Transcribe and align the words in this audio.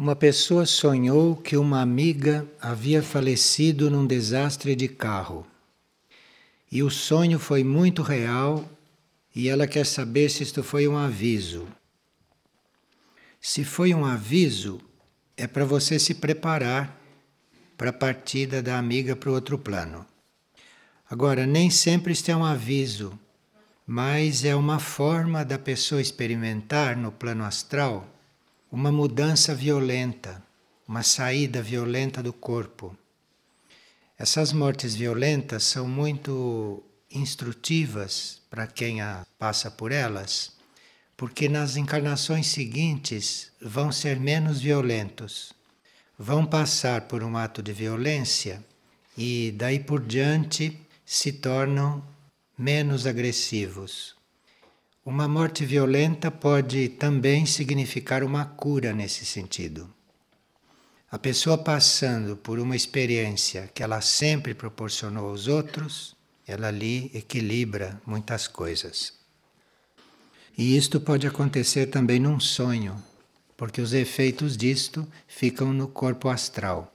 Uma 0.00 0.16
pessoa 0.16 0.64
sonhou 0.64 1.36
que 1.36 1.58
uma 1.58 1.82
amiga 1.82 2.50
havia 2.58 3.02
falecido 3.02 3.90
num 3.90 4.06
desastre 4.06 4.74
de 4.74 4.88
carro. 4.88 5.46
E 6.72 6.82
o 6.82 6.88
sonho 6.88 7.38
foi 7.38 7.62
muito 7.62 8.00
real 8.00 8.66
e 9.36 9.46
ela 9.46 9.66
quer 9.66 9.84
saber 9.84 10.30
se 10.30 10.42
isto 10.42 10.62
foi 10.62 10.88
um 10.88 10.96
aviso. 10.96 11.68
Se 13.38 13.62
foi 13.62 13.92
um 13.92 14.06
aviso, 14.06 14.80
é 15.36 15.46
para 15.46 15.66
você 15.66 15.98
se 15.98 16.14
preparar 16.14 16.98
para 17.76 17.90
a 17.90 17.92
partida 17.92 18.62
da 18.62 18.78
amiga 18.78 19.14
para 19.14 19.28
o 19.28 19.34
outro 19.34 19.58
plano. 19.58 20.06
Agora, 21.10 21.46
nem 21.46 21.68
sempre 21.68 22.14
isto 22.14 22.30
é 22.30 22.34
um 22.34 22.46
aviso, 22.46 23.12
mas 23.86 24.46
é 24.46 24.56
uma 24.56 24.78
forma 24.78 25.44
da 25.44 25.58
pessoa 25.58 26.00
experimentar 26.00 26.96
no 26.96 27.12
plano 27.12 27.44
astral 27.44 28.08
uma 28.72 28.92
mudança 28.92 29.52
violenta, 29.52 30.40
uma 30.86 31.02
saída 31.02 31.60
violenta 31.60 32.22
do 32.22 32.32
corpo. 32.32 32.96
Essas 34.16 34.52
mortes 34.52 34.94
violentas 34.94 35.64
são 35.64 35.88
muito 35.88 36.80
instrutivas 37.10 38.40
para 38.48 38.68
quem 38.68 39.00
a 39.00 39.26
passa 39.36 39.72
por 39.72 39.90
elas, 39.90 40.52
porque 41.16 41.48
nas 41.48 41.76
encarnações 41.76 42.46
seguintes 42.46 43.50
vão 43.60 43.90
ser 43.90 44.20
menos 44.20 44.60
violentos. 44.60 45.52
Vão 46.16 46.46
passar 46.46 47.08
por 47.08 47.24
um 47.24 47.36
ato 47.36 47.60
de 47.62 47.72
violência 47.72 48.64
e 49.18 49.52
daí 49.56 49.80
por 49.80 50.00
diante 50.00 50.80
se 51.04 51.32
tornam 51.32 52.04
menos 52.56 53.04
agressivos. 53.04 54.19
Uma 55.02 55.26
morte 55.26 55.64
violenta 55.64 56.30
pode 56.30 56.90
também 56.90 57.46
significar 57.46 58.22
uma 58.22 58.44
cura 58.44 58.92
nesse 58.92 59.24
sentido. 59.24 59.88
A 61.10 61.18
pessoa 61.18 61.56
passando 61.56 62.36
por 62.36 62.58
uma 62.58 62.76
experiência 62.76 63.70
que 63.74 63.82
ela 63.82 64.02
sempre 64.02 64.52
proporcionou 64.52 65.30
aos 65.30 65.48
outros, 65.48 66.14
ela 66.46 66.68
ali 66.68 67.10
equilibra 67.14 67.98
muitas 68.04 68.46
coisas. 68.46 69.14
E 70.56 70.76
isto 70.76 71.00
pode 71.00 71.26
acontecer 71.26 71.86
também 71.86 72.20
num 72.20 72.38
sonho, 72.38 73.02
porque 73.56 73.80
os 73.80 73.94
efeitos 73.94 74.54
disto 74.54 75.08
ficam 75.26 75.72
no 75.72 75.88
corpo 75.88 76.28
astral. 76.28 76.94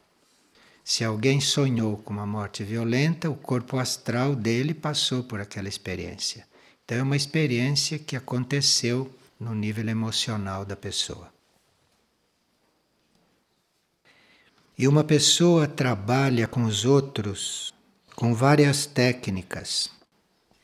Se 0.83 1.03
alguém 1.03 1.41
sonhou 1.41 1.97
com 1.97 2.13
uma 2.13 2.27
morte 2.27 2.63
violenta, 2.63 3.31
o 3.31 3.35
corpo 3.35 3.79
astral 3.79 4.35
dele 4.35 4.75
passou 4.75 5.23
por 5.23 5.41
aquela 5.41 5.67
experiência. 5.67 6.45
Então, 6.85 6.99
é 6.99 7.01
uma 7.01 7.15
experiência 7.15 7.97
que 7.97 8.15
aconteceu 8.15 9.11
no 9.39 9.55
nível 9.55 9.89
emocional 9.89 10.63
da 10.63 10.75
pessoa. 10.75 11.33
E 14.77 14.87
uma 14.87 15.03
pessoa 15.03 15.67
trabalha 15.67 16.47
com 16.47 16.63
os 16.63 16.85
outros 16.85 17.73
com 18.15 18.35
várias 18.35 18.85
técnicas, 18.85 19.89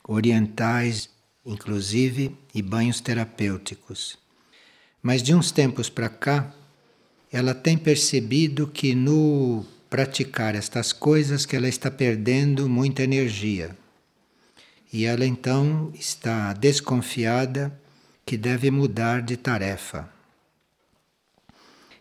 orientais, 0.08 1.10
inclusive, 1.44 2.38
e 2.54 2.62
banhos 2.62 3.02
terapêuticos. 3.02 4.16
Mas 5.02 5.24
de 5.24 5.34
uns 5.34 5.52
tempos 5.52 5.90
para 5.90 6.08
cá, 6.08 6.54
ela 7.32 7.56
tem 7.56 7.78
percebido 7.78 8.68
que 8.68 8.94
no 8.94 9.66
praticar 9.90 10.54
estas 10.54 10.94
coisas 10.94 11.48
que 11.48 11.56
ela 11.56 11.68
está 11.68 11.90
perdendo 11.90 12.70
muita 12.70 13.02
energia 13.02 13.76
e 14.92 15.06
ela 15.06 15.26
então 15.26 15.92
está 15.94 16.54
desconfiada 16.54 17.80
que 18.26 18.38
deve 18.38 18.70
mudar 18.70 19.22
de 19.22 19.38
tarefa. 19.38 20.10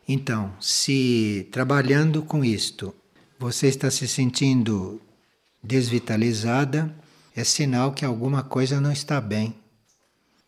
Então, 0.06 0.52
se 0.60 1.48
trabalhando 1.52 2.22
com 2.22 2.44
isto 2.44 2.94
você 3.38 3.68
está 3.68 3.90
se 3.90 4.06
sentindo 4.06 5.00
desvitalizada, 5.62 6.94
é 7.34 7.42
sinal 7.42 7.90
que 7.92 8.04
alguma 8.04 8.42
coisa 8.42 8.80
não 8.82 8.92
está 8.92 9.18
bem. 9.18 9.54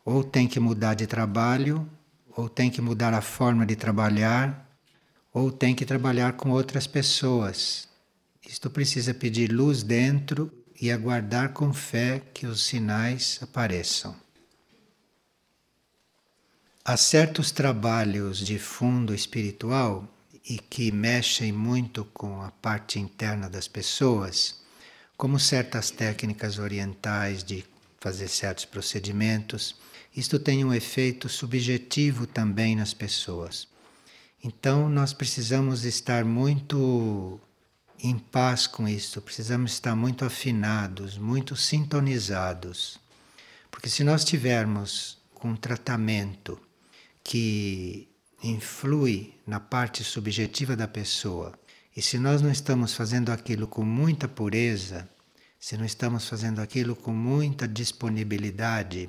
Ou 0.04 0.22
tem 0.22 0.46
que 0.46 0.60
mudar 0.60 0.92
de 0.92 1.06
trabalho, 1.06 1.88
ou 2.36 2.50
tem 2.50 2.70
que 2.70 2.82
mudar 2.82 3.14
a 3.14 3.22
forma 3.22 3.64
de 3.64 3.76
trabalhar, 3.76 4.68
ou 5.32 5.50
tem 5.50 5.74
que 5.74 5.86
trabalhar 5.86 6.34
com 6.34 6.50
outras 6.50 6.86
pessoas. 6.86 7.88
Isto 8.46 8.68
precisa 8.68 9.14
pedir 9.14 9.50
luz 9.50 9.82
dentro 9.82 10.52
e 10.82 10.90
aguardar 10.90 11.52
com 11.52 11.72
fé 11.72 12.20
que 12.34 12.44
os 12.44 12.64
sinais 12.64 13.38
apareçam. 13.40 14.16
Há 16.84 16.96
certos 16.96 17.52
trabalhos 17.52 18.38
de 18.38 18.58
fundo 18.58 19.14
espiritual 19.14 20.08
e 20.44 20.58
que 20.58 20.90
mexem 20.90 21.52
muito 21.52 22.04
com 22.06 22.42
a 22.42 22.50
parte 22.50 22.98
interna 22.98 23.48
das 23.48 23.68
pessoas, 23.68 24.60
como 25.16 25.38
certas 25.38 25.92
técnicas 25.92 26.58
orientais 26.58 27.44
de 27.44 27.64
fazer 28.00 28.26
certos 28.26 28.64
procedimentos. 28.64 29.76
Isto 30.16 30.36
tem 30.36 30.64
um 30.64 30.74
efeito 30.74 31.28
subjetivo 31.28 32.26
também 32.26 32.74
nas 32.74 32.92
pessoas. 32.92 33.68
Então, 34.42 34.88
nós 34.88 35.12
precisamos 35.12 35.84
estar 35.84 36.24
muito 36.24 37.40
em 38.04 38.18
paz 38.18 38.66
com 38.66 38.88
isso, 38.88 39.22
precisamos 39.22 39.74
estar 39.74 39.94
muito 39.94 40.24
afinados, 40.24 41.16
muito 41.16 41.54
sintonizados. 41.54 42.98
Porque 43.70 43.88
se 43.88 44.02
nós 44.02 44.24
tivermos 44.24 45.18
um 45.44 45.54
tratamento 45.54 46.60
que 47.22 48.08
influi 48.42 49.34
na 49.46 49.60
parte 49.60 50.02
subjetiva 50.02 50.74
da 50.74 50.88
pessoa, 50.88 51.52
e 51.96 52.02
se 52.02 52.18
nós 52.18 52.42
não 52.42 52.50
estamos 52.50 52.92
fazendo 52.92 53.30
aquilo 53.30 53.68
com 53.68 53.84
muita 53.84 54.26
pureza, 54.26 55.08
se 55.60 55.76
não 55.76 55.84
estamos 55.84 56.28
fazendo 56.28 56.60
aquilo 56.60 56.96
com 56.96 57.12
muita 57.12 57.68
disponibilidade 57.68 59.08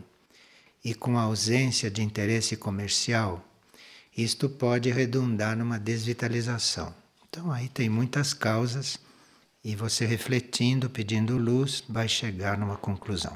e 0.84 0.94
com 0.94 1.18
ausência 1.18 1.90
de 1.90 2.04
interesse 2.04 2.56
comercial, 2.56 3.44
isto 4.16 4.48
pode 4.48 4.92
redundar 4.92 5.58
numa 5.58 5.80
desvitalização. 5.80 6.94
Então 7.34 7.52
aí 7.52 7.68
tem 7.68 7.90
muitas 7.90 8.32
causas 8.32 9.00
e 9.64 9.76
você 9.76 10.06
refletindo, 10.06 10.88
pedindo 10.88 11.36
luz, 11.36 11.84
vai 11.90 12.08
chegar 12.08 12.60
numa 12.60 12.78
conclusão. 12.78 13.36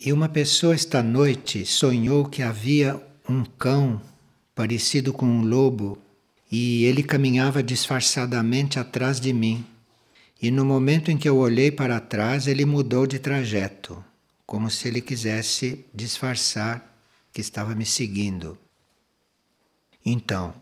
E 0.00 0.10
uma 0.10 0.26
pessoa 0.26 0.74
esta 0.74 1.02
noite 1.02 1.66
sonhou 1.66 2.24
que 2.24 2.42
havia 2.42 2.98
um 3.28 3.44
cão 3.44 4.00
parecido 4.54 5.12
com 5.12 5.26
um 5.26 5.42
lobo 5.42 5.98
e 6.50 6.86
ele 6.86 7.02
caminhava 7.02 7.62
disfarçadamente 7.62 8.78
atrás 8.78 9.20
de 9.20 9.34
mim. 9.34 9.62
E 10.40 10.50
no 10.50 10.64
momento 10.64 11.10
em 11.10 11.18
que 11.18 11.28
eu 11.28 11.36
olhei 11.36 11.70
para 11.70 12.00
trás, 12.00 12.46
ele 12.46 12.64
mudou 12.64 13.06
de 13.06 13.18
trajeto, 13.18 14.02
como 14.46 14.70
se 14.70 14.88
ele 14.88 15.02
quisesse 15.02 15.84
disfarçar 15.94 16.98
que 17.30 17.42
estava 17.42 17.74
me 17.74 17.84
seguindo. 17.84 18.58
Então, 20.10 20.54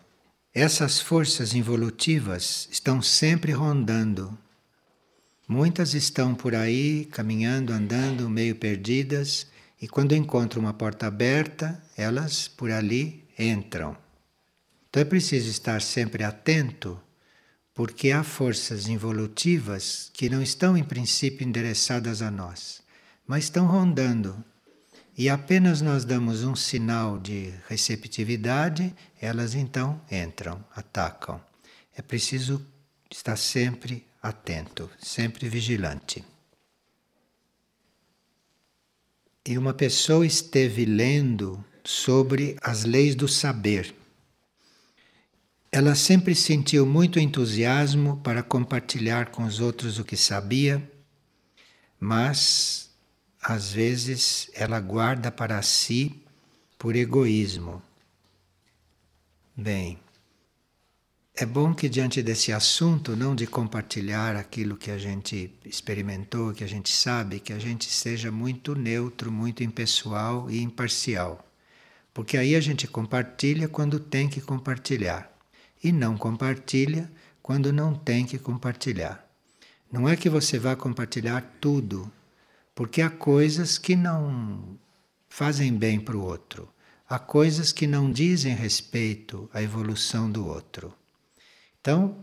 essas 0.52 0.98
forças 0.98 1.54
involutivas 1.54 2.68
estão 2.68 3.00
sempre 3.00 3.52
rondando. 3.52 4.36
Muitas 5.46 5.94
estão 5.94 6.34
por 6.34 6.52
aí, 6.52 7.04
caminhando, 7.12 7.72
andando, 7.72 8.28
meio 8.28 8.56
perdidas, 8.56 9.46
e 9.80 9.86
quando 9.86 10.16
encontram 10.16 10.60
uma 10.60 10.74
porta 10.74 11.06
aberta, 11.06 11.80
elas 11.96 12.48
por 12.48 12.72
ali 12.72 13.22
entram. 13.38 13.96
Então 14.88 15.00
é 15.00 15.04
preciso 15.04 15.48
estar 15.48 15.80
sempre 15.80 16.24
atento, 16.24 17.00
porque 17.72 18.10
há 18.10 18.24
forças 18.24 18.88
involutivas 18.88 20.10
que 20.12 20.28
não 20.28 20.42
estão 20.42 20.76
em 20.76 20.82
princípio 20.82 21.46
endereçadas 21.46 22.20
a 22.20 22.32
nós, 22.32 22.82
mas 23.24 23.44
estão 23.44 23.64
rondando 23.64 24.44
e 25.16 25.30
apenas 25.30 25.80
nós 25.80 26.04
damos 26.04 26.44
um 26.44 26.54
sinal 26.54 27.18
de 27.18 27.54
receptividade, 27.68 28.94
elas 29.18 29.54
então 29.54 29.98
entram, 30.10 30.62
atacam. 30.74 31.40
É 31.96 32.02
preciso 32.02 32.64
estar 33.10 33.36
sempre 33.36 34.06
atento, 34.22 34.90
sempre 34.98 35.48
vigilante. 35.48 36.22
E 39.48 39.56
uma 39.56 39.72
pessoa 39.72 40.26
esteve 40.26 40.84
lendo 40.84 41.64
sobre 41.82 42.56
as 42.60 42.84
leis 42.84 43.14
do 43.14 43.26
saber. 43.26 43.94
Ela 45.72 45.94
sempre 45.94 46.34
sentiu 46.34 46.84
muito 46.84 47.18
entusiasmo 47.18 48.18
para 48.18 48.42
compartilhar 48.42 49.30
com 49.30 49.44
os 49.44 49.60
outros 49.60 49.98
o 49.98 50.04
que 50.04 50.16
sabia, 50.16 50.90
mas 51.98 52.85
às 53.48 53.72
vezes 53.72 54.50
ela 54.54 54.80
guarda 54.80 55.30
para 55.30 55.62
si 55.62 56.20
por 56.76 56.96
egoísmo. 56.96 57.80
Bem, 59.56 60.00
é 61.32 61.46
bom 61.46 61.72
que 61.72 61.88
diante 61.88 62.20
desse 62.24 62.52
assunto, 62.52 63.14
não 63.14 63.36
de 63.36 63.46
compartilhar 63.46 64.34
aquilo 64.34 64.76
que 64.76 64.90
a 64.90 64.98
gente 64.98 65.54
experimentou, 65.64 66.52
que 66.52 66.64
a 66.64 66.66
gente 66.66 66.92
sabe, 66.92 67.38
que 67.38 67.52
a 67.52 67.58
gente 67.60 67.88
seja 67.88 68.32
muito 68.32 68.74
neutro, 68.74 69.30
muito 69.30 69.62
impessoal 69.62 70.50
e 70.50 70.60
imparcial. 70.60 71.48
Porque 72.12 72.36
aí 72.36 72.56
a 72.56 72.60
gente 72.60 72.88
compartilha 72.88 73.68
quando 73.68 74.00
tem 74.00 74.28
que 74.28 74.40
compartilhar 74.40 75.30
e 75.84 75.92
não 75.92 76.18
compartilha 76.18 77.08
quando 77.40 77.72
não 77.72 77.94
tem 77.94 78.26
que 78.26 78.40
compartilhar. 78.40 79.24
Não 79.92 80.08
é 80.08 80.16
que 80.16 80.28
você 80.28 80.58
vá 80.58 80.74
compartilhar 80.74 81.58
tudo, 81.60 82.10
porque 82.76 83.00
há 83.00 83.08
coisas 83.08 83.78
que 83.78 83.96
não 83.96 84.78
fazem 85.30 85.72
bem 85.72 85.98
para 85.98 86.14
o 86.14 86.22
outro, 86.22 86.68
há 87.08 87.18
coisas 87.18 87.72
que 87.72 87.86
não 87.86 88.12
dizem 88.12 88.54
respeito 88.54 89.48
à 89.50 89.62
evolução 89.62 90.30
do 90.30 90.46
outro. 90.46 90.94
Então, 91.80 92.22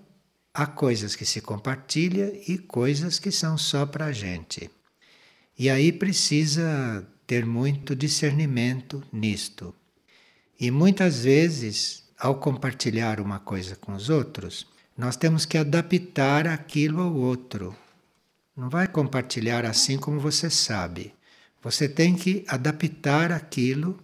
há 0.54 0.68
coisas 0.68 1.16
que 1.16 1.26
se 1.26 1.42
compartilha 1.42 2.32
e 2.48 2.60
coisas 2.60 3.18
que 3.18 3.32
são 3.32 3.58
só 3.58 3.84
para 3.88 4.06
a 4.06 4.12
gente. 4.12 4.70
E 5.58 5.72
aí 5.72 5.92
precisa 5.92 7.04
ter 7.26 7.48
muito 7.48 7.96
discernimento 7.96 9.04
nisto. 9.12 9.74
E 10.60 10.70
muitas 10.70 11.24
vezes, 11.24 12.04
ao 12.16 12.36
compartilhar 12.36 13.20
uma 13.20 13.40
coisa 13.40 13.76
com 13.76 13.94
os 13.94 14.08
outros, 14.08 14.68
nós 14.96 15.18
temos 15.18 15.48
que 15.48 15.58
adaptar 15.58 16.48
aquilo 16.48 17.02
ao 17.02 17.16
outro. 17.16 17.76
Não 18.56 18.70
vai 18.70 18.88
compartilhar 18.88 19.66
assim 19.66 19.98
como 19.98 20.20
você 20.20 20.50
sabe. 20.50 21.14
Você 21.62 21.90
tem 21.90 22.14
que 22.14 22.46
adaptar 22.48 23.32
aquilo 23.32 24.00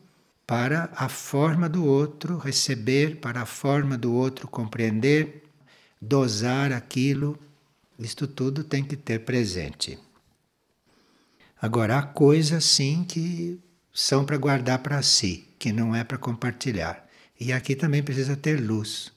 para 0.48 0.90
a 0.96 1.08
forma 1.08 1.70
do 1.70 1.86
outro 1.86 2.38
receber, 2.38 3.18
para 3.18 3.42
a 3.42 3.46
forma 3.46 3.96
do 3.96 4.12
outro 4.12 4.48
compreender, 4.48 5.44
dosar 6.02 6.72
aquilo. 6.72 7.38
Isto 8.00 8.28
tudo 8.28 8.64
tem 8.64 8.84
que 8.84 8.96
ter 8.96 9.20
presente. 9.20 10.00
Agora, 11.62 12.00
há 12.00 12.02
coisas 12.02 12.66
sim 12.66 13.04
que 13.04 13.60
são 13.94 14.26
para 14.26 14.38
guardar 14.38 14.80
para 14.80 15.04
si, 15.04 15.48
que 15.60 15.72
não 15.72 15.96
é 15.96 16.04
para 16.04 16.18
compartilhar. 16.18 17.08
E 17.40 17.54
aqui 17.54 17.76
também 17.76 18.02
precisa 18.02 18.36
ter 18.36 18.60
luz, 18.60 19.12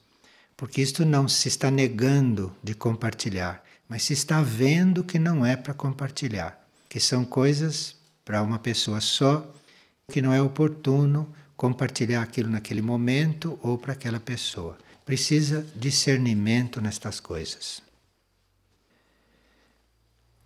porque 0.55 0.81
isto 0.81 1.03
não 1.05 1.27
se 1.27 1.47
está 1.47 1.71
negando 1.71 2.55
de 2.61 2.75
compartilhar, 2.75 3.63
mas 3.93 4.01
se 4.05 4.13
está 4.13 4.41
vendo 4.41 5.03
que 5.03 5.19
não 5.19 5.45
é 5.45 5.55
para 5.55 5.71
compartilhar, 5.71 6.59
que 6.89 6.99
são 6.99 7.23
coisas 7.23 7.95
para 8.25 8.41
uma 8.41 8.57
pessoa 8.57 8.99
só, 8.99 9.47
que 10.11 10.19
não 10.19 10.33
é 10.33 10.41
oportuno 10.41 11.31
compartilhar 11.55 12.23
aquilo 12.23 12.49
naquele 12.49 12.81
momento 12.81 13.59
ou 13.61 13.77
para 13.77 13.93
aquela 13.93 14.19
pessoa. 14.19 14.79
Precisa 15.05 15.63
discernimento 15.75 16.81
nestas 16.81 17.19
coisas. 17.19 17.83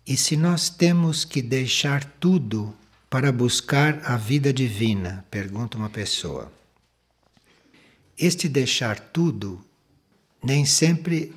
E 0.06 0.14
se 0.14 0.36
nós 0.36 0.68
temos 0.68 1.24
que 1.24 1.40
deixar 1.40 2.04
tudo 2.04 2.76
para 3.08 3.32
buscar 3.32 4.02
a 4.04 4.18
vida 4.18 4.52
divina? 4.52 5.24
Pergunta 5.30 5.78
uma 5.78 5.88
pessoa. 5.88 6.52
Este 8.18 8.46
deixar 8.46 9.00
tudo 9.00 9.64
nem 10.44 10.66
sempre 10.66 11.34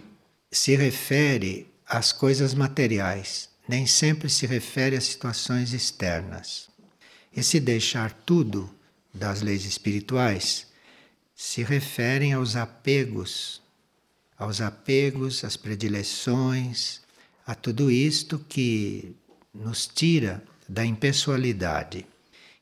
se 0.52 0.75
refere 0.75 1.70
às 1.91 2.13
coisas 2.13 2.53
materiais, 2.53 3.49
nem 3.67 3.85
sempre 3.85 4.29
se 4.29 4.45
refere 4.45 4.95
às 4.95 5.03
situações 5.03 5.73
externas. 5.73 6.69
Esse 7.35 7.59
deixar 7.59 8.13
tudo 8.13 8.73
das 9.13 9.41
leis 9.41 9.65
espirituais 9.65 10.67
se 11.35 11.63
referem 11.63 12.31
aos 12.31 12.55
apegos, 12.55 13.61
aos 14.39 14.61
apegos, 14.61 15.43
às 15.43 15.57
predileções, 15.57 17.01
a 17.45 17.53
tudo 17.53 17.91
isto 17.91 18.39
que 18.39 19.13
nos 19.53 19.85
tira 19.85 20.41
da 20.69 20.85
impessoalidade. 20.85 22.05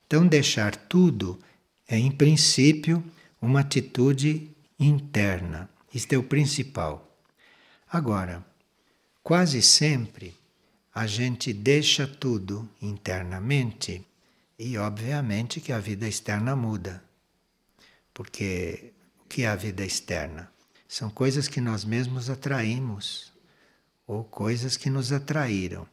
Então, 0.07 0.25
deixar 0.25 0.75
tudo 0.75 1.39
é, 1.87 1.99
em 1.99 2.09
princípio, 2.09 3.03
uma 3.39 3.59
atitude 3.59 4.49
interna. 4.79 5.69
Isto 5.93 6.13
é 6.13 6.17
o 6.17 6.23
principal. 6.23 7.15
Agora, 7.91 8.49
quase 9.29 9.61
sempre 9.61 10.35
a 10.91 11.05
gente 11.05 11.53
deixa 11.53 12.07
tudo 12.07 12.67
internamente 12.81 14.03
e, 14.57 14.75
obviamente, 14.75 15.61
que 15.61 15.71
a 15.71 15.77
vida 15.77 16.07
externa 16.07 16.55
muda. 16.55 17.03
Porque 18.11 18.91
o 19.23 19.29
que 19.29 19.43
é 19.43 19.47
a 19.47 19.55
vida 19.55 19.85
externa? 19.85 20.51
São 20.87 21.11
coisas 21.11 21.47
que 21.47 21.61
nós 21.61 21.85
mesmos 21.85 22.27
atraímos 22.27 23.31
ou 24.07 24.23
coisas 24.23 24.75
que 24.75 24.89
nos 24.89 25.11
atraíram. 25.11 25.87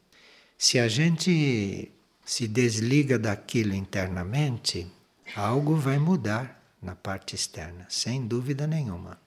Se 0.57 0.79
a 0.79 0.89
gente 0.89 1.93
se 2.25 2.49
desliga 2.49 3.19
daquilo 3.19 3.75
internamente, 3.75 4.91
algo 5.35 5.77
vai 5.77 5.99
mudar 5.99 6.75
na 6.81 6.97
parte 6.97 7.35
externa, 7.35 7.87
sem 7.91 8.27
dúvida 8.27 8.67
nenhuma. 8.67 9.26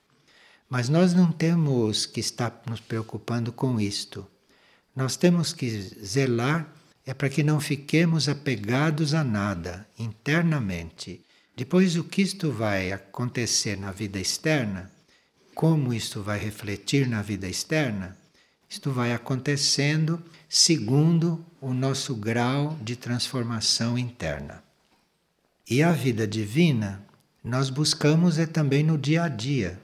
Mas 0.70 0.88
nós 0.88 1.14
não 1.14 1.32
temos 1.32 2.06
que 2.06 2.20
estar 2.20 2.62
nos 2.70 2.80
preocupando 2.80 3.52
com 3.52 3.80
isto. 3.80 4.28
Nós 4.96 5.18
temos 5.18 5.52
que 5.52 5.70
zelar 6.06 6.72
é 7.06 7.14
para 7.14 7.28
que 7.28 7.42
não 7.42 7.60
fiquemos 7.60 8.30
apegados 8.30 9.16
a 9.16 9.24
nada 9.24 9.88
internamente. 9.98 11.26
Depois, 11.56 11.96
o 11.96 12.04
que 12.04 12.22
isto 12.22 12.52
vai 12.52 12.92
acontecer 12.92 13.76
na 13.78 13.92
vida 13.92 14.20
externa, 14.20 14.92
como 15.56 15.92
isto 15.92 16.22
vai 16.22 16.38
refletir 16.38 17.08
na 17.08 17.24
vida 17.24 17.48
externa, 17.48 18.16
isto 18.70 18.92
vai 18.92 19.12
acontecendo 19.12 20.22
segundo 20.48 21.44
o 21.60 21.74
nosso 21.74 22.16
grau 22.16 22.78
de 22.82 22.96
transformação 22.96 23.98
interna. 23.98 24.64
E 25.68 25.82
a 25.82 25.92
vida 25.92 26.28
divina 26.28 27.04
nós 27.44 27.72
buscamos 27.72 28.38
é 28.38 28.46
também 28.46 28.84
no 28.84 28.98
dia 28.98 29.24
a 29.24 29.28
dia. 29.28 29.80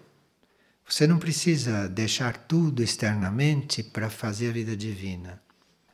Você 0.88 1.08
não 1.08 1.18
precisa 1.18 1.90
deixar 1.90 2.38
tudo 2.38 2.84
externamente 2.84 3.82
para 3.82 4.10
fazer 4.10 4.50
a 4.50 4.54
vida 4.54 4.78
divina. 4.78 5.42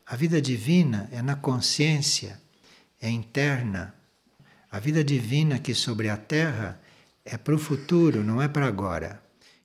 A 0.05 0.17
vida 0.17 0.41
divina 0.41 1.07
é 1.13 1.21
na 1.21 1.35
consciência, 1.35 2.39
é 2.99 3.09
interna. 3.09 3.95
A 4.69 4.79
vida 4.79 5.01
divina 5.01 5.55
aqui 5.55 5.73
sobre 5.73 6.09
a 6.09 6.17
Terra 6.17 6.79
é 7.23 7.38
para 7.38 7.55
o 7.55 7.57
futuro, 7.57 8.21
não 8.21 8.41
é 8.41 8.49
para 8.49 8.67
agora. 8.67 9.23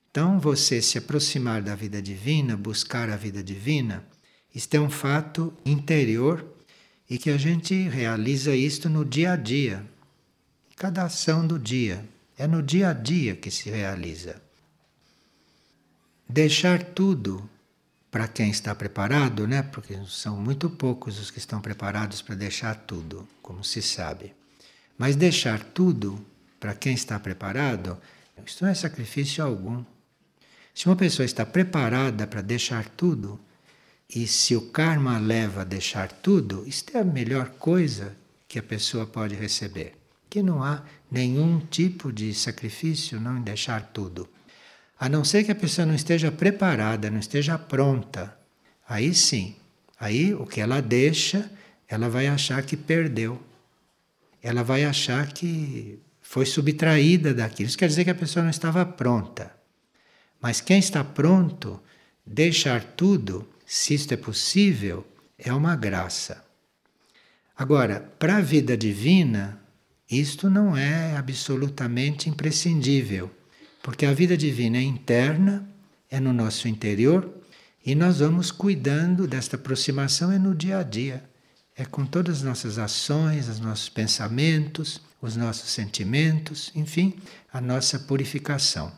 Então, 0.08 0.38
você 0.38 0.80
se 0.80 0.96
aproximar 0.96 1.60
da 1.60 1.74
vida 1.74 2.00
divina, 2.00 2.56
buscar 2.56 3.10
a 3.10 3.16
vida 3.16 3.42
divina, 3.42 4.06
isto 4.54 4.74
é 4.74 4.80
um 4.80 4.88
fato 4.88 5.52
interior 5.66 6.46
e 7.10 7.18
que 7.18 7.30
a 7.30 7.36
gente 7.36 7.74
realiza 7.88 8.54
isto 8.54 8.88
no 8.88 9.04
dia 9.04 9.32
a 9.32 9.36
dia. 9.36 9.84
Cada 10.76 11.02
ação 11.02 11.46
do 11.46 11.58
dia. 11.58 12.02
É 12.38 12.46
no 12.46 12.62
dia 12.62 12.90
a 12.90 12.92
dia 12.92 13.34
que 13.34 13.50
se 13.50 13.68
realiza. 13.68 14.45
Deixar 16.28 16.82
tudo 16.82 17.48
para 18.10 18.26
quem 18.26 18.50
está 18.50 18.74
preparado, 18.74 19.46
né? 19.46 19.62
Porque 19.62 19.96
são 20.08 20.36
muito 20.36 20.68
poucos 20.68 21.20
os 21.20 21.30
que 21.30 21.38
estão 21.38 21.60
preparados 21.60 22.20
para 22.20 22.34
deixar 22.34 22.74
tudo, 22.74 23.28
como 23.40 23.62
se 23.62 23.80
sabe. 23.80 24.34
Mas 24.98 25.14
deixar 25.14 25.62
tudo 25.62 26.18
para 26.58 26.74
quem 26.74 26.94
está 26.94 27.18
preparado, 27.20 27.96
isso 28.44 28.64
não 28.64 28.70
é 28.70 28.74
sacrifício 28.74 29.44
algum. 29.44 29.84
Se 30.74 30.86
uma 30.86 30.96
pessoa 30.96 31.24
está 31.24 31.46
preparada 31.46 32.26
para 32.26 32.42
deixar 32.42 32.88
tudo, 32.88 33.38
e 34.12 34.26
se 34.26 34.56
o 34.56 34.70
karma 34.70 35.18
leva 35.18 35.62
a 35.62 35.64
deixar 35.64 36.10
tudo, 36.10 36.66
isto 36.66 36.96
é 36.96 37.00
a 37.00 37.04
melhor 37.04 37.50
coisa 37.50 38.16
que 38.48 38.58
a 38.58 38.62
pessoa 38.62 39.06
pode 39.06 39.34
receber. 39.34 39.94
Que 40.28 40.42
não 40.42 40.62
há 40.62 40.82
nenhum 41.10 41.60
tipo 41.60 42.12
de 42.12 42.34
sacrifício 42.34 43.20
não 43.20 43.38
em 43.38 43.42
deixar 43.42 43.92
tudo. 43.92 44.28
A 44.98 45.08
não 45.08 45.24
ser 45.24 45.44
que 45.44 45.52
a 45.52 45.54
pessoa 45.54 45.84
não 45.86 45.94
esteja 45.94 46.32
preparada, 46.32 47.10
não 47.10 47.18
esteja 47.18 47.58
pronta. 47.58 48.36
Aí 48.88 49.14
sim, 49.14 49.54
aí 50.00 50.32
o 50.34 50.46
que 50.46 50.60
ela 50.60 50.80
deixa, 50.80 51.50
ela 51.88 52.08
vai 52.08 52.26
achar 52.26 52.62
que 52.62 52.76
perdeu. 52.76 53.40
Ela 54.42 54.62
vai 54.62 54.84
achar 54.84 55.32
que 55.32 55.98
foi 56.22 56.46
subtraída 56.46 57.34
daquilo. 57.34 57.68
Isso 57.68 57.78
quer 57.78 57.88
dizer 57.88 58.04
que 58.04 58.10
a 58.10 58.14
pessoa 58.14 58.42
não 58.42 58.50
estava 58.50 58.84
pronta. 58.86 59.54
Mas 60.40 60.60
quem 60.60 60.78
está 60.78 61.04
pronto, 61.04 61.80
deixar 62.24 62.82
tudo, 62.82 63.48
se 63.66 63.94
isto 63.94 64.12
é 64.14 64.16
possível, 64.16 65.06
é 65.38 65.52
uma 65.52 65.76
graça. 65.76 66.44
Agora, 67.56 68.00
para 68.18 68.36
a 68.36 68.40
vida 68.40 68.76
divina, 68.76 69.60
isto 70.10 70.48
não 70.48 70.76
é 70.76 71.16
absolutamente 71.16 72.28
imprescindível, 72.28 73.30
porque 73.86 74.04
a 74.04 74.12
vida 74.12 74.36
divina 74.36 74.78
é 74.78 74.82
interna, 74.82 75.64
é 76.10 76.18
no 76.18 76.32
nosso 76.32 76.66
interior, 76.66 77.32
e 77.84 77.94
nós 77.94 78.18
vamos 78.18 78.50
cuidando 78.50 79.28
desta 79.28 79.54
aproximação 79.54 80.32
é 80.32 80.40
no 80.40 80.52
dia 80.52 80.78
a 80.78 80.82
dia. 80.82 81.22
É 81.76 81.84
com 81.84 82.04
todas 82.04 82.38
as 82.38 82.42
nossas 82.42 82.78
ações, 82.78 83.48
os 83.48 83.60
nossos 83.60 83.88
pensamentos, 83.88 85.00
os 85.22 85.36
nossos 85.36 85.70
sentimentos, 85.70 86.72
enfim, 86.74 87.14
a 87.52 87.60
nossa 87.60 87.96
purificação 87.96 88.92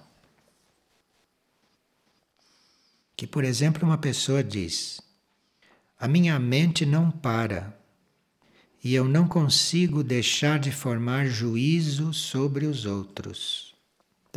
que, 3.18 3.26
por 3.26 3.42
exemplo, 3.42 3.85
uma 3.85 3.99
pessoa 3.99 4.45
diz: 4.45 5.00
A 5.99 6.07
minha 6.07 6.38
mente 6.38 6.87
não 6.87 7.11
para. 7.11 7.76
e 8.83 8.95
eu 8.95 9.04
não 9.07 9.26
consigo 9.26 10.04
deixar 10.04 10.61
de 10.61 10.71
formar 10.71 11.26
juízo 11.26 12.14
sobre 12.14 12.64
os 12.64 12.87
outros. 12.87 13.67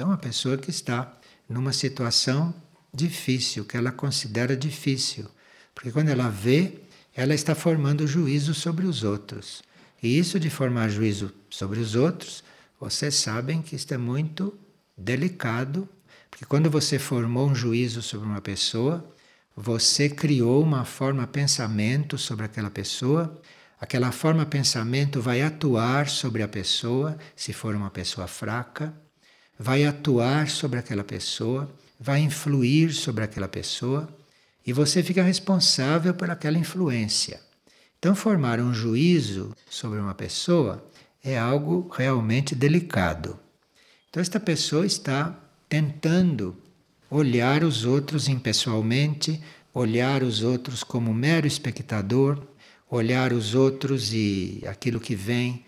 Então, 0.02 0.12
a 0.12 0.18
pessoa 0.18 0.58
que 0.58 0.72
está 0.72 1.16
numa 1.48 1.72
situação 1.72 2.52
difícil, 2.92 3.64
que 3.64 3.78
ela 3.78 3.92
considera 3.92 4.58
difícil, 4.58 5.28
porque 5.76 5.92
quando 5.92 6.10
ela 6.10 6.28
vê, 6.28 6.80
ela 7.16 7.36
está 7.36 7.54
formando 7.54 8.08
juízo 8.08 8.56
sobre 8.56 8.88
os 8.88 9.04
outros. 9.04 9.62
E 10.02 10.18
isso 10.18 10.40
de 10.40 10.50
formar 10.50 10.90
juízo 10.90 11.32
sobre 11.52 11.80
os 11.80 11.94
outros, 11.94 12.44
vocês 12.80 13.14
sabem 13.14 13.62
que 13.62 13.76
isto 13.76 13.94
é 13.94 13.98
muito 14.00 14.58
delicado, 14.98 15.88
porque 16.32 16.46
quando 16.46 16.68
você 16.68 16.98
formou 16.98 17.48
um 17.48 17.54
juízo 17.54 18.02
sobre 18.02 18.26
uma 18.26 18.42
pessoa, 18.42 19.08
você 19.56 20.10
criou 20.10 20.64
uma 20.64 20.84
forma 20.84 21.28
pensamento 21.28 22.18
sobre 22.18 22.46
aquela 22.46 22.72
pessoa, 22.72 23.40
aquela 23.80 24.12
forma 24.12 24.48
pensamento 24.48 25.22
vai 25.22 25.44
atuar 25.44 26.10
sobre 26.10 26.42
a 26.42 26.48
pessoa, 26.48 27.20
se 27.36 27.54
for 27.54 27.76
uma 27.76 27.92
pessoa 27.92 28.26
fraca, 28.26 28.92
vai 29.62 29.86
atuar 29.86 30.50
sobre 30.50 30.80
aquela 30.80 31.04
pessoa, 31.04 31.70
vai 32.00 32.20
influir 32.22 32.92
sobre 32.94 33.24
aquela 33.24 33.48
pessoa, 33.48 34.10
e 34.66 34.74
você 34.74 35.04
fica 35.04 35.22
responsável 35.22 36.16
por 36.16 36.32
aquela 36.32 36.58
influência. 36.58 37.40
Então, 38.00 38.16
formar 38.16 38.60
um 38.60 38.74
juízo 38.74 39.56
sobre 39.70 40.00
uma 40.00 40.16
pessoa 40.16 40.84
é 41.24 41.38
algo 41.38 41.88
realmente 41.96 42.56
delicado. 42.56 43.40
Então, 44.10 44.20
esta 44.20 44.40
pessoa 44.40 44.84
está 44.84 45.38
tentando 45.70 46.58
olhar 47.08 47.64
os 47.64 47.86
outros 47.86 48.28
impessoalmente, 48.28 49.40
olhar 49.72 50.24
os 50.24 50.42
outros 50.42 50.84
como 50.84 51.14
mero 51.14 51.46
espectador, 51.46 52.42
olhar 52.90 53.32
os 53.32 53.54
outros 53.54 54.12
e 54.12 54.64
aquilo 54.68 55.00
que 55.00 55.14
vem 55.14 55.64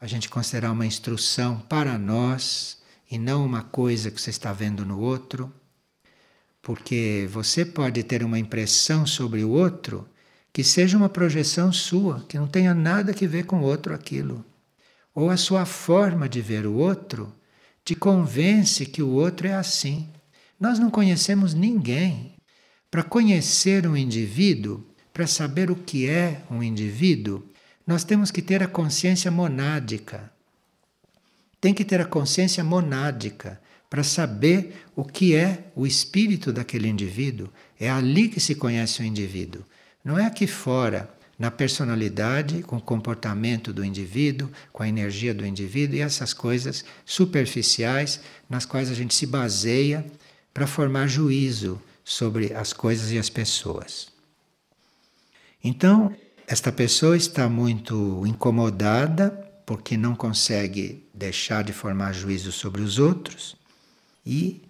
a 0.00 0.08
gente 0.08 0.28
considerar 0.28 0.72
uma 0.72 0.86
instrução 0.86 1.60
para 1.68 1.96
nós 1.96 2.77
e 3.10 3.18
não 3.18 3.44
uma 3.44 3.62
coisa 3.62 4.10
que 4.10 4.20
você 4.20 4.30
está 4.30 4.52
vendo 4.52 4.84
no 4.84 5.00
outro. 5.00 5.52
Porque 6.60 7.28
você 7.30 7.64
pode 7.64 8.02
ter 8.02 8.22
uma 8.22 8.38
impressão 8.38 9.06
sobre 9.06 9.42
o 9.44 9.50
outro 9.50 10.08
que 10.52 10.64
seja 10.64 10.96
uma 10.96 11.08
projeção 11.08 11.72
sua, 11.72 12.24
que 12.28 12.38
não 12.38 12.46
tenha 12.46 12.74
nada 12.74 13.14
que 13.14 13.26
ver 13.26 13.46
com 13.46 13.60
o 13.60 13.64
outro 13.64 13.94
aquilo. 13.94 14.44
Ou 15.14 15.30
a 15.30 15.36
sua 15.36 15.64
forma 15.64 16.28
de 16.28 16.40
ver 16.40 16.66
o 16.66 16.74
outro 16.74 17.32
te 17.84 17.94
convence 17.94 18.84
que 18.84 19.02
o 19.02 19.08
outro 19.08 19.46
é 19.46 19.54
assim. 19.54 20.08
Nós 20.60 20.78
não 20.78 20.90
conhecemos 20.90 21.54
ninguém. 21.54 22.34
Para 22.90 23.02
conhecer 23.02 23.86
um 23.86 23.96
indivíduo, 23.96 24.84
para 25.12 25.26
saber 25.26 25.70
o 25.70 25.76
que 25.76 26.08
é 26.08 26.42
um 26.50 26.62
indivíduo, 26.62 27.46
nós 27.86 28.04
temos 28.04 28.30
que 28.30 28.42
ter 28.42 28.62
a 28.62 28.68
consciência 28.68 29.30
monádica. 29.30 30.30
Tem 31.60 31.74
que 31.74 31.84
ter 31.84 32.00
a 32.00 32.04
consciência 32.04 32.62
monádica 32.62 33.60
para 33.90 34.02
saber 34.02 34.84
o 34.94 35.04
que 35.04 35.34
é 35.34 35.64
o 35.74 35.86
espírito 35.86 36.52
daquele 36.52 36.88
indivíduo. 36.88 37.48
É 37.80 37.90
ali 37.90 38.28
que 38.28 38.40
se 38.40 38.54
conhece 38.54 39.00
o 39.00 39.04
indivíduo. 39.04 39.64
Não 40.04 40.18
é 40.18 40.26
aqui 40.26 40.46
fora, 40.46 41.08
na 41.38 41.50
personalidade, 41.50 42.62
com 42.62 42.76
o 42.76 42.80
comportamento 42.80 43.72
do 43.72 43.84
indivíduo, 43.84 44.50
com 44.72 44.82
a 44.82 44.88
energia 44.88 45.32
do 45.32 45.46
indivíduo 45.46 45.96
e 45.96 46.00
essas 46.00 46.34
coisas 46.34 46.84
superficiais 47.04 48.20
nas 48.50 48.66
quais 48.66 48.90
a 48.90 48.94
gente 48.94 49.14
se 49.14 49.24
baseia 49.24 50.04
para 50.52 50.66
formar 50.66 51.06
juízo 51.06 51.80
sobre 52.04 52.52
as 52.54 52.72
coisas 52.72 53.12
e 53.12 53.18
as 53.18 53.30
pessoas. 53.30 54.08
Então, 55.62 56.14
esta 56.46 56.72
pessoa 56.72 57.16
está 57.16 57.48
muito 57.48 58.24
incomodada 58.26 59.47
porque 59.68 59.98
não 59.98 60.16
consegue 60.16 61.06
deixar 61.12 61.62
de 61.62 61.74
formar 61.74 62.14
juízo 62.14 62.50
sobre 62.50 62.80
os 62.80 62.98
outros 62.98 63.54
e 64.24 64.62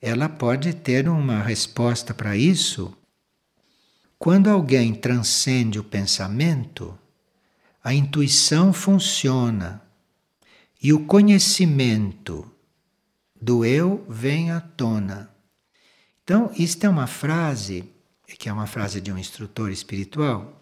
ela 0.00 0.26
pode 0.26 0.72
ter 0.72 1.06
uma 1.06 1.42
resposta 1.42 2.14
para 2.14 2.34
isso 2.34 2.96
quando 4.18 4.48
alguém 4.48 4.94
transcende 4.94 5.78
o 5.78 5.84
pensamento, 5.84 6.98
a 7.84 7.92
intuição 7.92 8.72
funciona 8.72 9.82
e 10.82 10.94
o 10.94 11.04
conhecimento 11.04 12.50
do 13.38 13.66
eu 13.66 14.02
vem 14.08 14.50
à 14.50 14.62
tona. 14.62 15.28
Então, 16.24 16.50
isto 16.56 16.86
é 16.86 16.88
uma 16.88 17.06
frase, 17.06 17.84
que 18.38 18.48
é 18.48 18.52
uma 18.52 18.66
frase 18.66 18.98
de 18.98 19.12
um 19.12 19.18
instrutor 19.18 19.70
espiritual, 19.70 20.58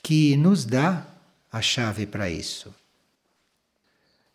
que 0.00 0.36
nos 0.36 0.64
dá 0.64 1.08
a 1.50 1.60
chave 1.60 2.06
para 2.06 2.30
isso. 2.30 2.72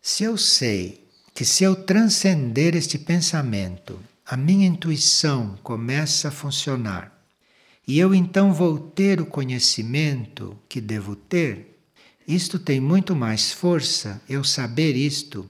Se 0.02 0.24
eu 0.24 0.38
sei 0.38 1.06
que 1.34 1.44
se 1.44 1.62
eu 1.62 1.76
transcender 1.76 2.74
este 2.74 2.98
pensamento, 2.98 4.00
a 4.24 4.34
minha 4.34 4.66
intuição 4.66 5.58
começa 5.62 6.28
a 6.28 6.30
funcionar 6.30 7.20
e 7.86 7.98
eu 7.98 8.14
então 8.14 8.54
vou 8.54 8.78
ter 8.78 9.20
o 9.20 9.26
conhecimento 9.26 10.56
que 10.68 10.80
devo 10.80 11.14
ter, 11.14 11.82
isto 12.26 12.58
tem 12.58 12.80
muito 12.80 13.14
mais 13.14 13.52
força, 13.52 14.22
eu 14.26 14.42
saber 14.42 14.96
isto 14.96 15.48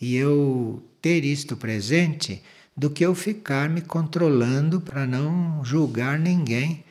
e 0.00 0.16
eu 0.16 0.82
ter 1.02 1.22
isto 1.22 1.54
presente, 1.54 2.42
do 2.74 2.88
que 2.88 3.04
eu 3.04 3.14
ficar 3.14 3.68
me 3.68 3.82
controlando 3.82 4.80
para 4.80 5.06
não 5.06 5.62
julgar 5.62 6.18
ninguém. 6.18 6.84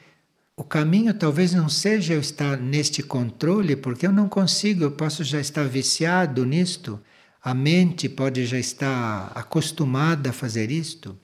O 0.59 0.63
caminho 0.65 1.13
talvez 1.13 1.53
não 1.53 1.69
seja 1.69 2.15
eu 2.15 2.19
estar 2.19 2.57
neste 2.57 3.01
controle, 3.01 3.77
porque 3.77 4.05
eu 4.05 4.11
não 4.11 4.27
consigo, 4.27 4.83
eu 4.83 4.91
posso 4.91 5.23
já 5.23 5.39
estar 5.39 5.63
viciado 5.63 6.45
nisto, 6.45 6.99
a 7.41 7.53
mente 7.53 8.09
pode 8.09 8.45
já 8.45 8.59
estar 8.59 9.31
acostumada 9.33 10.31
a 10.31 10.33
fazer 10.33 10.69
isto 10.69 11.17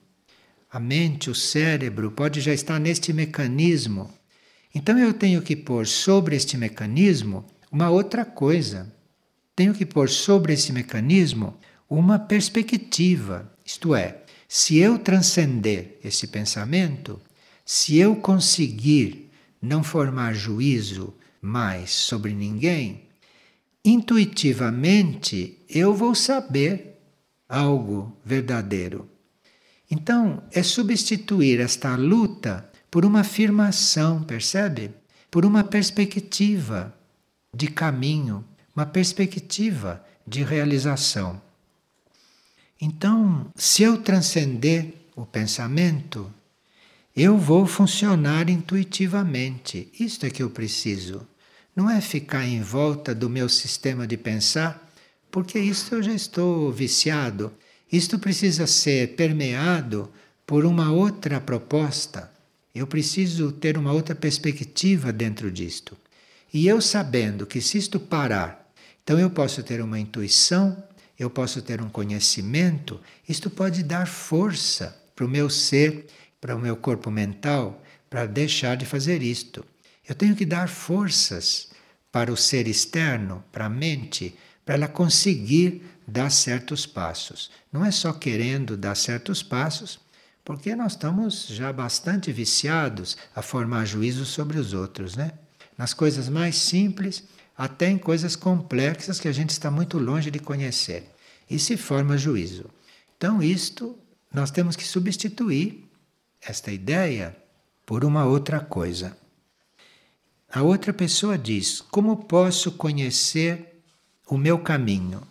a 0.71 0.79
mente, 0.79 1.29
o 1.29 1.35
cérebro, 1.35 2.11
pode 2.11 2.39
já 2.39 2.53
estar 2.53 2.79
neste 2.79 3.11
mecanismo. 3.11 4.09
Então 4.73 4.97
eu 4.97 5.13
tenho 5.13 5.41
que 5.41 5.55
pôr 5.55 5.85
sobre 5.85 6.35
este 6.35 6.57
mecanismo 6.57 7.45
uma 7.69 7.89
outra 7.89 8.25
coisa. 8.25 8.93
Tenho 9.53 9.73
que 9.73 9.85
pôr 9.85 10.09
sobre 10.09 10.53
esse 10.53 10.73
mecanismo 10.73 11.57
uma 11.89 12.19
perspectiva. 12.19 13.53
Isto 13.65 13.95
é, 13.95 14.23
se 14.47 14.77
eu 14.77 14.97
transcender 14.97 15.97
esse 16.03 16.27
pensamento, 16.27 17.21
se 17.65 17.97
eu 17.97 18.17
conseguir 18.17 19.24
não 19.65 19.83
formar 19.83 20.33
juízo 20.33 21.13
mais 21.41 21.91
sobre 21.91 22.33
ninguém, 22.33 23.01
intuitivamente 23.83 25.59
eu 25.69 25.93
vou 25.93 26.15
saber 26.15 26.99
algo 27.47 28.15
verdadeiro. 28.23 29.09
Então, 29.89 30.43
é 30.51 30.63
substituir 30.63 31.59
esta 31.59 31.95
luta 31.95 32.69
por 32.89 33.05
uma 33.05 33.19
afirmação, 33.21 34.23
percebe? 34.23 34.91
Por 35.29 35.45
uma 35.45 35.63
perspectiva 35.63 36.95
de 37.53 37.67
caminho, 37.67 38.43
uma 38.75 38.85
perspectiva 38.85 40.03
de 40.25 40.43
realização. 40.43 41.41
Então, 42.81 43.47
se 43.55 43.83
eu 43.83 44.01
transcender 44.01 44.93
o 45.15 45.25
pensamento, 45.25 46.31
eu 47.15 47.37
vou 47.37 47.65
funcionar 47.65 48.49
intuitivamente. 48.49 49.89
Isto 49.97 50.25
é 50.25 50.29
que 50.29 50.43
eu 50.43 50.49
preciso. 50.49 51.25
Não 51.73 51.89
é 51.89 52.01
ficar 52.01 52.45
em 52.45 52.61
volta 52.61 53.15
do 53.15 53.29
meu 53.29 53.47
sistema 53.47 54.05
de 54.05 54.17
pensar, 54.17 54.91
porque 55.31 55.57
isso 55.57 55.95
eu 55.95 56.03
já 56.03 56.13
estou 56.13 56.71
viciado. 56.73 57.53
Isto 57.89 58.19
precisa 58.19 58.67
ser 58.67 59.15
permeado 59.15 60.11
por 60.45 60.65
uma 60.65 60.91
outra 60.91 61.39
proposta. 61.39 62.29
Eu 62.73 62.85
preciso 62.85 63.53
ter 63.53 63.77
uma 63.77 63.93
outra 63.93 64.13
perspectiva 64.13 65.13
dentro 65.13 65.49
disto. 65.49 65.97
E 66.53 66.67
eu 66.67 66.81
sabendo 66.81 67.45
que 67.45 67.61
se 67.61 67.77
isto 67.77 67.97
parar, 67.97 68.69
então 69.03 69.17
eu 69.17 69.29
posso 69.29 69.63
ter 69.63 69.81
uma 69.81 69.99
intuição, 69.99 70.83
eu 71.17 71.29
posso 71.29 71.61
ter 71.61 71.81
um 71.81 71.89
conhecimento, 71.89 72.99
isto 73.27 73.49
pode 73.49 73.83
dar 73.83 74.05
força 74.05 75.01
para 75.15 75.25
o 75.25 75.29
meu 75.29 75.49
ser, 75.49 76.07
para 76.45 76.55
o 76.55 76.59
meu 76.59 76.77
corpo 76.77 77.09
mental, 77.09 77.83
para 78.07 78.27
deixar 78.27 78.77
de 78.77 78.85
fazer 78.85 79.23
isto. 79.23 79.65
Eu 80.07 80.13
tenho 80.13 80.35
que 80.35 80.45
dar 80.45 80.69
forças 80.69 81.69
para 82.11 82.31
o 82.31 82.37
ser 82.37 82.67
externo, 82.67 83.43
para 83.51 83.65
a 83.65 83.69
mente, 83.69 84.37
para 84.63 84.75
ela 84.75 84.87
conseguir 84.87 85.81
dar 86.07 86.29
certos 86.29 86.85
passos. 86.85 87.49
Não 87.73 87.83
é 87.83 87.89
só 87.89 88.13
querendo 88.13 88.77
dar 88.77 88.93
certos 88.93 89.41
passos, 89.41 89.99
porque 90.43 90.75
nós 90.75 90.91
estamos 90.91 91.47
já 91.47 91.73
bastante 91.73 92.31
viciados 92.31 93.17
a 93.35 93.41
formar 93.41 93.85
juízos 93.85 94.27
sobre 94.27 94.59
os 94.59 94.71
outros, 94.71 95.15
né? 95.15 95.31
Nas 95.75 95.95
coisas 95.95 96.29
mais 96.29 96.57
simples, 96.57 97.23
até 97.57 97.89
em 97.89 97.97
coisas 97.97 98.35
complexas 98.35 99.19
que 99.19 99.27
a 99.27 99.33
gente 99.33 99.49
está 99.49 99.71
muito 99.71 99.97
longe 99.97 100.29
de 100.29 100.37
conhecer. 100.37 101.09
E 101.49 101.57
se 101.57 101.75
forma 101.75 102.19
juízo. 102.19 102.69
Então, 103.17 103.41
isto 103.41 103.97
nós 104.31 104.51
temos 104.51 104.75
que 104.75 104.83
substituir 104.83 105.84
esta 106.45 106.71
ideia 106.71 107.35
por 107.85 108.05
uma 108.05 108.25
outra 108.25 108.59
coisa. 108.59 109.17
a 110.51 110.61
outra 110.61 110.93
pessoa 110.93 111.37
diz: 111.37 111.81
Como 111.81 112.25
posso 112.25 112.71
conhecer 112.73 113.81
o 114.27 114.37
meu 114.37 114.59
caminho? 114.59 115.21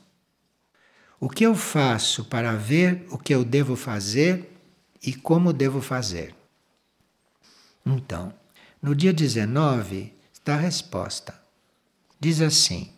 O 1.19 1.29
que 1.29 1.45
eu 1.45 1.55
faço 1.55 2.25
para 2.27 2.55
ver 2.55 3.07
o 3.11 3.17
que 3.17 3.35
eu 3.35 3.45
devo 3.45 3.77
fazer 3.77 4.53
e 5.03 5.15
como 5.15 5.53
devo 5.53 5.81
fazer? 5.81 6.35
Então, 7.87 8.35
no 8.83 8.95
dia 8.95 9.13
19 9.13 10.13
está 10.33 10.55
a 10.55 10.59
resposta. 10.59 11.41
Diz 12.21 12.41
assim: 12.41 12.93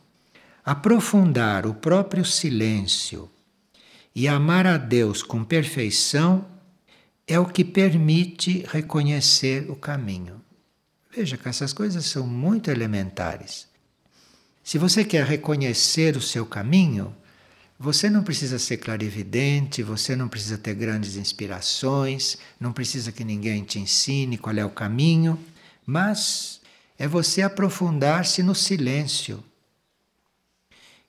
aprofundar 0.65 1.65
o 1.67 1.75
próprio 1.75 2.25
silêncio 2.25 3.31
e 4.13 4.27
amar 4.27 4.67
a 4.67 4.77
Deus 4.77 5.23
com 5.23 5.45
perfeição 5.45 6.45
é 7.27 7.39
o 7.41 7.47
que 7.47 7.65
permite 7.65 8.65
reconhecer 8.69 9.69
o 9.71 9.75
caminho. 9.75 10.41
Veja 11.15 11.37
que 11.37 11.49
essas 11.49 11.73
coisas 11.73 12.05
são 12.07 12.27
muito 12.27 12.71
elementares. 12.71 13.67
Se 14.63 14.79
você 14.79 15.05
quer 15.05 15.25
reconhecer 15.25 16.17
o 16.17 16.21
seu 16.21 16.47
caminho, 16.47 17.15
você 17.79 18.09
não 18.09 18.23
precisa 18.23 18.59
ser 18.59 18.79
clarividente, 18.79 19.83
você 19.83 20.15
não 20.15 20.29
precisa 20.29 20.57
ter 20.57 20.75
grandes 20.75 21.17
inspirações, 21.17 22.39
não 22.61 22.73
precisa 22.73 23.13
que 23.13 23.25
ninguém 23.25 23.65
te 23.65 23.79
ensine 23.79 24.39
qual 24.39 24.57
é 24.57 24.65
o 24.65 24.71
caminho, 24.71 25.39
mas 25.85 26.61
é 26.99 27.07
você 27.07 27.43
aprofundar-se 27.43 28.43
no 28.43 28.55
silêncio 28.55 29.43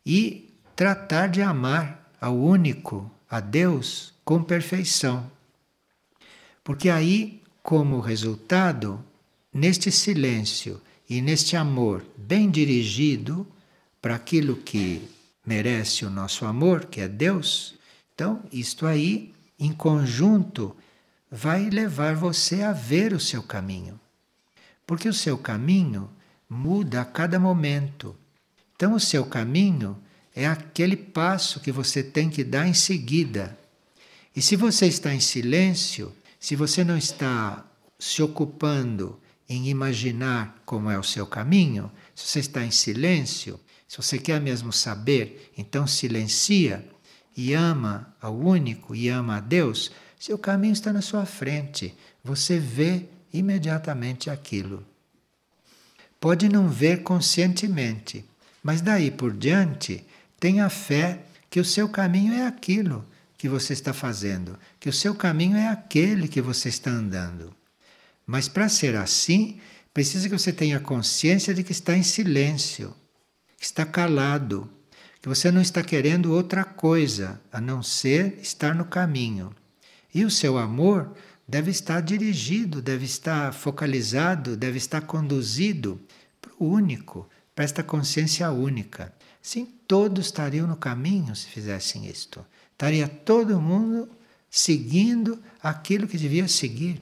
e 0.06 0.54
tratar 0.76 1.28
de 1.28 1.42
amar 1.42 2.12
ao 2.20 2.38
único, 2.38 3.10
a 3.30 3.40
Deus, 3.40 4.14
com 4.24 4.44
perfeição. 4.44 5.37
Porque 6.68 6.90
aí, 6.90 7.42
como 7.64 8.02
resultado, 8.02 9.02
neste 9.54 9.90
silêncio 9.90 10.82
e 11.10 11.22
neste 11.22 11.56
amor 11.56 12.06
bem 12.18 12.52
dirigido 12.52 13.48
para 14.02 14.16
aquilo 14.16 14.58
que 14.58 15.08
merece 15.46 16.04
o 16.04 16.10
nosso 16.10 16.46
amor, 16.46 16.88
que 16.88 17.00
é 17.00 17.08
Deus, 17.08 17.76
então 18.14 18.44
isto 18.52 18.86
aí, 18.86 19.34
em 19.58 19.72
conjunto, 19.72 20.76
vai 21.32 21.70
levar 21.70 22.16
você 22.16 22.64
a 22.64 22.74
ver 22.74 23.14
o 23.14 23.20
seu 23.20 23.42
caminho. 23.42 23.98
Porque 24.86 25.08
o 25.08 25.14
seu 25.14 25.38
caminho 25.38 26.10
muda 26.50 27.00
a 27.00 27.06
cada 27.06 27.40
momento. 27.40 28.14
Então, 28.76 28.94
o 28.94 29.00
seu 29.00 29.26
caminho 29.26 29.98
é 30.36 30.46
aquele 30.46 30.98
passo 30.98 31.62
que 31.62 31.72
você 31.72 32.04
tem 32.04 32.30
que 32.30 32.44
dar 32.44 32.68
em 32.68 32.74
seguida. 32.74 33.58
E 34.36 34.42
se 34.42 34.58
você 34.58 34.86
está 34.86 35.16
em 35.16 35.22
silêncio, 35.22 36.14
se 36.40 36.56
você 36.56 36.84
não 36.84 36.98
está 36.98 37.66
se 37.98 38.22
ocupando 38.22 39.20
em 39.50 39.70
imaginar 39.70 40.62
como 40.66 40.90
é 40.90 41.00
o 41.00 41.04
seu 41.04 41.26
caminho, 41.26 41.92
se 42.14 42.28
você 42.28 42.40
está 42.40 42.64
em 42.64 42.72
silêncio, 42.72 43.60
se 43.88 43.98
você 43.98 44.18
quer 44.18 44.42
mesmo 44.42 44.74
saber, 44.74 45.52
então 45.58 45.88
silencia 45.88 46.86
e 47.36 47.54
ama 47.54 48.14
ao 48.22 48.38
único 48.38 48.96
e 48.96 49.08
ama 49.08 49.38
a 49.38 49.40
Deus, 49.40 49.92
seu 50.20 50.38
caminho 50.38 50.74
está 50.74 50.92
na 50.92 51.02
sua 51.02 51.26
frente. 51.26 51.96
Você 52.24 52.60
vê 52.60 53.06
imediatamente 53.32 54.30
aquilo. 54.30 54.86
Pode 56.20 56.50
não 56.50 56.68
ver 56.68 57.04
conscientemente, 57.04 58.26
mas 58.62 58.82
daí 58.82 59.12
por 59.12 59.32
diante, 59.34 60.06
tenha 60.40 60.70
fé 60.70 61.24
que 61.50 61.60
o 61.60 61.66
seu 61.66 61.88
caminho 61.88 62.34
é 62.34 62.46
aquilo 62.46 63.06
que 63.38 63.48
você 63.48 63.74
está 63.74 63.94
fazendo, 63.94 64.58
que 64.80 64.90
o 64.90 64.94
seu 64.94 65.14
caminho 65.14 65.58
é 65.58 65.68
aquele 65.68 66.28
que 66.28 66.42
você 66.42 66.70
está 66.70 66.90
andando. 66.92 67.54
Mas 68.26 68.48
para 68.48 68.68
ser 68.68 68.96
assim, 68.96 69.60
precisa 69.94 70.28
que 70.28 70.38
você 70.38 70.52
tenha 70.52 70.80
consciência 70.80 71.54
de 71.54 71.64
que 71.64 71.72
está 71.72 71.96
em 71.96 72.04
silêncio 72.04 72.96
está 73.60 73.86
calado, 73.86 74.70
que 75.22 75.28
você 75.28 75.52
não 75.52 75.62
está 75.62 75.82
querendo 75.84 76.32
outra 76.32 76.64
coisa 76.64 77.42
a 77.52 77.60
não 77.60 77.82
ser 77.82 78.40
estar 78.42 78.76
no 78.76 78.86
caminho. 78.86 79.54
E 80.14 80.24
o 80.24 80.32
seu 80.32 80.58
amor 80.58 81.14
deve 81.48 81.72
estar 81.72 82.02
dirigido, 82.02 82.82
deve 82.82 83.06
estar 83.06 83.54
focalizado, 83.54 84.56
deve 84.56 84.78
estar 84.78 85.02
conduzido 85.02 86.00
para 86.42 86.52
o 86.60 86.66
único, 86.66 87.28
para 87.56 87.66
esta 87.66 87.84
consciência 87.84 88.50
única. 88.52 89.14
Sim, 89.42 89.66
todos 89.88 90.28
estariam 90.28 90.68
no 90.68 90.76
caminho 90.76 91.36
se 91.36 91.48
fizessem 91.48 92.06
isto. 92.06 92.46
Estaria 92.78 93.08
todo 93.08 93.60
mundo 93.60 94.08
seguindo 94.52 95.44
aquilo 95.64 96.08
que 96.08 96.16
devia 96.16 96.48
seguir. 96.48 97.02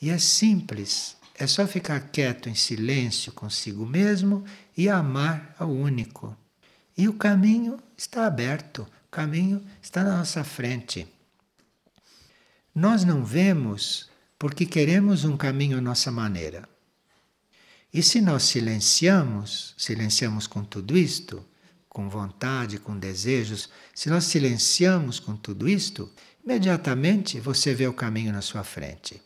E 0.00 0.08
é 0.08 0.18
simples, 0.18 1.16
é 1.34 1.48
só 1.48 1.66
ficar 1.66 1.98
quieto 2.12 2.48
em 2.48 2.54
silêncio 2.54 3.32
consigo 3.32 3.84
mesmo 3.84 4.44
e 4.76 4.88
amar 4.88 5.52
ao 5.58 5.68
único. 5.68 6.36
E 6.96 7.08
o 7.08 7.14
caminho 7.14 7.80
está 7.96 8.24
aberto, 8.24 8.82
o 9.08 9.10
caminho 9.10 9.60
está 9.82 10.04
na 10.04 10.18
nossa 10.18 10.44
frente. 10.44 11.08
Nós 12.72 13.02
não 13.02 13.24
vemos 13.24 14.08
porque 14.38 14.64
queremos 14.64 15.24
um 15.24 15.36
caminho 15.36 15.78
à 15.78 15.80
nossa 15.80 16.12
maneira. 16.12 16.68
E 17.92 18.00
se 18.00 18.20
nós 18.20 18.44
silenciamos, 18.44 19.74
silenciamos 19.76 20.46
com 20.46 20.62
tudo 20.62 20.96
isto, 20.96 21.44
com 21.94 22.08
vontade, 22.08 22.80
com 22.80 22.98
desejos, 22.98 23.70
se 23.94 24.10
nós 24.10 24.24
silenciamos 24.24 25.20
com 25.20 25.36
tudo 25.36 25.68
isto, 25.68 26.10
imediatamente 26.44 27.38
você 27.38 27.72
vê 27.72 27.86
o 27.86 27.92
caminho 27.94 28.32
na 28.32 28.42
sua 28.42 28.64
frente. 28.64 29.22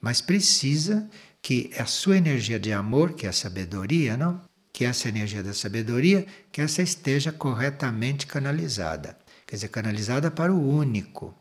Mas 0.00 0.20
precisa 0.20 1.10
que 1.42 1.72
a 1.76 1.84
sua 1.84 2.16
energia 2.16 2.60
de 2.60 2.72
amor, 2.72 3.14
que 3.14 3.26
é 3.26 3.30
a 3.30 3.32
sabedoria, 3.32 4.16
não? 4.16 4.40
Que 4.72 4.84
essa 4.84 5.08
energia 5.08 5.42
da 5.42 5.52
sabedoria, 5.52 6.24
que 6.52 6.60
essa 6.60 6.80
esteja 6.80 7.32
corretamente 7.32 8.24
canalizada. 8.24 9.18
Quer 9.44 9.56
dizer, 9.56 9.68
canalizada 9.68 10.30
para 10.30 10.54
o 10.54 10.70
único. 10.70 11.34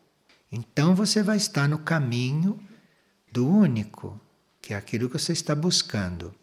Então 0.51 0.95
você 0.95 1.21
vai 1.21 1.37
estar 1.37 1.69
no 1.69 1.77
caminho 1.77 2.59
do 3.31 3.47
único, 3.47 4.19
que 4.59 4.73
é 4.73 4.77
aquilo 4.77 5.11
que 5.11 5.19
você 5.19 5.31
está 5.31 5.53
buscando. 5.53 6.33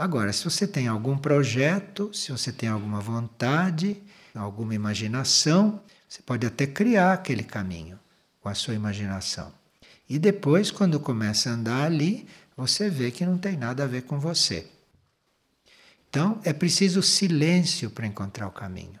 Agora, 0.00 0.32
se 0.32 0.44
você 0.44 0.66
tem 0.66 0.88
algum 0.88 1.18
projeto, 1.18 2.10
se 2.14 2.32
você 2.32 2.50
tem 2.50 2.70
alguma 2.70 3.02
vontade, 3.02 4.02
alguma 4.34 4.74
imaginação, 4.74 5.78
você 6.08 6.22
pode 6.22 6.46
até 6.46 6.66
criar 6.66 7.12
aquele 7.12 7.42
caminho 7.42 8.00
com 8.40 8.48
a 8.48 8.54
sua 8.54 8.72
imaginação. 8.72 9.52
E 10.08 10.18
depois, 10.18 10.70
quando 10.70 10.98
começa 10.98 11.50
a 11.50 11.52
andar 11.52 11.84
ali, 11.84 12.26
você 12.56 12.88
vê 12.88 13.10
que 13.10 13.26
não 13.26 13.36
tem 13.36 13.58
nada 13.58 13.84
a 13.84 13.86
ver 13.86 14.04
com 14.04 14.18
você. 14.18 14.66
Então 16.08 16.40
é 16.44 16.54
preciso 16.54 17.02
silêncio 17.02 17.90
para 17.90 18.06
encontrar 18.06 18.46
o 18.46 18.52
caminho, 18.52 19.00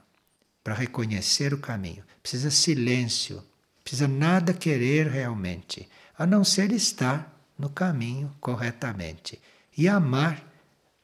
para 0.62 0.74
reconhecer 0.74 1.54
o 1.54 1.58
caminho. 1.58 2.04
Precisa 2.22 2.50
silêncio, 2.50 3.42
precisa 3.82 4.06
nada 4.06 4.52
querer 4.52 5.06
realmente, 5.06 5.88
a 6.18 6.26
não 6.26 6.44
ser 6.44 6.70
estar 6.72 7.34
no 7.58 7.70
caminho 7.70 8.30
corretamente 8.38 9.40
e 9.74 9.88
amar 9.88 10.49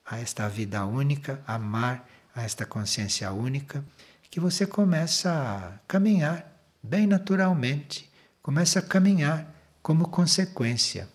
a 0.07 0.21
esta 0.21 0.49
vida 0.49 0.87
única, 0.87 1.43
amar 1.47 2.09
a 2.35 2.43
esta 2.43 2.65
consciência 2.65 3.33
única, 3.33 3.85
que 4.31 4.39
você 4.39 4.67
começa 4.67 5.33
a 5.33 5.79
caminhar 5.89 6.57
bem 6.83 7.07
naturalmente, 7.07 8.09
começa 8.41 8.79
a 8.79 8.83
caminhar 8.83 9.53
como 9.83 10.09
consequência. 10.09 11.09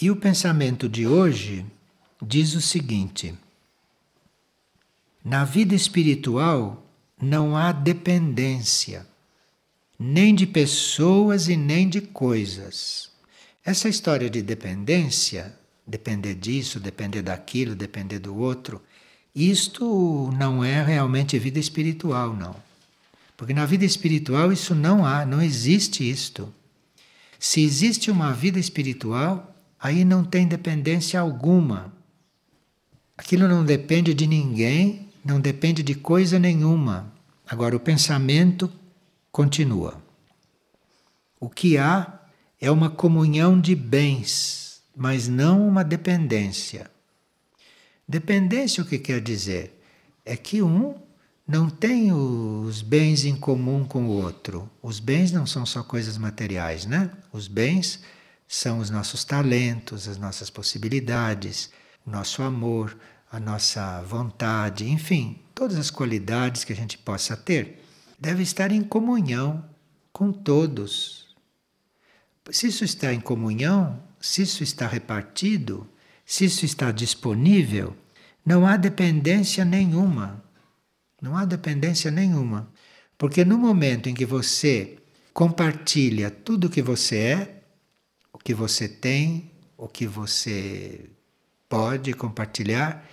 E 0.00 0.10
o 0.10 0.16
pensamento 0.16 0.88
de 0.88 1.06
hoje 1.06 1.66
diz 2.22 2.54
o 2.54 2.60
seguinte: 2.60 3.36
na 5.24 5.44
vida 5.44 5.74
espiritual 5.74 6.86
não 7.20 7.56
há 7.56 7.72
dependência, 7.72 9.06
nem 9.98 10.34
de 10.34 10.46
pessoas 10.46 11.48
e 11.48 11.56
nem 11.56 11.88
de 11.88 12.00
coisas. 12.00 13.10
Essa 13.62 13.88
história 13.88 14.30
de 14.30 14.40
dependência, 14.40 15.59
depender 15.90 16.34
disso, 16.34 16.80
depender 16.80 17.22
daquilo, 17.22 17.74
depender 17.74 18.20
do 18.20 18.36
outro, 18.36 18.80
isto 19.34 20.30
não 20.38 20.64
é 20.64 20.82
realmente 20.82 21.38
vida 21.38 21.58
espiritual, 21.58 22.34
não. 22.34 22.56
Porque 23.36 23.52
na 23.52 23.66
vida 23.66 23.84
espiritual 23.84 24.52
isso 24.52 24.74
não 24.74 25.04
há, 25.04 25.26
não 25.26 25.42
existe 25.42 26.08
isto. 26.08 26.52
Se 27.38 27.62
existe 27.62 28.10
uma 28.10 28.32
vida 28.32 28.58
espiritual, 28.58 29.54
aí 29.78 30.04
não 30.04 30.22
tem 30.22 30.46
dependência 30.46 31.18
alguma. 31.18 31.92
Aquilo 33.16 33.48
não 33.48 33.64
depende 33.64 34.14
de 34.14 34.26
ninguém, 34.26 35.08
não 35.24 35.40
depende 35.40 35.82
de 35.82 35.94
coisa 35.94 36.38
nenhuma. 36.38 37.12
Agora, 37.48 37.74
o 37.74 37.80
pensamento 37.80 38.70
continua. 39.32 40.00
O 41.40 41.48
que 41.48 41.78
há 41.78 42.20
é 42.60 42.70
uma 42.70 42.90
comunhão 42.90 43.58
de 43.58 43.74
bens, 43.74 44.69
mas 44.96 45.28
não 45.28 45.66
uma 45.66 45.82
dependência. 45.82 46.90
Dependência, 48.06 48.82
o 48.82 48.86
que 48.86 48.98
quer 48.98 49.20
dizer? 49.20 49.80
É 50.24 50.36
que 50.36 50.62
um 50.62 50.94
não 51.46 51.68
tem 51.68 52.12
os 52.12 52.82
bens 52.82 53.24
em 53.24 53.34
comum 53.34 53.84
com 53.84 54.04
o 54.04 54.10
outro. 54.10 54.70
Os 54.82 55.00
bens 55.00 55.32
não 55.32 55.46
são 55.46 55.66
só 55.66 55.82
coisas 55.82 56.16
materiais, 56.16 56.86
né? 56.86 57.10
Os 57.32 57.48
bens 57.48 58.00
são 58.46 58.78
os 58.78 58.90
nossos 58.90 59.24
talentos, 59.24 60.08
as 60.08 60.18
nossas 60.18 60.50
possibilidades, 60.50 61.70
nosso 62.06 62.42
amor, 62.42 62.96
a 63.30 63.38
nossa 63.38 64.02
vontade, 64.02 64.88
enfim, 64.88 65.40
todas 65.54 65.76
as 65.76 65.90
qualidades 65.90 66.64
que 66.64 66.72
a 66.72 66.76
gente 66.76 66.98
possa 66.98 67.36
ter, 67.36 67.84
deve 68.18 68.42
estar 68.42 68.72
em 68.72 68.82
comunhão 68.82 69.64
com 70.12 70.32
todos. 70.32 71.34
Se 72.50 72.66
isso 72.66 72.84
está 72.84 73.12
em 73.12 73.20
comunhão, 73.20 74.02
se 74.20 74.42
isso 74.42 74.62
está 74.62 74.86
repartido, 74.86 75.88
se 76.24 76.44
isso 76.44 76.64
está 76.64 76.92
disponível, 76.92 77.96
não 78.44 78.66
há 78.66 78.76
dependência 78.76 79.64
nenhuma. 79.64 80.44
Não 81.20 81.36
há 81.36 81.44
dependência 81.44 82.10
nenhuma. 82.10 82.70
Porque 83.18 83.44
no 83.44 83.58
momento 83.58 84.08
em 84.08 84.14
que 84.14 84.24
você 84.24 84.98
compartilha 85.32 86.30
tudo 86.30 86.66
o 86.66 86.70
que 86.70 86.82
você 86.82 87.16
é, 87.16 87.62
o 88.32 88.38
que 88.38 88.54
você 88.54 88.88
tem, 88.88 89.50
o 89.76 89.88
que 89.88 90.06
você 90.06 91.10
pode 91.68 92.12
compartilhar, 92.12 93.06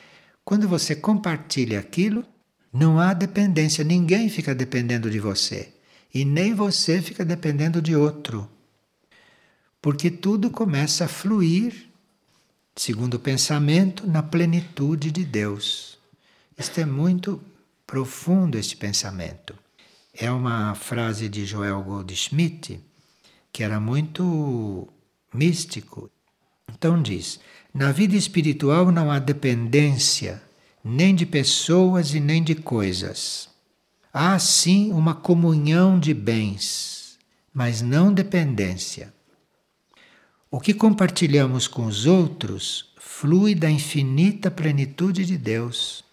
quando 0.43 0.67
você 0.67 0.95
compartilha 0.95 1.79
aquilo, 1.79 2.25
não 2.71 2.99
há 2.99 3.13
dependência, 3.13 3.83
ninguém 3.83 4.29
fica 4.29 4.53
dependendo 4.55 5.09
de 5.09 5.19
você. 5.19 5.73
E 6.13 6.23
nem 6.23 6.53
você 6.53 7.01
fica 7.01 7.25
dependendo 7.25 7.81
de 7.81 7.95
outro. 7.95 8.49
Porque 9.81 10.09
tudo 10.09 10.49
começa 10.49 11.05
a 11.05 11.07
fluir, 11.07 11.87
segundo 12.75 13.15
o 13.15 13.19
pensamento, 13.19 14.07
na 14.07 14.23
plenitude 14.23 15.11
de 15.11 15.23
Deus. 15.23 15.97
Isto 16.57 16.81
é 16.81 16.85
muito 16.85 17.41
profundo, 17.85 18.57
este 18.57 18.75
pensamento. 18.75 19.55
É 20.13 20.31
uma 20.31 20.73
frase 20.75 21.29
de 21.29 21.45
Joel 21.45 21.81
Goldschmidt, 21.83 22.79
que 23.53 23.63
era 23.63 23.79
muito 23.79 24.87
místico. 25.33 26.09
Então 26.67 27.01
diz: 27.01 27.39
na 27.73 27.91
vida 27.91 28.15
espiritual 28.15 28.91
não 28.91 29.11
há 29.11 29.19
dependência 29.19 30.41
nem 30.83 31.13
de 31.13 31.25
pessoas 31.25 32.13
e 32.13 32.19
nem 32.19 32.41
de 32.41 32.55
coisas. 32.55 33.49
Há 34.13 34.39
sim 34.39 34.91
uma 34.93 35.13
comunhão 35.13 35.99
de 35.99 36.13
bens, 36.13 37.17
mas 37.53 37.81
não 37.81 38.13
dependência. 38.13 39.13
O 40.57 40.59
que 40.59 40.73
compartilhamos 40.73 41.67
com 41.67 41.85
os 41.85 42.07
outros 42.07 42.91
flui 42.97 43.53
da 43.53 43.69
infinita 43.69 44.49
plenitude 44.49 45.23
de 45.23 45.37
Deus. 45.37 46.03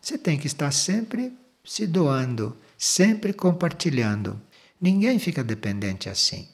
Você 0.00 0.18
tem 0.18 0.36
que 0.36 0.48
estar 0.48 0.72
sempre 0.72 1.32
se 1.64 1.86
doando, 1.86 2.58
sempre 2.76 3.32
compartilhando. 3.32 4.42
Ninguém 4.80 5.20
fica 5.20 5.44
dependente 5.44 6.08
assim. 6.08 6.48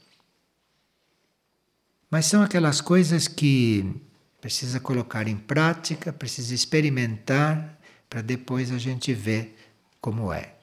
Mas 2.11 2.27
são 2.27 2.43
aquelas 2.43 2.83
coisas 2.83 3.27
que 3.27 3.91
precisa 4.39 4.79
colocar 4.79 5.27
em 5.27 5.39
prática, 5.39 6.13
precisa 6.13 6.55
experimentar 6.55 7.81
para 8.11 8.21
depois 8.21 8.71
a 8.71 8.77
gente 8.77 9.15
ver 9.15 9.57
como 9.99 10.31
é. 10.31 10.57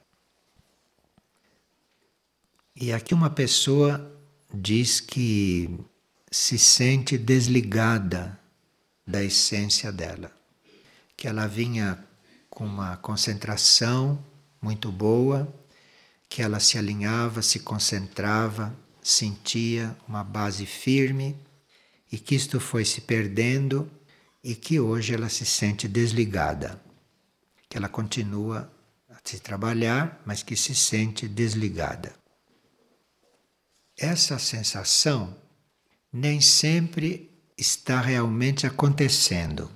E 2.76 2.94
aqui 2.94 3.16
uma 3.16 3.32
pessoa 3.32 4.16
diz 4.54 5.00
que 5.00 5.76
se 6.38 6.60
sente 6.60 7.18
desligada 7.18 8.40
da 9.06 9.24
essência 9.24 9.92
dela, 9.92 10.32
que 11.18 11.28
ela 11.28 11.48
vinha 11.48 11.98
com 12.48 12.64
uma 12.64 12.96
concentração 12.96 14.24
muito 14.62 14.92
boa, 14.92 15.52
que 16.30 16.44
ela 16.44 16.60
se 16.60 16.78
alinhava, 16.78 17.42
se 17.42 17.62
concentrava, 17.62 18.74
sentia 19.02 19.98
uma 20.08 20.24
base 20.24 20.68
firme 20.68 21.36
e 22.12 22.20
que 22.20 22.36
isto 22.36 22.60
foi 22.60 22.86
se 22.86 23.02
perdendo 23.02 23.90
e 24.44 24.54
que 24.54 24.80
hoje 24.80 25.16
ela 25.16 25.30
se 25.30 25.46
sente 25.46 25.88
desligada, 25.88 26.80
que 27.68 27.78
ela 27.78 27.90
continua 27.90 28.72
a 29.10 29.18
se 29.24 29.40
trabalhar, 29.40 30.22
mas 30.24 30.44
que 30.44 30.56
se 30.56 30.76
sente 30.76 31.28
desligada. 31.28 32.14
Essa 33.98 34.38
sensação 34.38 35.36
nem 36.12 36.42
sempre 36.42 37.30
está 37.58 38.02
realmente 38.02 38.66
acontecendo. 38.66 39.70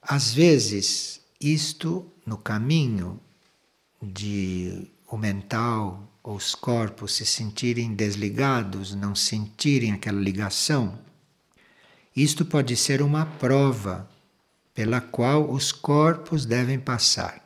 Às 0.00 0.32
vezes, 0.32 1.20
isto 1.40 2.10
no 2.26 2.36
caminho 2.36 3.20
de 4.02 4.88
o 5.06 5.16
mental 5.16 6.08
ou 6.22 6.36
os 6.36 6.54
corpos 6.54 7.14
se 7.14 7.26
sentirem 7.26 7.94
desligados, 7.94 8.94
não 8.94 9.14
sentirem 9.14 9.92
aquela 9.92 10.20
ligação, 10.20 10.98
isto 12.14 12.44
pode 12.44 12.76
ser 12.76 13.02
uma 13.02 13.26
prova 13.26 14.08
pela 14.74 15.00
qual 15.00 15.50
os 15.50 15.72
corpos 15.72 16.46
devem 16.46 16.78
passar. 16.78 17.42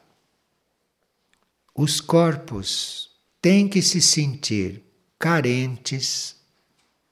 Os 1.75 2.01
corpos 2.01 3.11
têm 3.41 3.69
que 3.69 3.83
se 3.83 4.01
sentir 4.01 4.83
carentes, 5.19 6.36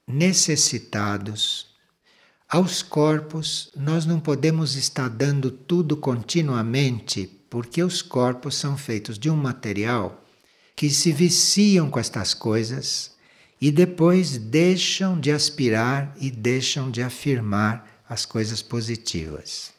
necessitados. 0.07 1.67
Aos 2.47 2.83
corpos, 2.83 3.71
nós 3.75 4.05
não 4.05 4.19
podemos 4.19 4.75
estar 4.75 5.09
dando 5.09 5.49
tudo 5.49 5.97
continuamente, 5.97 7.27
porque 7.49 7.81
os 7.83 8.01
corpos 8.01 8.55
são 8.55 8.77
feitos 8.77 9.17
de 9.17 9.29
um 9.29 9.35
material 9.35 10.23
que 10.75 10.89
se 10.89 11.11
viciam 11.11 11.89
com 11.89 11.99
estas 11.99 12.33
coisas 12.33 13.15
e 13.59 13.71
depois 13.71 14.37
deixam 14.37 15.19
de 15.19 15.31
aspirar 15.31 16.15
e 16.19 16.29
deixam 16.29 16.91
de 16.91 17.01
afirmar 17.01 18.03
as 18.07 18.25
coisas 18.25 18.61
positivas. 18.61 19.73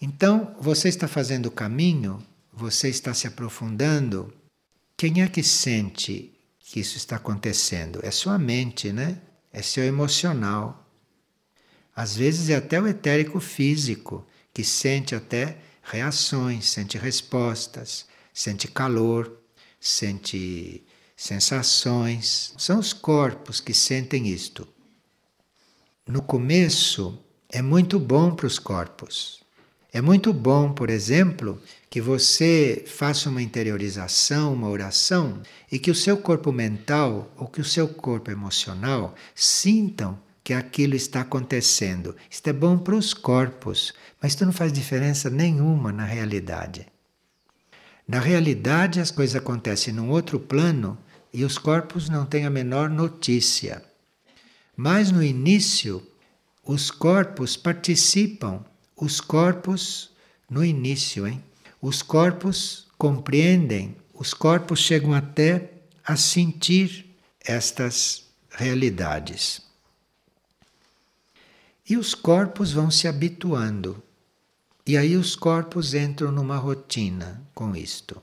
Então, 0.00 0.54
você 0.60 0.88
está 0.88 1.08
fazendo 1.08 1.46
o 1.46 1.50
caminho, 1.50 2.22
você 2.52 2.88
está 2.88 3.12
se 3.12 3.26
aprofundando. 3.26 4.32
Quem 4.96 5.22
é 5.22 5.28
que 5.28 5.42
sente 5.42 6.32
que 6.76 6.80
isso 6.80 6.98
está 6.98 7.16
acontecendo? 7.16 8.00
É 8.02 8.10
sua 8.10 8.38
mente, 8.38 8.92
né? 8.92 9.18
É 9.50 9.62
seu 9.62 9.82
emocional. 9.82 10.86
Às 11.94 12.14
vezes 12.14 12.50
é 12.50 12.56
até 12.56 12.78
o 12.78 12.86
etérico 12.86 13.40
físico, 13.40 14.26
que 14.52 14.62
sente 14.62 15.14
até 15.14 15.56
reações, 15.82 16.68
sente 16.68 16.98
respostas, 16.98 18.04
sente 18.30 18.68
calor, 18.68 19.40
sente 19.80 20.84
sensações, 21.16 22.52
são 22.58 22.78
os 22.78 22.92
corpos 22.92 23.58
que 23.58 23.72
sentem 23.72 24.28
isto. 24.28 24.68
No 26.06 26.20
começo, 26.20 27.18
é 27.48 27.62
muito 27.62 27.98
bom 27.98 28.34
para 28.34 28.46
os 28.46 28.58
corpos. 28.58 29.42
É 29.92 30.00
muito 30.00 30.32
bom, 30.32 30.72
por 30.72 30.90
exemplo, 30.90 31.60
que 31.88 32.00
você 32.00 32.84
faça 32.86 33.30
uma 33.30 33.40
interiorização, 33.40 34.52
uma 34.52 34.68
oração, 34.68 35.40
e 35.70 35.78
que 35.78 35.90
o 35.90 35.94
seu 35.94 36.16
corpo 36.18 36.52
mental 36.52 37.32
ou 37.36 37.46
que 37.46 37.60
o 37.60 37.64
seu 37.64 37.88
corpo 37.88 38.30
emocional 38.30 39.14
sintam 39.34 40.18
que 40.44 40.52
aquilo 40.52 40.94
está 40.94 41.22
acontecendo. 41.22 42.14
Isto 42.30 42.48
é 42.48 42.52
bom 42.52 42.78
para 42.78 42.94
os 42.94 43.14
corpos, 43.14 43.92
mas 44.22 44.34
isso 44.34 44.44
não 44.44 44.52
faz 44.52 44.72
diferença 44.72 45.28
nenhuma 45.28 45.90
na 45.90 46.04
realidade. 46.04 46.86
Na 48.06 48.20
realidade, 48.20 49.00
as 49.00 49.10
coisas 49.10 49.34
acontecem 49.34 49.92
num 49.92 50.10
outro 50.10 50.38
plano 50.38 50.96
e 51.32 51.44
os 51.44 51.58
corpos 51.58 52.08
não 52.08 52.24
têm 52.24 52.46
a 52.46 52.50
menor 52.50 52.88
notícia. 52.88 53.82
Mas 54.76 55.10
no 55.10 55.22
início, 55.22 56.06
os 56.64 56.90
corpos 56.90 57.56
participam, 57.56 58.64
os 58.96 59.20
corpos, 59.20 60.10
no 60.48 60.64
início, 60.64 61.26
hein? 61.26 61.42
Os 61.80 62.02
corpos 62.02 62.86
compreendem, 62.96 63.94
os 64.14 64.32
corpos 64.32 64.80
chegam 64.80 65.12
até 65.12 65.72
a 66.04 66.16
sentir 66.16 67.14
estas 67.44 68.24
realidades. 68.50 69.60
E 71.88 71.96
os 71.96 72.14
corpos 72.14 72.72
vão 72.72 72.90
se 72.90 73.06
habituando. 73.06 74.02
E 74.86 74.96
aí 74.96 75.16
os 75.16 75.36
corpos 75.36 75.94
entram 75.94 76.32
numa 76.32 76.56
rotina 76.56 77.42
com 77.54 77.76
isto. 77.76 78.20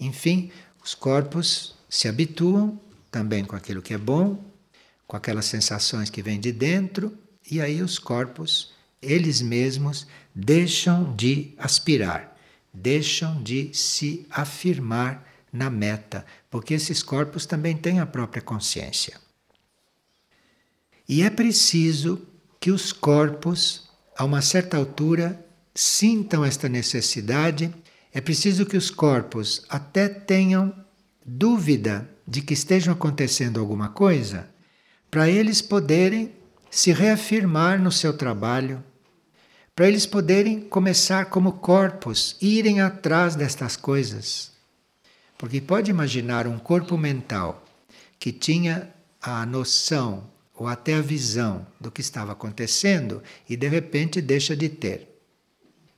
Enfim, 0.00 0.50
os 0.82 0.94
corpos 0.94 1.74
se 1.88 2.08
habituam 2.08 2.80
também 3.10 3.44
com 3.44 3.54
aquilo 3.54 3.82
que 3.82 3.94
é 3.94 3.98
bom, 3.98 4.42
com 5.06 5.16
aquelas 5.16 5.46
sensações 5.46 6.10
que 6.10 6.22
vêm 6.22 6.40
de 6.40 6.52
dentro, 6.52 7.16
e 7.48 7.60
aí 7.60 7.80
os 7.80 7.98
corpos, 7.98 8.72
eles 9.00 9.40
mesmos, 9.40 10.06
deixam 10.34 11.14
de 11.14 11.54
aspirar, 11.58 12.36
deixam 12.72 13.42
de 13.42 13.70
se 13.72 14.26
afirmar 14.30 15.26
na 15.52 15.70
meta, 15.70 16.24
porque 16.50 16.74
esses 16.74 17.02
corpos 17.02 17.46
também 17.46 17.76
têm 17.76 18.00
a 18.00 18.06
própria 18.06 18.42
consciência. 18.42 19.18
E 21.08 21.22
é 21.22 21.30
preciso 21.30 22.26
que 22.60 22.70
os 22.70 22.92
corpos, 22.92 23.88
a 24.16 24.24
uma 24.24 24.42
certa 24.42 24.76
altura, 24.76 25.44
sintam 25.74 26.44
esta 26.44 26.68
necessidade, 26.68 27.72
é 28.12 28.20
preciso 28.20 28.66
que 28.66 28.76
os 28.76 28.90
corpos 28.90 29.64
até 29.68 30.08
tenham 30.08 30.74
dúvida 31.24 32.08
de 32.26 32.40
que 32.40 32.54
estejam 32.54 32.92
acontecendo 32.92 33.60
alguma 33.60 33.90
coisa, 33.90 34.48
para 35.10 35.28
eles 35.28 35.62
poderem 35.62 36.32
se 36.76 36.92
reafirmar 36.92 37.80
no 37.80 37.90
seu 37.90 38.12
trabalho, 38.12 38.84
para 39.74 39.88
eles 39.88 40.04
poderem 40.04 40.60
começar 40.60 41.24
como 41.24 41.52
corpos, 41.52 42.36
irem 42.38 42.82
atrás 42.82 43.34
destas 43.34 43.78
coisas. 43.78 44.52
Porque 45.38 45.58
pode 45.58 45.90
imaginar 45.90 46.46
um 46.46 46.58
corpo 46.58 46.98
mental 46.98 47.64
que 48.18 48.30
tinha 48.30 48.90
a 49.22 49.46
noção 49.46 50.28
ou 50.54 50.66
até 50.66 50.96
a 50.96 51.00
visão 51.00 51.66
do 51.80 51.90
que 51.90 52.02
estava 52.02 52.32
acontecendo 52.32 53.22
e 53.48 53.56
de 53.56 53.68
repente 53.68 54.20
deixa 54.20 54.54
de 54.54 54.68
ter. 54.68 55.18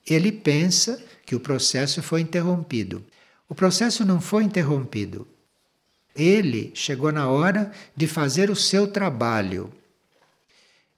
Ele 0.06 0.30
pensa 0.30 1.02
que 1.26 1.34
o 1.34 1.40
processo 1.40 2.00
foi 2.04 2.20
interrompido. 2.20 3.04
O 3.48 3.54
processo 3.54 4.04
não 4.04 4.20
foi 4.20 4.44
interrompido. 4.44 5.26
Ele 6.14 6.70
chegou 6.72 7.10
na 7.10 7.28
hora 7.28 7.72
de 7.96 8.06
fazer 8.06 8.48
o 8.48 8.54
seu 8.54 8.86
trabalho. 8.86 9.72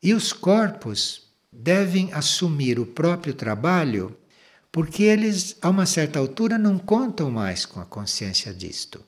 E 0.03 0.15
os 0.15 0.33
corpos 0.33 1.29
devem 1.53 2.13
assumir 2.13 2.79
o 2.79 2.87
próprio 2.87 3.35
trabalho 3.35 4.17
porque 4.73 5.03
eles, 5.03 5.57
a 5.61 5.69
uma 5.69 5.85
certa 5.85 6.19
altura, 6.19 6.57
não 6.57 6.79
contam 6.79 7.31
mais 7.31 7.67
com 7.67 7.81
a 7.81 7.85
consciência 7.85 8.55
disto. 8.55 9.05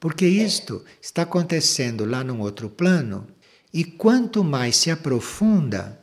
Porque 0.00 0.26
isto 0.26 0.84
está 1.00 1.22
acontecendo 1.22 2.04
lá 2.04 2.24
num 2.24 2.40
outro 2.40 2.68
plano, 2.68 3.26
e 3.72 3.84
quanto 3.84 4.42
mais 4.42 4.76
se 4.76 4.90
aprofunda, 4.90 6.00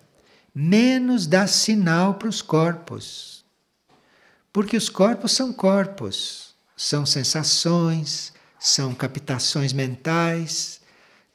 menos 0.54 1.28
dá 1.28 1.48
sinal 1.48 2.16
para 2.16 2.30
os 2.30 2.42
corpos. 2.42 3.44
Porque 4.52 4.78
os 4.78 4.90
corpos 4.90 5.32
são 5.32 5.52
corpos, 5.52 6.56
são 6.78 7.06
sensações, 7.06 8.32
são 8.60 8.94
captações 8.94 9.74
mentais, 9.74 10.80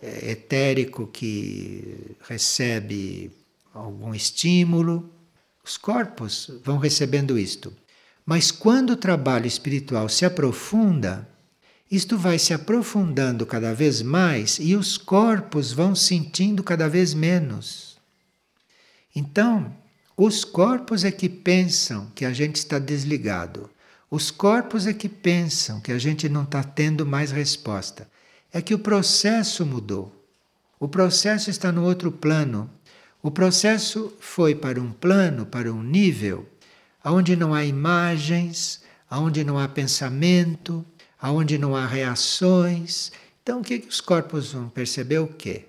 etérico 0.03 1.07
que 1.07 2.17
recebe 2.29 3.31
algum 3.75 4.15
estímulo. 4.15 5.13
Os 5.65 5.77
corpos 5.77 6.51
vão 6.65 6.79
recebendo 6.79 7.39
isto. 7.39 7.73
Mas 8.25 8.51
quando 8.51 8.91
o 8.91 8.97
trabalho 8.97 9.47
espiritual 9.47 10.09
se 10.09 10.25
aprofunda, 10.25 11.29
isto 11.91 12.19
vai 12.19 12.39
se 12.39 12.53
aprofundando 12.53 13.47
cada 13.47 13.73
vez 13.73 14.03
mais 14.03 14.59
e 14.61 14.77
os 14.77 14.99
corpos 14.99 15.73
vão 15.73 15.95
sentindo 15.95 16.63
cada 16.63 16.89
vez 16.89 17.15
menos. 17.15 17.97
Então, 19.17 19.75
os 20.17 20.45
corpos 20.45 21.05
é 21.05 21.11
que 21.11 21.29
pensam 21.29 22.11
que 22.15 22.25
a 22.25 22.33
gente 22.33 22.57
está 22.57 22.79
desligado. 22.79 23.71
Os 24.11 24.31
corpos 24.31 24.87
é 24.87 24.93
que 24.93 25.09
pensam 25.09 25.81
que 25.81 25.93
a 25.93 25.99
gente 25.99 26.29
não 26.29 26.43
está 26.43 26.63
tendo 26.63 27.07
mais 27.07 27.31
resposta. 27.31 28.09
É 28.53 28.63
que 28.63 28.75
o 28.75 28.79
processo 28.79 29.65
mudou. 29.67 30.13
O 30.81 30.89
processo 30.89 31.51
está 31.51 31.71
no 31.71 31.85
outro 31.85 32.11
plano. 32.11 32.71
O 33.23 33.31
processo 33.31 34.13
foi 34.21 34.55
para 34.55 34.81
um 34.81 34.93
plano, 34.93 35.45
para 35.45 35.73
um 35.73 35.83
nível, 35.83 36.49
onde 37.05 37.35
não 37.35 37.53
há 37.53 37.65
imagens, 37.65 38.83
onde 39.11 39.45
não 39.45 39.59
há 39.59 39.69
pensamento, 39.69 40.85
aonde 41.21 41.59
não 41.59 41.75
há 41.75 41.87
reações. 41.87 43.11
Então, 43.43 43.61
o 43.61 43.65
que, 43.65 43.81
que 43.81 43.89
os 43.89 44.01
corpos 44.01 44.53
vão 44.53 44.69
perceber? 44.69 45.19
O 45.19 45.29
quê? 45.29 45.67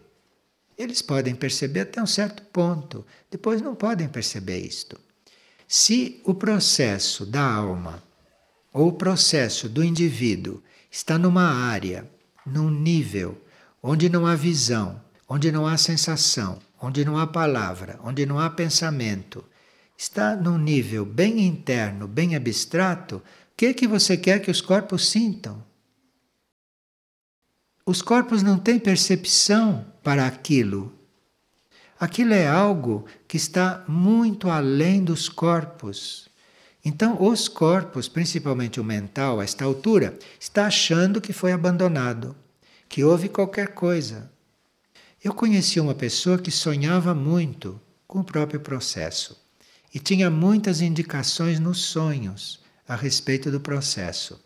Eles 0.78 1.02
podem 1.02 1.36
perceber 1.36 1.82
até 1.82 2.02
um 2.02 2.08
certo 2.08 2.44
ponto, 2.44 3.06
depois 3.30 3.62
não 3.62 3.76
podem 3.76 4.08
perceber 4.08 4.60
isto. 4.60 4.98
Se 5.68 6.22
o 6.24 6.34
processo 6.34 7.26
da 7.26 7.42
alma 7.42 8.02
ou 8.72 8.88
o 8.88 8.94
processo 8.94 9.68
do 9.68 9.84
indivíduo 9.84 10.63
está 10.89 11.18
numa 11.18 11.44
área, 11.44 12.10
num 12.52 12.70
nível 12.70 13.40
onde 13.82 14.10
não 14.10 14.26
há 14.26 14.36
visão, 14.36 15.02
onde 15.28 15.52
não 15.52 15.66
há 15.66 15.78
sensação, 15.78 16.60
onde 16.82 17.06
não 17.06 17.18
há 17.18 17.28
palavra, 17.28 18.00
onde 18.04 18.26
não 18.26 18.40
há 18.40 18.50
pensamento, 18.50 19.44
está 19.98 20.36
num 20.36 20.58
nível 20.58 21.06
bem 21.06 21.42
interno, 21.46 22.08
bem 22.08 22.36
abstrato, 22.36 23.22
que 23.56 23.74
que 23.74 23.88
você 23.88 24.16
quer 24.16 24.40
que 24.40 24.50
os 24.50 24.62
corpos 24.62 25.10
sintam? 25.10 25.62
Os 27.86 28.02
corpos 28.02 28.42
não 28.42 28.58
têm 28.58 28.80
percepção 28.80 29.86
para 30.02 30.26
aquilo. 30.26 30.94
Aquilo 32.00 32.34
é 32.34 32.48
algo 32.48 33.06
que 33.28 33.36
está 33.36 33.84
muito 33.86 34.50
além 34.50 35.04
dos 35.04 35.28
corpos. 35.28 36.29
Então, 36.89 37.21
os 37.23 37.47
corpos, 37.47 38.08
principalmente 38.08 38.80
o 38.80 38.84
mental, 38.84 39.39
a 39.39 39.43
esta 39.43 39.63
altura, 39.63 40.17
está 40.39 40.65
achando 40.65 41.21
que 41.21 41.32
foi 41.32 41.52
abandonado, 41.52 42.36
que 42.89 43.04
houve 43.04 43.30
qualquer 43.30 43.75
coisa. 43.75 44.28
Eu 45.23 45.32
conheci 45.32 45.80
uma 45.80 45.93
pessoa 45.93 46.39
que 46.39 46.49
sonhava 46.49 47.13
muito 47.13 47.80
com 48.08 48.21
o 48.21 48.23
próprio 48.23 48.60
processo 48.60 49.39
e 49.93 49.99
tinha 49.99 50.32
muitas 50.32 50.82
indicações 50.82 51.60
nos 51.60 51.78
sonhos 51.78 52.60
a 52.88 52.95
respeito 52.95 53.52
do 53.52 53.60
processo. 53.60 54.43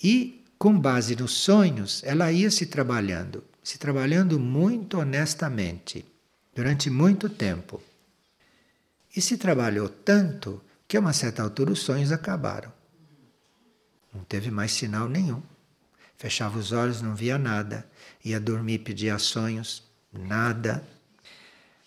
E, 0.00 0.44
com 0.56 0.78
base 0.78 1.16
nos 1.16 1.32
sonhos, 1.32 2.00
ela 2.04 2.30
ia 2.30 2.52
se 2.52 2.66
trabalhando, 2.66 3.42
se 3.60 3.76
trabalhando 3.76 4.38
muito 4.38 5.00
honestamente, 5.00 6.06
durante 6.54 6.88
muito 6.88 7.28
tempo. 7.28 7.82
E 9.16 9.20
se 9.20 9.36
trabalhou 9.36 9.88
tanto 9.88 10.62
que, 10.90 10.96
a 10.96 11.00
uma 11.00 11.12
certa 11.12 11.40
altura, 11.40 11.70
os 11.70 11.82
sonhos 11.82 12.10
acabaram. 12.10 12.72
Não 14.12 14.24
teve 14.24 14.50
mais 14.50 14.72
sinal 14.72 15.08
nenhum. 15.08 15.40
Fechava 16.16 16.58
os 16.58 16.72
olhos, 16.72 17.00
não 17.00 17.14
via 17.14 17.38
nada. 17.38 17.88
Ia 18.24 18.40
dormir, 18.40 18.80
pedia 18.80 19.16
sonhos, 19.16 19.84
nada. 20.12 20.82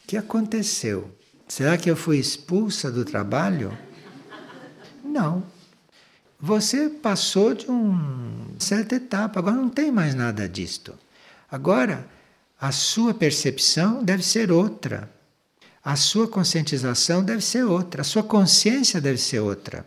O 0.01 0.07
que 0.07 0.15
aconteceu? 0.15 1.13
Será 1.49 1.77
que 1.77 1.91
eu 1.91 1.97
fui 1.97 2.17
expulsa 2.17 2.89
do 2.89 3.03
trabalho? 3.03 3.77
Não. 5.03 5.43
Você 6.39 6.87
passou 6.87 7.53
de 7.53 7.65
uma 7.65 8.47
certa 8.57 8.95
etapa, 8.95 9.37
agora 9.37 9.57
não 9.57 9.69
tem 9.69 9.91
mais 9.91 10.15
nada 10.15 10.47
disto. 10.47 10.97
Agora, 11.51 12.07
a 12.57 12.71
sua 12.71 13.13
percepção 13.13 14.01
deve 14.01 14.23
ser 14.23 14.49
outra. 14.49 15.11
A 15.83 15.97
sua 15.97 16.27
conscientização 16.27 17.23
deve 17.23 17.41
ser 17.41 17.65
outra. 17.65 18.01
A 18.01 18.05
sua 18.05 18.23
consciência 18.23 19.01
deve 19.01 19.17
ser 19.17 19.39
outra. 19.39 19.85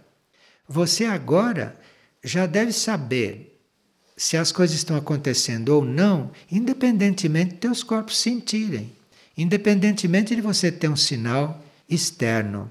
Você 0.69 1.07
agora 1.07 1.75
já 2.23 2.45
deve 2.45 2.73
saber 2.73 3.59
se 4.17 4.37
as 4.37 4.53
coisas 4.53 4.77
estão 4.77 4.97
acontecendo 4.97 5.71
ou 5.71 5.85
não, 5.85 6.31
independentemente 6.51 7.53
de 7.53 7.59
teus 7.59 7.83
corpos 7.83 8.19
sentirem, 8.19 8.93
independentemente 9.37 10.35
de 10.35 10.41
você 10.43 10.73
ter 10.73 10.89
um 10.89 10.97
sinal 10.97 11.63
externo. 11.89 12.71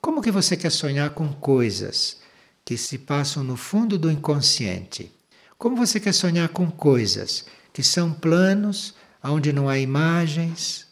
Como 0.00 0.22
que 0.22 0.30
você 0.30 0.56
quer 0.56 0.70
sonhar 0.70 1.10
com 1.10 1.28
coisas 1.32 2.18
que 2.64 2.76
se 2.76 2.98
passam 2.98 3.44
no 3.44 3.56
fundo 3.56 3.98
do 3.98 4.10
inconsciente? 4.10 5.12
Como 5.58 5.76
você 5.76 6.00
quer 6.00 6.12
sonhar 6.12 6.48
com 6.48 6.70
coisas 6.70 7.44
que 7.72 7.82
são 7.82 8.12
planos 8.12 8.94
onde 9.22 9.52
não 9.52 9.68
há 9.68 9.78
imagens, 9.78 10.86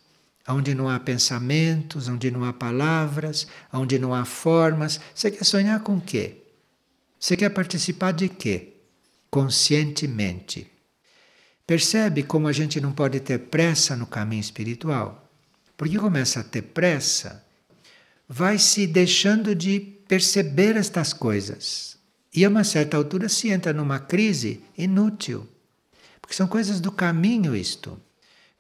onde 0.49 0.75
não 0.75 0.89
há 0.89 0.99
pensamentos, 0.99 2.09
onde 2.09 2.31
não 2.31 2.45
há 2.45 2.53
palavras, 2.53 3.47
onde 3.73 3.99
não 3.99 4.15
há 4.15 4.25
formas? 4.25 4.99
Você 5.15 5.31
quer 5.31 5.45
sonhar 5.45 5.81
com 5.81 6.01
quê? 6.01 6.39
Você 7.21 7.37
quer 7.37 7.51
participar 7.51 8.13
de 8.13 8.29
quê? 8.29 8.75
Conscientemente. 9.31 10.67
Percebe 11.67 12.23
como 12.23 12.49
a 12.49 12.53
gente 12.53 12.81
não 12.81 12.93
pode 12.93 13.21
ter 13.21 13.39
pressa 13.39 13.95
no 13.95 14.07
caminho 14.07 14.41
espiritual? 14.41 15.31
Porque 15.77 15.99
começa 15.99 16.41
a 16.41 16.45
ter 16.45 16.63
pressa, 16.63 17.45
vai 18.27 18.59
se 18.59 18.87
deixando 18.87 19.55
de 19.55 19.79
perceber 19.79 20.77
estas 20.77 21.13
coisas. 21.13 21.99
E 22.35 22.45
a 22.45 22.49
uma 22.49 22.65
certa 22.65 22.97
altura 22.97 23.29
se 23.29 23.51
entra 23.51 23.73
numa 23.73 23.99
crise 23.99 24.63
inútil, 24.77 25.47
porque 26.21 26.35
são 26.35 26.47
coisas 26.47 26.81
do 26.81 26.91
caminho 26.91 27.55
isto. 27.55 28.01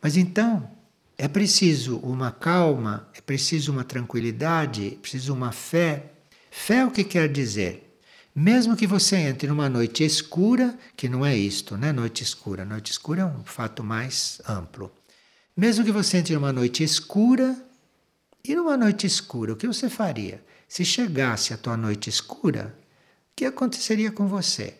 Mas 0.03 0.16
então 0.16 0.78
é 1.19 1.27
preciso 1.27 1.99
uma 1.99 2.31
calma, 2.31 3.09
é 3.13 3.21
preciso 3.21 3.73
uma 3.73 3.83
tranquilidade, 3.83 4.87
é 4.87 4.91
preciso 4.91 5.35
uma 5.35 5.51
fé. 5.51 6.13
Fé 6.49 6.87
o 6.87 6.93
que 6.93 7.03
quer 7.03 7.29
dizer? 7.29 8.01
Mesmo 8.33 8.77
que 8.77 8.87
você 8.87 9.17
entre 9.17 9.49
numa 9.49 9.69
noite 9.69 10.05
escura, 10.05 10.79
que 10.97 11.09
não 11.09 11.27
é 11.27 11.37
isto, 11.37 11.77
né? 11.77 11.93
Noite 11.93 12.23
escura. 12.23 12.65
Noite 12.65 12.93
escura 12.93 13.23
é 13.23 13.25
um 13.25 13.43
fato 13.43 13.83
mais 13.83 14.41
amplo. 14.49 14.93
Mesmo 15.57 15.85
que 15.85 15.91
você 15.91 16.19
entre 16.19 16.35
numa 16.35 16.53
noite 16.53 16.85
escura, 16.85 17.61
e 18.45 18.55
numa 18.55 18.77
noite 18.77 19.05
escura, 19.05 19.53
o 19.53 19.57
que 19.57 19.67
você 19.67 19.91
faria? 19.91 20.41
Se 20.69 20.85
chegasse 20.85 21.53
a 21.53 21.59
tua 21.59 21.77
noite 21.77 22.09
escura, 22.09 22.79
o 23.33 23.37
que 23.37 23.45
aconteceria 23.45 24.13
com 24.13 24.29
você? 24.29 24.75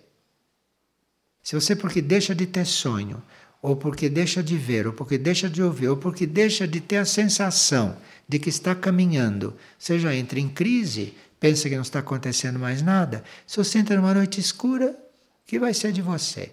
Se 1.43 1.55
você, 1.55 1.75
porque 1.75 2.01
deixa 2.01 2.33
de 2.35 2.47
ter 2.47 2.65
sonho, 2.65 3.21
ou 3.61 3.77
porque 3.77 4.09
deixa 4.09 4.43
de 4.43 4.57
ver, 4.57 4.87
ou 4.87 4.93
porque 4.93 5.19
deixa 5.19 5.49
de 5.49 5.63
ouvir, 5.63 5.89
ou 5.89 5.97
porque 5.97 6.27
deixa 6.27 6.67
de 6.67 6.81
ter 6.81 6.99
a 6.99 7.05
sensação 7.05 7.97
de 8.29 8.39
que 8.39 8.49
está 8.49 8.75
caminhando, 8.75 9.57
seja 9.79 10.15
entra 10.15 10.39
em 10.39 10.49
crise, 10.49 11.15
pensa 11.41 11.69
que 11.69 11.75
não 11.75 11.83
está 11.83 11.99
acontecendo 11.99 12.59
mais 12.59 12.83
nada, 12.83 13.25
se 13.47 13.57
você 13.57 13.79
entra 13.79 13.97
numa 13.97 14.15
noite 14.15 14.41
escura, 14.41 14.91
o 14.91 14.97
que 15.47 15.59
vai 15.59 15.75
ser 15.75 15.93
de 15.93 16.03
você? 16.03 16.53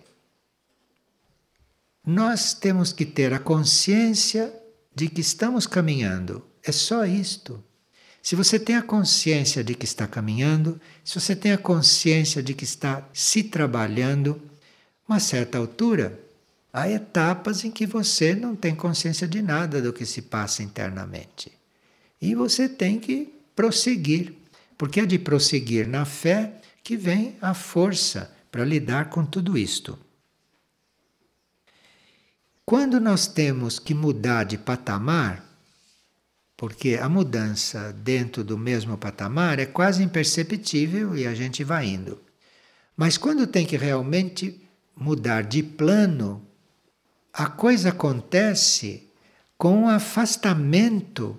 Nós 2.05 2.53
temos 2.53 2.93
que 2.93 3.05
ter 3.05 3.33
a 3.33 3.39
consciência 3.39 4.53
de 4.93 5.09
que 5.09 5.21
estamos 5.21 5.67
caminhando. 5.67 6.45
É 6.63 6.71
só 6.71 7.03
isto. 7.05 7.63
Se 8.21 8.35
você 8.35 8.59
tem 8.59 8.75
a 8.75 8.81
consciência 8.81 9.63
de 9.63 9.75
que 9.75 9.85
está 9.85 10.07
caminhando, 10.07 10.79
se 11.03 11.19
você 11.19 11.35
tem 11.35 11.51
a 11.51 11.57
consciência 11.57 12.41
de 12.41 12.53
que 12.53 12.63
está 12.63 13.07
se 13.13 13.43
trabalhando, 13.43 14.41
uma 15.07 15.19
certa 15.19 15.57
altura, 15.57 16.19
há 16.75 16.89
etapas 16.89 17.63
em 17.63 17.71
que 17.71 17.85
você 17.85 18.35
não 18.35 18.53
tem 18.53 18.75
consciência 18.75 19.25
de 19.25 19.41
nada 19.41 19.81
do 19.81 19.93
que 19.93 20.05
se 20.05 20.23
passa 20.23 20.61
internamente. 20.61 21.49
E 22.21 22.35
você 22.35 22.67
tem 22.67 22.99
que 22.99 23.33
prosseguir, 23.55 24.33
porque 24.77 24.99
é 24.99 25.05
de 25.05 25.17
prosseguir 25.17 25.87
na 25.87 26.03
fé 26.03 26.59
que 26.83 26.97
vem 26.97 27.37
a 27.41 27.53
força 27.53 28.29
para 28.51 28.65
lidar 28.65 29.09
com 29.09 29.25
tudo 29.25 29.57
isto. 29.57 29.97
Quando 32.65 32.99
nós 32.99 33.25
temos 33.25 33.79
que 33.79 33.93
mudar 33.93 34.43
de 34.43 34.57
patamar, 34.57 35.45
porque 36.57 36.99
a 37.01 37.07
mudança 37.07 37.93
dentro 37.93 38.43
do 38.43 38.57
mesmo 38.57 38.97
patamar 38.97 39.59
é 39.59 39.65
quase 39.65 40.03
imperceptível 40.03 41.15
e 41.15 41.25
a 41.25 41.33
gente 41.33 41.63
vai 41.63 41.87
indo. 41.87 42.19
Mas 42.97 43.17
quando 43.17 43.47
tem 43.47 43.65
que 43.65 43.77
realmente 43.77 44.61
mudar 44.93 45.41
de 45.41 45.63
plano, 45.63 46.44
a 47.37 47.47
coisa 47.47 47.89
acontece 47.89 49.09
com 49.57 49.83
o 49.83 49.89
afastamento 49.89 51.37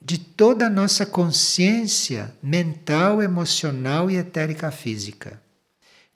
de 0.00 0.16
toda 0.16 0.66
a 0.66 0.70
nossa 0.70 1.04
consciência 1.04 2.34
mental, 2.42 3.22
emocional 3.22 4.10
e 4.10 4.16
etérica 4.16 4.70
física. 4.70 5.38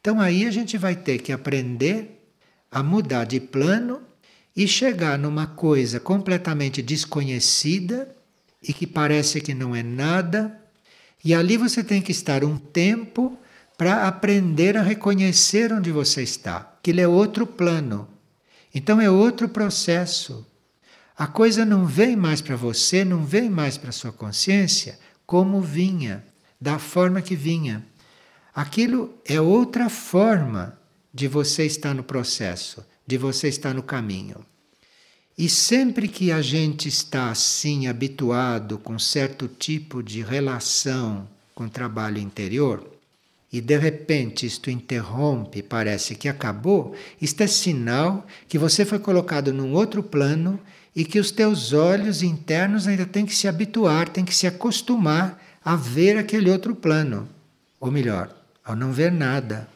Então 0.01 0.19
aí 0.19 0.47
a 0.47 0.51
gente 0.51 0.79
vai 0.79 0.97
ter 0.97 1.19
que 1.19 1.31
aprender 1.31 2.27
a 2.71 2.83
mudar 2.83 3.25
de 3.25 3.39
plano 3.39 4.01
e 4.57 4.67
chegar 4.67 5.19
numa 5.19 5.47
coisa 5.47 6.01
completamente 6.01 6.81
desconhecida 6.81 8.09
e 8.63 8.73
que 8.73 8.87
parece 8.87 9.43
que 9.43 9.53
não 9.53 9.77
é 9.77 9.83
nada, 9.83 10.59
e 11.23 11.35
ali 11.35 11.59
você 11.59 11.85
tem 11.85 12.01
que 12.01 12.13
estar 12.13 12.43
um 12.43 12.57
tempo 12.57 13.39
para 13.77 14.09
aprender 14.09 14.75
a 14.77 14.83
reconhecer 14.83 15.71
onde 15.71 15.93
você 15.93 16.23
está, 16.23 16.79
que 16.83 16.91
ele 16.91 17.03
é 17.03 17.07
outro 17.07 17.47
plano. 17.47 18.09
Então 18.79 19.01
é 19.01 19.11
outro 19.11 19.49
processo. 19.49 20.47
A 21.17 21.27
coisa 21.27 21.65
não 21.65 21.85
vem 21.85 22.15
mais 22.15 22.41
para 22.41 22.55
você, 22.55 23.05
não 23.05 23.25
vem 23.25 23.51
mais 23.51 23.77
para 23.77 23.91
sua 23.91 24.13
consciência 24.13 24.97
como 25.27 25.61
vinha, 25.61 26.25
da 26.61 26.79
forma 26.79 27.21
que 27.21 27.35
vinha. 27.35 27.85
Aquilo 28.55 29.13
é 29.25 29.41
outra 29.41 29.89
forma 29.89 30.79
de 31.13 31.27
você 31.27 31.67
estar 31.67 31.93
no 31.93 32.05
processo, 32.05 32.87
de 33.05 33.19
você 33.19 33.49
estar 33.49 33.75
no 33.75 33.83
caminho. 33.83 34.47
E 35.37 35.49
sempre 35.49 36.07
que 36.07 36.31
a 36.31 36.41
gente 36.41 36.87
está 36.89 37.31
assim 37.31 37.89
habituado 37.89 38.79
com 38.79 38.97
certo 38.97 39.49
tipo 39.49 40.05
de 40.05 40.23
relação 40.23 41.29
com 41.53 41.65
o 41.65 41.71
trabalho 41.71 42.19
interior, 42.19 42.89
e 43.53 43.61
de 43.61 43.79
repente 43.79 44.45
isto 44.45 44.71
interrompe, 44.71 45.63
parece 45.63 46.15
que 46.15 46.29
acabou, 46.29 46.95
isto 47.21 47.43
é 47.43 47.47
sinal 47.47 48.27
que 48.47 48.59
você 48.59 48.85
foi 48.85 48.99
colocado 48.99 49.53
num 49.53 49.73
outro 49.73 50.03
plano 50.03 50.61
e 50.95 51.05
que 51.05 51.19
os 51.19 51.31
teus 51.31 51.73
olhos 51.73 52.23
internos 52.23 52.87
ainda 52.87 53.07
têm 53.07 53.25
que 53.25 53.35
se 53.35 53.49
habituar, 53.49 54.09
têm 54.09 54.25
que 54.25 54.35
se 54.35 54.47
acostumar 54.47 55.43
a 55.65 55.77
ver 55.77 56.17
aquele 56.17 56.51
outro 56.51 56.75
plano. 56.75 57.29
Ou 57.81 57.91
melhor, 57.91 58.35
ao 58.65 58.75
não 58.75 58.93
ver 58.93 59.13
nada. 59.13 59.69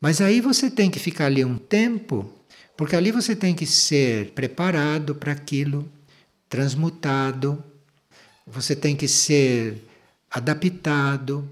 Mas 0.00 0.20
aí 0.20 0.40
você 0.40 0.70
tem 0.70 0.90
que 0.90 0.98
ficar 0.98 1.26
ali 1.26 1.44
um 1.44 1.56
tempo 1.56 2.30
porque 2.76 2.96
ali 2.96 3.12
você 3.12 3.36
tem 3.36 3.54
que 3.54 3.66
ser 3.66 4.30
preparado 4.32 5.14
para 5.14 5.32
aquilo, 5.32 5.88
transmutado, 6.48 7.62
você 8.46 8.74
tem 8.74 8.96
que 8.96 9.06
ser 9.06 9.86
adaptado, 10.30 11.48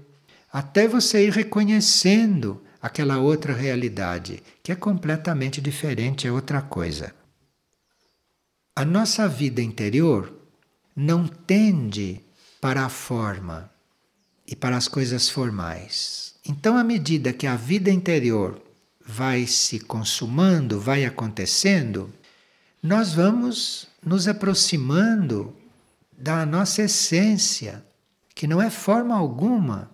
até 0.51 0.87
você 0.87 1.27
ir 1.27 1.31
reconhecendo 1.31 2.61
aquela 2.81 3.19
outra 3.19 3.53
realidade, 3.53 4.41
que 4.63 4.71
é 4.71 4.75
completamente 4.75 5.61
diferente, 5.61 6.27
é 6.27 6.31
outra 6.31 6.61
coisa. 6.61 7.13
A 8.75 8.83
nossa 8.83 9.27
vida 9.27 9.61
interior 9.61 10.33
não 10.95 11.27
tende 11.27 12.21
para 12.59 12.85
a 12.85 12.89
forma 12.89 13.69
e 14.47 14.55
para 14.55 14.75
as 14.75 14.87
coisas 14.87 15.29
formais. 15.29 16.35
Então, 16.47 16.77
à 16.77 16.83
medida 16.83 17.31
que 17.31 17.47
a 17.47 17.55
vida 17.55 17.91
interior 17.91 18.61
vai 19.05 19.45
se 19.45 19.79
consumando, 19.79 20.79
vai 20.79 21.05
acontecendo, 21.05 22.11
nós 22.81 23.13
vamos 23.13 23.87
nos 24.03 24.27
aproximando 24.27 25.55
da 26.17 26.45
nossa 26.45 26.83
essência, 26.83 27.85
que 28.33 28.47
não 28.47 28.61
é 28.61 28.69
forma 28.69 29.15
alguma. 29.15 29.89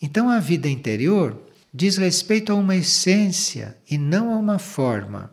Então 0.00 0.28
a 0.28 0.40
vida 0.40 0.68
interior 0.68 1.40
diz 1.72 1.96
respeito 1.96 2.52
a 2.52 2.54
uma 2.54 2.76
essência 2.76 3.76
e 3.88 3.98
não 3.98 4.32
a 4.32 4.36
uma 4.36 4.58
forma. 4.58 5.32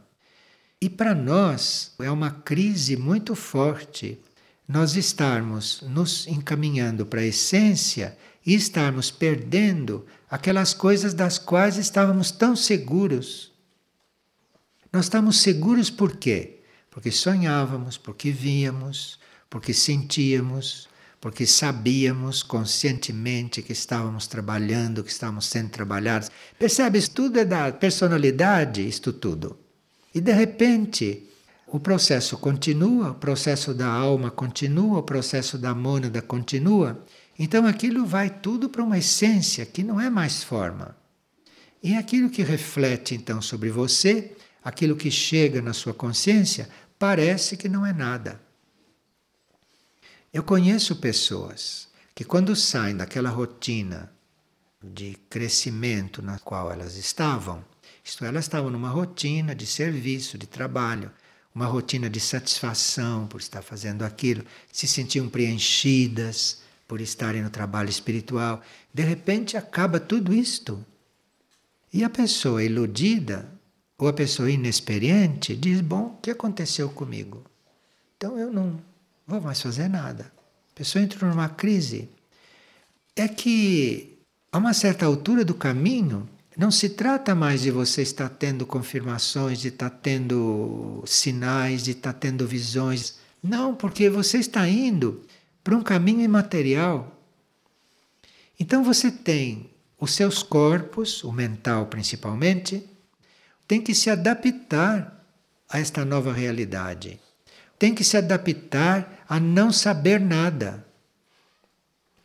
E 0.79 0.89
para 0.89 1.15
nós 1.15 1.93
é 1.99 2.11
uma 2.11 2.29
crise 2.29 2.95
muito 2.95 3.33
forte 3.35 4.19
nós 4.67 4.95
estarmos 4.95 5.81
nos 5.83 6.27
encaminhando 6.27 7.05
para 7.05 7.21
a 7.21 7.25
essência 7.25 8.17
e 8.45 8.53
estarmos 8.53 9.09
perdendo 9.09 10.05
aquelas 10.29 10.73
coisas 10.73 11.13
das 11.13 11.39
quais 11.39 11.77
estávamos 11.77 12.31
tão 12.31 12.55
seguros. 12.55 13.51
Nós 14.91 15.05
estamos 15.05 15.37
seguros 15.41 15.89
por 15.89 16.17
quê? 16.17 16.59
Porque 16.91 17.11
sonhávamos, 17.11 17.97
porque 17.97 18.29
víamos, 18.29 19.19
porque 19.49 19.73
sentíamos, 19.73 20.89
porque 21.19 21.45
sabíamos 21.45 22.43
conscientemente 22.43 23.61
que 23.61 23.73
estávamos 23.73 24.27
trabalhando, 24.27 25.03
que 25.03 25.11
estávamos 25.11 25.45
sendo 25.45 25.69
trabalhados. 25.69 26.29
Percebe? 26.59 26.99
Isso 26.99 27.11
tudo 27.11 27.39
é 27.39 27.45
da 27.45 27.71
personalidade, 27.71 28.87
isto 28.87 29.11
tudo. 29.11 29.57
E 30.13 30.21
de 30.21 30.31
repente, 30.31 31.27
o 31.67 31.79
processo 31.79 32.37
continua, 32.37 33.11
o 33.11 33.15
processo 33.15 33.73
da 33.73 33.87
alma 33.87 34.31
continua, 34.31 34.99
o 34.99 35.03
processo 35.03 35.57
da 35.57 35.75
mônada 35.75 36.21
continua, 36.21 37.03
então 37.37 37.65
aquilo 37.65 38.05
vai 38.05 38.29
tudo 38.29 38.69
para 38.69 38.83
uma 38.83 38.97
essência 38.97 39.65
que 39.65 39.83
não 39.83 39.99
é 39.99 40.09
mais 40.09 40.43
forma. 40.43 40.95
E 41.83 41.93
aquilo 41.95 42.29
que 42.29 42.41
reflete 42.41 43.15
então 43.15 43.41
sobre 43.41 43.69
você, 43.69 44.35
aquilo 44.63 44.95
que 44.95 45.11
chega 45.11 45.61
na 45.61 45.73
sua 45.73 45.93
consciência, 45.93 46.69
parece 46.97 47.55
que 47.57 47.69
não 47.69 47.85
é 47.85 47.93
nada. 47.93 48.46
Eu 50.33 50.43
conheço 50.43 50.95
pessoas 50.97 51.87
que, 52.13 52.23
quando 52.23 52.55
saem 52.55 52.95
daquela 52.97 53.29
rotina 53.29 54.11
de 54.83 55.17
crescimento 55.29 56.21
na 56.21 56.37
qual 56.39 56.71
elas 56.71 56.97
estavam, 56.97 57.63
isto 58.03 58.23
é, 58.25 58.27
elas 58.27 58.45
estavam 58.45 58.69
numa 58.69 58.89
rotina 58.89 59.55
de 59.55 59.65
serviço, 59.65 60.37
de 60.37 60.45
trabalho, 60.45 61.11
uma 61.53 61.65
rotina 61.65 62.09
de 62.09 62.19
satisfação 62.19 63.25
por 63.25 63.39
estar 63.39 63.61
fazendo 63.61 64.03
aquilo, 64.03 64.43
se 64.71 64.87
sentiam 64.87 65.27
preenchidas, 65.27 66.61
por 66.87 67.01
estarem 67.01 67.41
no 67.41 67.49
trabalho 67.49 67.89
espiritual. 67.89 68.61
De 68.93 69.03
repente 69.03 69.57
acaba 69.57 69.99
tudo 69.99 70.33
isto. 70.33 70.85
E 71.91 72.03
a 72.03 72.09
pessoa 72.09 72.63
iludida 72.63 73.49
ou 73.97 74.07
a 74.07 74.13
pessoa 74.13 74.51
inexperiente 74.51 75.55
diz: 75.55 75.81
Bom, 75.81 76.15
o 76.17 76.21
que 76.21 76.31
aconteceu 76.31 76.89
comigo? 76.89 77.43
Então 78.15 78.37
eu 78.37 78.51
não 78.51 78.79
vou 79.27 79.41
mais 79.41 79.61
fazer 79.61 79.89
nada. 79.89 80.31
A 80.71 80.75
pessoa 80.75 81.03
entra 81.03 81.27
numa 81.27 81.49
crise. 81.49 82.09
É 83.15 83.27
que 83.27 84.17
a 84.51 84.57
uma 84.57 84.73
certa 84.73 85.05
altura 85.05 85.43
do 85.43 85.53
caminho, 85.53 86.27
não 86.55 86.71
se 86.71 86.89
trata 86.89 87.35
mais 87.35 87.61
de 87.61 87.69
você 87.69 88.01
estar 88.01 88.29
tendo 88.29 88.65
confirmações, 88.65 89.59
de 89.59 89.67
estar 89.67 89.89
tendo 89.89 91.03
sinais, 91.05 91.83
de 91.83 91.91
estar 91.91 92.13
tendo 92.13 92.47
visões. 92.47 93.19
Não, 93.43 93.75
porque 93.75 94.09
você 94.09 94.37
está 94.39 94.67
indo 94.67 95.23
para 95.63 95.75
um 95.75 95.83
caminho 95.83 96.21
imaterial. 96.21 97.21
Então 98.59 98.83
você 98.83 99.11
tem 99.11 99.69
os 99.99 100.11
seus 100.11 100.41
corpos, 100.41 101.23
o 101.23 101.31
mental 101.31 101.87
principalmente, 101.87 102.83
tem 103.67 103.81
que 103.81 103.93
se 103.93 104.09
adaptar 104.09 105.23
a 105.69 105.79
esta 105.79 106.05
nova 106.05 106.31
realidade. 106.31 107.19
Tem 107.77 107.93
que 107.93 108.03
se 108.03 108.17
adaptar 108.17 109.23
a 109.27 109.39
não 109.39 109.71
saber 109.71 110.19
nada. 110.19 110.85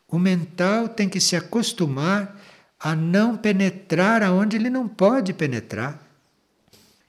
O 0.09 0.19
mental 0.19 0.89
tem 0.89 1.09
que 1.09 1.21
se 1.21 1.37
acostumar 1.37 2.39
a 2.79 2.97
não 2.97 3.37
penetrar 3.37 4.23
aonde 4.23 4.57
ele 4.57 4.69
não 4.69 4.89
pode 4.89 5.33
penetrar. 5.33 6.03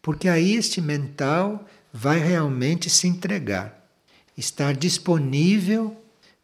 Porque 0.01 0.27
aí 0.27 0.55
este 0.55 0.79
mental 0.79 1.67
vai 1.91 2.19
realmente 2.19 2.89
se 2.89 3.07
entregar, 3.07 3.87
estar 4.37 4.75
disponível 4.75 5.95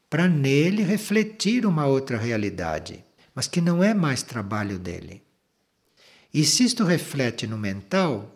para 0.09 0.27
nele 0.27 0.81
refletir 0.81 1.65
uma 1.65 1.85
outra 1.85 2.17
realidade, 2.17 3.03
mas 3.35 3.47
que 3.47 3.61
não 3.61 3.83
é 3.83 3.93
mais 3.93 4.23
trabalho 4.23 4.79
dele. 4.79 5.21
E 6.33 6.43
se 6.45 6.63
isto 6.63 6.83
reflete 6.83 7.45
no 7.47 7.57
mental, 7.57 8.35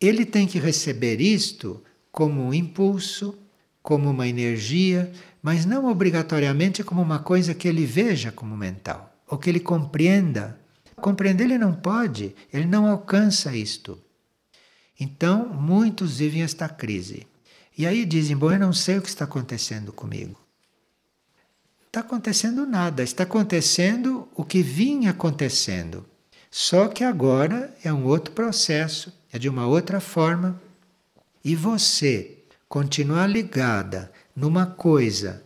ele 0.00 0.24
tem 0.24 0.46
que 0.46 0.58
receber 0.58 1.20
isto 1.20 1.82
como 2.16 2.46
um 2.46 2.54
impulso, 2.54 3.38
como 3.82 4.08
uma 4.08 4.26
energia, 4.26 5.12
mas 5.42 5.66
não 5.66 5.84
obrigatoriamente 5.84 6.82
como 6.82 7.02
uma 7.02 7.18
coisa 7.18 7.52
que 7.54 7.68
ele 7.68 7.84
veja 7.84 8.32
como 8.32 8.56
mental, 8.56 9.14
ou 9.28 9.36
que 9.36 9.50
ele 9.50 9.60
compreenda. 9.60 10.58
Compreender 10.96 11.44
ele 11.44 11.58
não 11.58 11.74
pode, 11.74 12.34
ele 12.50 12.64
não 12.64 12.86
alcança 12.86 13.54
isto. 13.54 14.00
Então, 14.98 15.46
muitos 15.46 16.16
vivem 16.16 16.42
esta 16.42 16.70
crise. 16.70 17.26
E 17.76 17.86
aí 17.86 18.06
dizem: 18.06 18.34
Bom, 18.34 18.50
eu 18.50 18.58
não 18.58 18.72
sei 18.72 18.96
o 18.96 19.02
que 19.02 19.10
está 19.10 19.26
acontecendo 19.26 19.92
comigo. 19.92 20.40
Está 21.86 22.00
acontecendo 22.00 22.64
nada, 22.64 23.02
está 23.02 23.24
acontecendo 23.24 24.26
o 24.34 24.42
que 24.42 24.62
vinha 24.62 25.10
acontecendo. 25.10 26.02
Só 26.50 26.88
que 26.88 27.04
agora 27.04 27.76
é 27.84 27.92
um 27.92 28.06
outro 28.06 28.32
processo, 28.32 29.12
é 29.30 29.38
de 29.38 29.50
uma 29.50 29.66
outra 29.66 30.00
forma. 30.00 30.58
E 31.48 31.54
você 31.54 32.38
continuar 32.68 33.28
ligada 33.28 34.10
numa 34.34 34.66
coisa 34.66 35.44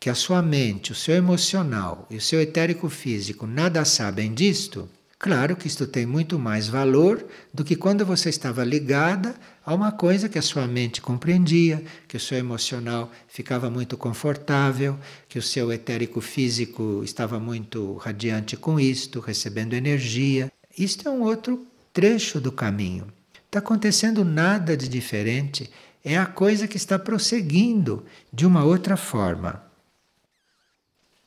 que 0.00 0.08
a 0.08 0.14
sua 0.14 0.40
mente, 0.40 0.92
o 0.92 0.94
seu 0.94 1.14
emocional 1.14 2.06
e 2.08 2.16
o 2.16 2.22
seu 2.22 2.40
etérico 2.40 2.88
físico 2.88 3.46
nada 3.46 3.84
sabem 3.84 4.32
disto, 4.32 4.88
claro 5.18 5.54
que 5.54 5.66
isto 5.66 5.86
tem 5.86 6.06
muito 6.06 6.38
mais 6.38 6.68
valor 6.68 7.22
do 7.52 7.64
que 7.64 7.76
quando 7.76 8.06
você 8.06 8.30
estava 8.30 8.64
ligada 8.64 9.34
a 9.62 9.74
uma 9.74 9.92
coisa 9.92 10.26
que 10.26 10.38
a 10.38 10.42
sua 10.42 10.66
mente 10.66 11.02
compreendia, 11.02 11.84
que 12.08 12.16
o 12.16 12.20
seu 12.20 12.38
emocional 12.38 13.12
ficava 13.28 13.68
muito 13.68 13.94
confortável, 13.98 14.98
que 15.28 15.38
o 15.38 15.42
seu 15.42 15.70
etérico 15.70 16.22
físico 16.22 17.02
estava 17.04 17.38
muito 17.38 17.96
radiante 17.96 18.56
com 18.56 18.80
isto, 18.80 19.20
recebendo 19.20 19.74
energia. 19.74 20.50
Isto 20.78 21.10
é 21.10 21.10
um 21.10 21.20
outro 21.20 21.66
trecho 21.92 22.40
do 22.40 22.50
caminho. 22.50 23.06
Está 23.52 23.58
acontecendo 23.58 24.24
nada 24.24 24.74
de 24.74 24.88
diferente 24.88 25.70
é 26.02 26.16
a 26.16 26.24
coisa 26.24 26.66
que 26.66 26.78
está 26.78 26.98
prosseguindo 26.98 28.02
de 28.32 28.46
uma 28.46 28.64
outra 28.64 28.96
forma. 28.96 29.62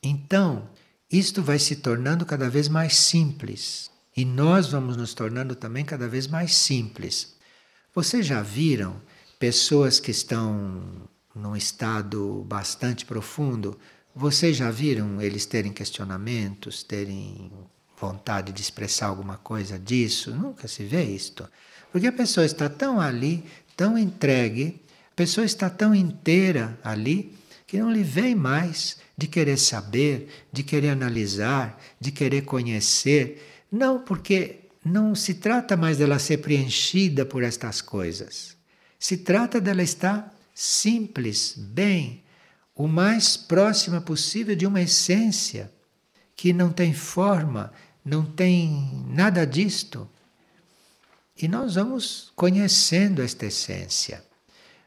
Então, 0.02 0.68
isto 1.08 1.40
vai 1.40 1.60
se 1.60 1.76
tornando 1.76 2.26
cada 2.26 2.50
vez 2.50 2.68
mais 2.68 2.96
simples 2.96 3.92
e 4.16 4.24
nós 4.24 4.66
vamos 4.72 4.96
nos 4.96 5.14
tornando 5.14 5.54
também 5.54 5.84
cada 5.84 6.08
vez 6.08 6.26
mais 6.26 6.56
simples. 6.56 7.36
Vocês 7.94 8.26
já 8.26 8.42
viram 8.42 9.00
pessoas 9.38 10.00
que 10.00 10.10
estão 10.10 10.82
num 11.32 11.54
estado 11.54 12.44
bastante 12.48 13.06
profundo? 13.06 13.78
Vocês 14.12 14.56
já 14.56 14.68
viram 14.68 15.22
eles 15.22 15.46
terem 15.46 15.72
questionamentos, 15.72 16.82
terem 16.82 17.52
vontade 17.96 18.52
de 18.52 18.60
expressar 18.60 19.06
alguma 19.06 19.36
coisa 19.36 19.78
disso? 19.78 20.34
Nunca 20.34 20.66
se 20.66 20.82
vê 20.82 21.04
isto. 21.04 21.48
Porque 21.92 22.06
a 22.06 22.12
pessoa 22.12 22.44
está 22.44 22.68
tão 22.68 23.00
ali, 23.00 23.44
tão 23.76 23.96
entregue, 23.96 24.80
a 25.12 25.14
pessoa 25.16 25.44
está 25.44 25.70
tão 25.70 25.94
inteira 25.94 26.78
ali, 26.82 27.34
que 27.66 27.78
não 27.78 27.90
lhe 27.90 28.02
vem 28.02 28.34
mais 28.34 28.98
de 29.16 29.26
querer 29.26 29.58
saber, 29.58 30.28
de 30.52 30.62
querer 30.62 30.90
analisar, 30.90 31.80
de 32.00 32.12
querer 32.12 32.42
conhecer. 32.42 33.64
Não, 33.72 33.98
porque 33.98 34.60
não 34.84 35.14
se 35.14 35.34
trata 35.34 35.76
mais 35.76 35.98
dela 35.98 36.18
ser 36.18 36.38
preenchida 36.38 37.24
por 37.24 37.42
estas 37.42 37.80
coisas. 37.80 38.56
Se 38.98 39.16
trata 39.16 39.60
dela 39.60 39.82
estar 39.82 40.32
simples, 40.54 41.54
bem, 41.56 42.22
o 42.74 42.86
mais 42.86 43.36
próxima 43.36 44.00
possível 44.00 44.54
de 44.54 44.66
uma 44.66 44.82
essência 44.82 45.72
que 46.36 46.52
não 46.52 46.70
tem 46.70 46.92
forma, 46.92 47.72
não 48.04 48.24
tem 48.24 49.04
nada 49.08 49.46
disto. 49.46 50.08
E 51.40 51.46
nós 51.46 51.74
vamos 51.74 52.32
conhecendo 52.34 53.20
esta 53.20 53.46
essência. 53.46 54.24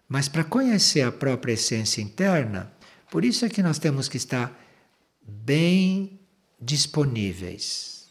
Mas 0.08 0.28
para 0.28 0.44
conhecer 0.44 1.02
a 1.02 1.12
própria 1.12 1.54
essência 1.54 2.02
interna, 2.02 2.74
por 3.12 3.24
isso 3.24 3.46
é 3.46 3.50
que 3.50 3.62
nós 3.62 3.78
temos 3.78 4.10
que 4.10 4.18
estar 4.18 4.60
bem 5.22 6.20
disponíveis. 6.60 8.08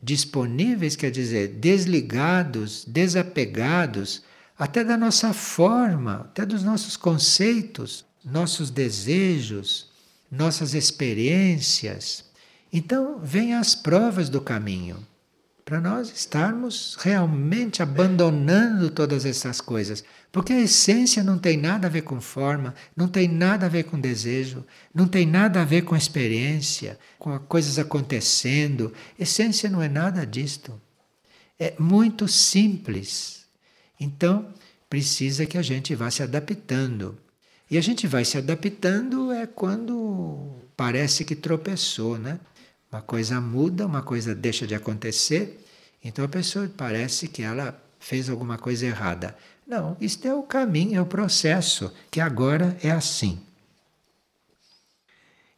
Disponíveis 0.00 0.94
quer 0.94 1.10
dizer 1.10 1.48
desligados, 1.48 2.84
desapegados 2.84 4.22
até 4.56 4.84
da 4.84 4.96
nossa 4.96 5.32
forma, 5.32 6.20
até 6.26 6.46
dos 6.46 6.62
nossos 6.62 6.96
conceitos, 6.96 8.04
nossos 8.24 8.70
desejos, 8.70 9.90
nossas 10.30 10.74
experiências. 10.74 12.24
Então, 12.72 13.18
vêm 13.20 13.54
as 13.54 13.74
provas 13.74 14.28
do 14.28 14.40
caminho 14.40 15.04
para 15.64 15.80
nós 15.80 16.12
estarmos 16.12 16.94
realmente 17.00 17.82
abandonando 17.82 18.90
todas 18.90 19.24
essas 19.24 19.60
coisas. 19.60 20.04
Porque 20.30 20.52
a 20.52 20.60
essência 20.60 21.24
não 21.24 21.38
tem 21.38 21.56
nada 21.56 21.86
a 21.86 21.90
ver 21.90 22.02
com 22.02 22.20
forma, 22.20 22.74
não 22.94 23.08
tem 23.08 23.26
nada 23.26 23.64
a 23.66 23.68
ver 23.68 23.84
com 23.84 23.98
desejo, 23.98 24.64
não 24.94 25.08
tem 25.08 25.24
nada 25.26 25.62
a 25.62 25.64
ver 25.64 25.82
com 25.82 25.96
experiência, 25.96 26.98
com 27.18 27.38
coisas 27.38 27.78
acontecendo. 27.78 28.92
Essência 29.18 29.70
não 29.70 29.80
é 29.80 29.88
nada 29.88 30.26
disto. 30.26 30.78
É 31.58 31.74
muito 31.78 32.28
simples. 32.28 33.46
Então, 33.98 34.52
precisa 34.90 35.46
que 35.46 35.56
a 35.56 35.62
gente 35.62 35.94
vá 35.94 36.10
se 36.10 36.22
adaptando. 36.22 37.16
E 37.70 37.78
a 37.78 37.80
gente 37.80 38.06
vai 38.06 38.24
se 38.24 38.36
adaptando 38.36 39.32
é 39.32 39.46
quando 39.46 40.56
parece 40.76 41.24
que 41.24 41.34
tropeçou, 41.34 42.18
né? 42.18 42.38
Uma 42.94 43.02
coisa 43.02 43.40
muda, 43.40 43.84
uma 43.84 44.02
coisa 44.02 44.36
deixa 44.36 44.68
de 44.68 44.72
acontecer, 44.72 45.66
então 46.00 46.24
a 46.24 46.28
pessoa 46.28 46.70
parece 46.76 47.26
que 47.26 47.42
ela 47.42 47.76
fez 47.98 48.30
alguma 48.30 48.56
coisa 48.56 48.86
errada. 48.86 49.36
Não, 49.66 49.96
isto 50.00 50.28
é 50.28 50.32
o 50.32 50.44
caminho, 50.44 50.96
é 50.96 51.00
o 51.02 51.06
processo, 51.06 51.92
que 52.08 52.20
agora 52.20 52.78
é 52.80 52.92
assim. 52.92 53.40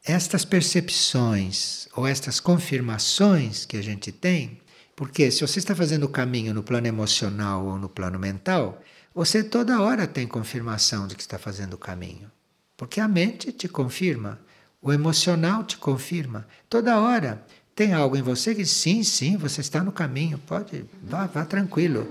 Estas 0.03 0.47
percepções 0.47 1.87
ou 1.95 2.07
estas 2.07 2.41
confirmações 2.41 3.66
que 3.66 3.76
a 3.76 3.82
gente 3.82 4.11
tem, 4.11 4.59
porque 4.97 5.30
se 5.30 5.43
você 5.47 5.59
está 5.59 5.76
fazendo 5.76 6.05
o 6.05 6.09
caminho 6.09 6.55
no 6.55 6.62
plano 6.62 6.87
emocional 6.87 7.66
ou 7.66 7.78
no 7.78 7.91
plano 7.91 8.18
mental, 8.18 8.82
você 9.14 9.45
toda 9.45 9.82
hora 9.82 10.07
tem 10.07 10.26
confirmação 10.26 11.07
de 11.07 11.14
que 11.14 11.20
está 11.20 11.39
fazendo 11.39 11.74
o 11.74 11.78
caminho. 11.78 12.32
Porque 12.78 12.99
a 12.99 13.07
mente 13.07 13.53
te 13.53 13.68
confirma. 13.68 14.41
O 14.81 14.93
emocional 14.93 15.64
te 15.64 15.77
confirma. 15.77 16.47
Toda 16.68 17.01
hora 17.01 17.45
tem 17.74 17.93
algo 17.93 18.16
em 18.16 18.22
você 18.22 18.55
que 18.55 18.64
sim, 18.64 19.03
sim, 19.03 19.37
você 19.37 19.61
está 19.61 19.83
no 19.83 19.93
caminho. 19.93 20.39
Pode, 20.39 20.85
vá, 21.03 21.27
vá 21.27 21.45
tranquilo. 21.45 22.09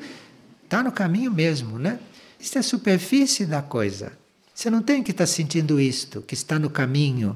Está 0.64 0.84
no 0.84 0.92
caminho 0.92 1.32
mesmo, 1.32 1.80
né? 1.80 2.00
Isso 2.40 2.58
é 2.58 2.62
superfície 2.62 3.46
da 3.46 3.62
coisa. 3.62 4.12
Você 4.54 4.70
não 4.70 4.82
tem 4.82 5.04
que 5.04 5.12
estar 5.12 5.28
sentindo 5.28 5.80
isto, 5.80 6.22
que 6.22 6.34
está 6.34 6.58
no 6.58 6.70
caminho. 6.70 7.36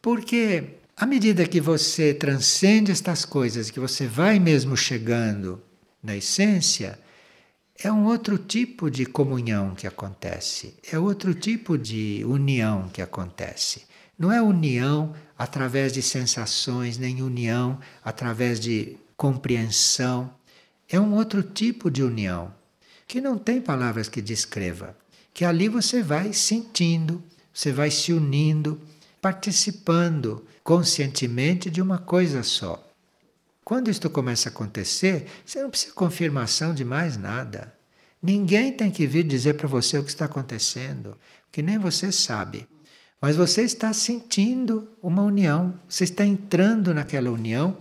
Porque 0.00 0.76
à 0.96 1.04
medida 1.04 1.46
que 1.46 1.60
você 1.60 2.14
transcende 2.14 2.90
estas 2.90 3.24
coisas, 3.24 3.70
que 3.70 3.78
você 3.78 4.06
vai 4.06 4.38
mesmo 4.38 4.76
chegando 4.76 5.60
na 6.02 6.16
essência, 6.16 6.98
é 7.78 7.92
um 7.92 8.06
outro 8.06 8.38
tipo 8.38 8.90
de 8.90 9.04
comunhão 9.04 9.74
que 9.74 9.86
acontece, 9.86 10.74
é 10.90 10.98
outro 10.98 11.34
tipo 11.34 11.76
de 11.76 12.22
união 12.24 12.88
que 12.88 13.02
acontece. 13.02 13.82
Não 14.18 14.32
é 14.32 14.40
união 14.40 15.14
através 15.38 15.92
de 15.92 16.00
sensações, 16.00 16.96
nem 16.96 17.22
união 17.22 17.78
através 18.04 18.58
de 18.58 18.96
compreensão. 19.16 20.32
É 20.88 20.98
um 20.98 21.14
outro 21.14 21.42
tipo 21.42 21.90
de 21.90 22.02
união, 22.02 22.52
que 23.06 23.20
não 23.20 23.36
tem 23.36 23.60
palavras 23.60 24.08
que 24.08 24.22
descreva. 24.22 24.96
Que 25.34 25.44
ali 25.44 25.68
você 25.68 26.02
vai 26.02 26.32
sentindo, 26.32 27.22
você 27.52 27.72
vai 27.72 27.90
se 27.90 28.12
unindo, 28.12 28.80
participando 29.20 30.46
conscientemente 30.64 31.70
de 31.70 31.82
uma 31.82 31.98
coisa 31.98 32.42
só. 32.42 32.82
Quando 33.64 33.90
isto 33.90 34.08
começa 34.08 34.48
a 34.48 34.52
acontecer, 34.52 35.26
você 35.44 35.60
não 35.60 35.68
precisa 35.68 35.90
de 35.90 35.96
confirmação 35.96 36.72
de 36.72 36.84
mais 36.84 37.16
nada. 37.16 37.74
Ninguém 38.22 38.72
tem 38.72 38.90
que 38.90 39.06
vir 39.06 39.24
dizer 39.24 39.54
para 39.54 39.68
você 39.68 39.98
o 39.98 40.04
que 40.04 40.08
está 40.08 40.24
acontecendo, 40.24 41.18
que 41.52 41.62
nem 41.62 41.76
você 41.76 42.10
sabe. 42.10 42.66
Mas 43.20 43.36
você 43.36 43.62
está 43.62 43.92
sentindo 43.92 44.88
uma 45.02 45.22
união, 45.22 45.74
você 45.88 46.04
está 46.04 46.24
entrando 46.24 46.92
naquela 46.92 47.30
união 47.30 47.78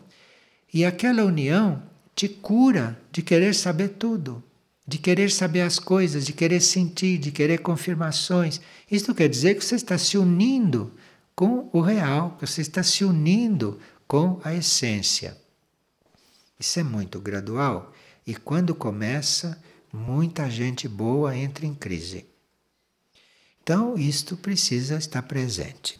e 0.73 0.85
aquela 0.85 1.23
união 1.23 1.83
te 2.15 2.29
cura 2.29 2.97
de 3.11 3.21
querer 3.21 3.53
saber 3.53 3.89
tudo, 3.89 4.41
de 4.87 4.97
querer 4.97 5.29
saber 5.29 5.61
as 5.61 5.77
coisas, 5.77 6.25
de 6.25 6.31
querer 6.31 6.61
sentir, 6.61 7.17
de 7.17 7.31
querer 7.31 7.59
confirmações. 7.59 8.61
Isso 8.89 9.13
quer 9.13 9.27
dizer 9.27 9.55
que 9.55 9.65
você 9.65 9.75
está 9.75 9.97
se 9.97 10.17
unindo 10.17 10.93
com 11.35 11.69
o 11.73 11.81
real, 11.81 12.37
que 12.39 12.47
você 12.47 12.61
está 12.61 12.81
se 12.81 13.03
unindo 13.03 13.77
com 14.07 14.39
a 14.43 14.53
essência. 14.53 15.37
Isso 16.57 16.79
é 16.79 16.83
muito 16.83 17.19
gradual 17.19 17.93
e 18.25 18.33
quando 18.33 18.73
começa, 18.73 19.61
muita 19.91 20.49
gente 20.49 20.87
boa 20.87 21.35
entra 21.35 21.65
em 21.65 21.75
crise. 21.75 22.25
Então, 23.65 23.97
isto 23.97 24.37
precisa 24.37 24.95
estar 24.95 25.23
presente. 25.23 25.99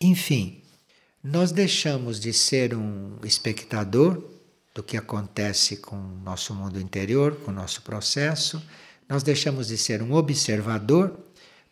Enfim, 0.00 0.62
nós 1.20 1.50
deixamos 1.50 2.20
de 2.20 2.32
ser 2.32 2.76
um 2.76 3.16
espectador 3.24 4.22
do 4.72 4.84
que 4.84 4.96
acontece 4.96 5.78
com 5.78 5.96
o 5.96 6.20
nosso 6.22 6.54
mundo 6.54 6.80
interior, 6.80 7.34
com 7.44 7.50
o 7.50 7.54
nosso 7.54 7.82
processo, 7.82 8.62
nós 9.08 9.24
deixamos 9.24 9.66
de 9.66 9.76
ser 9.76 10.00
um 10.00 10.12
observador 10.12 11.18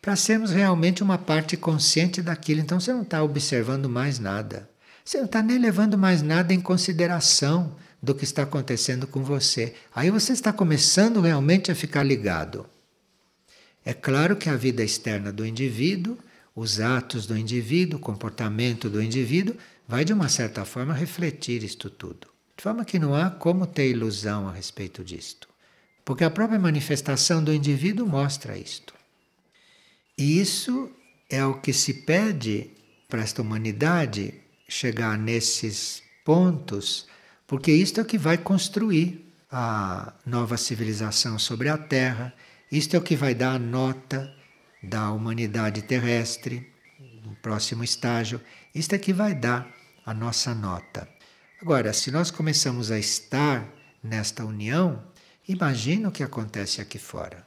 para 0.03 0.17
sermos 0.17 0.51
realmente 0.51 1.01
uma 1.01 1.17
parte 1.17 1.57
consciente 1.57 2.21
daquilo. 2.21 2.63
Então 2.63 2.81
você 2.81 2.93
não 2.93 3.03
está 3.03 3.23
observando 3.23 3.89
mais 3.89 4.19
nada. 4.19 4.69
Você 5.05 5.19
não 5.19 5.27
está 5.27 5.41
nem 5.41 5.59
levando 5.59 5.97
mais 5.97 6.23
nada 6.23 6.53
em 6.53 6.61
consideração 6.61 7.77
do 8.03 8.17
que 8.17 8.25
está 8.25 8.43
acontecendo 8.43 9.07
com 9.07 9.23
você. 9.23 9.77
Aí 9.95 10.11
você 10.11 10.33
está 10.33 10.53
começando 10.53 11.21
realmente 11.21 11.71
a 11.71 11.75
ficar 11.77 12.03
ligado. 12.03 12.67
É 13.87 13.95
claro 13.95 14.35
que 14.35 14.49
a 14.49 14.57
vida 14.57 14.83
externa 14.83 15.33
do 15.33 15.47
indivíduo, 15.47 16.19
os 16.57 16.81
atos 16.81 17.25
do 17.25 17.39
indivíduo, 17.39 18.01
o 18.01 18.03
comportamento 18.03 18.91
do 18.91 19.01
indivíduo, 19.01 19.55
vai 19.87 20.05
de 20.05 20.13
uma 20.13 20.29
certa 20.29 20.65
forma 20.65 20.93
refletir 20.93 21.63
isto 21.63 21.89
tudo. 21.89 22.27
De 22.57 22.65
forma 22.65 22.85
que 22.85 22.99
não 22.99 23.15
há 23.15 23.31
como 23.31 23.65
ter 23.65 23.89
ilusão 23.89 24.49
a 24.49 24.53
respeito 24.53 25.05
disto. 25.05 25.49
Porque 26.05 26.25
a 26.25 26.31
própria 26.31 26.59
manifestação 26.59 27.45
do 27.45 27.55
indivíduo 27.55 28.09
mostra 28.09 28.59
isto. 28.59 28.93
E 30.19 30.41
isso 30.41 30.91
é 31.31 31.45
o 31.47 31.61
que 31.61 31.73
se 31.73 31.95
pede 31.95 32.71
para 33.09 33.23
esta 33.23 33.41
humanidade 33.41 34.35
chegar 34.69 35.17
nesses 35.17 36.03
pontos, 36.25 37.07
porque 37.47 37.71
isto 37.71 38.01
é 38.01 38.03
o 38.03 38.07
que 38.07 38.19
vai 38.19 38.37
construir 38.37 39.33
a 39.49 40.13
nova 40.27 40.57
civilização 40.57 41.39
sobre 41.39 41.69
a 41.69 41.79
Terra, 41.79 42.35
isto 42.71 42.95
é 42.95 42.99
o 42.99 43.03
que 43.03 43.17
vai 43.17 43.35
dar 43.35 43.55
a 43.55 43.59
nota 43.59 44.35
da 44.83 45.11
humanidade 45.11 45.83
terrestre 45.83 46.73
no 47.25 47.35
próximo 47.37 47.83
estágio, 47.83 48.41
isto 48.75 48.95
é 48.95 48.99
que 48.99 49.13
vai 49.13 49.35
dar 49.35 49.69
a 50.05 50.15
nossa 50.15 50.55
nota. 50.55 51.09
Agora, 51.61 51.93
se 51.93 52.11
nós 52.11 52.31
começamos 52.31 52.91
a 52.91 52.99
estar 52.99 53.67
nesta 54.03 54.45
união, 54.45 55.03
imagina 55.49 56.09
o 56.09 56.13
que 56.13 56.23
acontece 56.23 56.81
aqui 56.81 56.99
fora. 56.99 57.47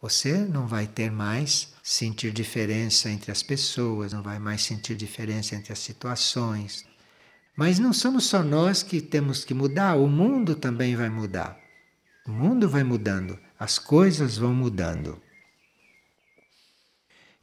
Você 0.00 0.38
não 0.38 0.66
vai 0.66 0.86
ter 0.86 1.10
mais 1.10 1.72
sentir 1.82 2.30
diferença 2.30 3.10
entre 3.10 3.32
as 3.32 3.42
pessoas, 3.42 4.12
não 4.12 4.22
vai 4.22 4.38
mais 4.38 4.62
sentir 4.62 4.94
diferença 4.94 5.56
entre 5.56 5.72
as 5.72 5.78
situações. 5.78 6.84
Mas 7.56 7.78
não 7.78 7.92
somos 7.92 8.24
só 8.24 8.42
nós 8.42 8.82
que 8.82 9.00
temos 9.00 9.44
que 9.44 9.54
mudar, 9.54 9.96
o 9.96 10.06
mundo 10.06 10.54
também 10.54 10.94
vai 10.94 11.08
mudar. 11.08 11.58
O 12.26 12.30
mundo 12.30 12.68
vai 12.68 12.84
mudando, 12.84 13.38
as 13.58 13.78
coisas 13.78 14.36
vão 14.36 14.54
mudando. 14.54 15.20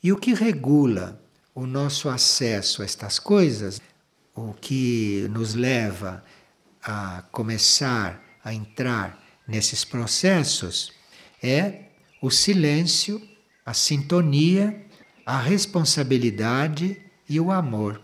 E 0.02 0.12
o 0.12 0.18
que 0.18 0.34
regula 0.34 1.22
o 1.54 1.66
nosso 1.66 2.10
acesso 2.10 2.82
a 2.82 2.86
estas 2.86 3.18
coisas, 3.20 3.82
o 4.36 4.54
que 4.54 5.28
nos 5.32 5.56
leva 5.56 6.24
a 6.84 7.24
começar 7.32 8.22
a 8.44 8.54
entrar 8.54 9.24
nesses 9.48 9.84
processos, 9.84 10.92
é 11.42 11.86
o 12.22 12.30
silêncio 12.30 13.22
a 13.66 13.74
sintonia, 13.74 14.86
a 15.26 15.40
responsabilidade 15.40 17.02
e 17.28 17.40
o 17.40 17.52
amor. 17.52 18.00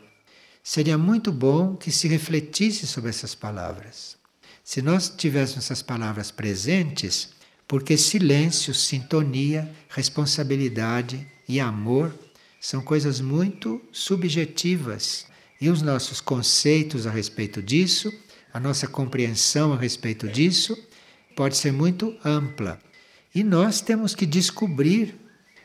Seria 0.64 0.98
muito 0.98 1.32
bom 1.32 1.76
que 1.76 1.92
se 1.92 2.08
refletisse 2.08 2.88
sobre 2.88 3.12
essas 3.12 3.36
palavras. 3.36 4.18
Se 4.64 4.82
nós 4.82 5.10
tivéssemos 5.10 5.66
essas 5.66 5.82
palavras 5.84 6.32
presentes, 6.32 7.30
porque 7.72 7.96
silêncio, 7.96 8.74
sintonia, 8.74 9.74
responsabilidade 9.88 11.26
e 11.48 11.58
amor 11.58 12.14
são 12.60 12.82
coisas 12.82 13.22
muito 13.22 13.82
subjetivas 13.94 15.26
e 15.62 15.70
os 15.70 15.82
nossos 15.82 16.20
conceitos 16.20 17.08
a 17.08 17.10
respeito 17.10 17.64
disso, 17.64 18.12
a 18.54 18.60
nossa 18.60 18.90
compreensão 18.90 19.72
a 19.72 19.78
respeito 19.78 20.28
disso, 20.28 20.78
pode 21.34 21.56
ser 21.56 21.72
muito 21.72 22.14
ampla. 22.26 22.78
E 23.34 23.42
nós 23.42 23.80
temos 23.80 24.14
que 24.14 24.26
descobrir 24.26 25.16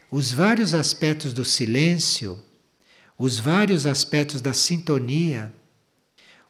os 0.09 0.31
vários 0.31 0.75
aspectos 0.75 1.33
do 1.33 1.45
silêncio, 1.45 2.41
os 3.19 3.41
vários 3.41 3.85
aspectos 3.85 4.41
da 4.41 4.53
sintonia, 4.53 5.53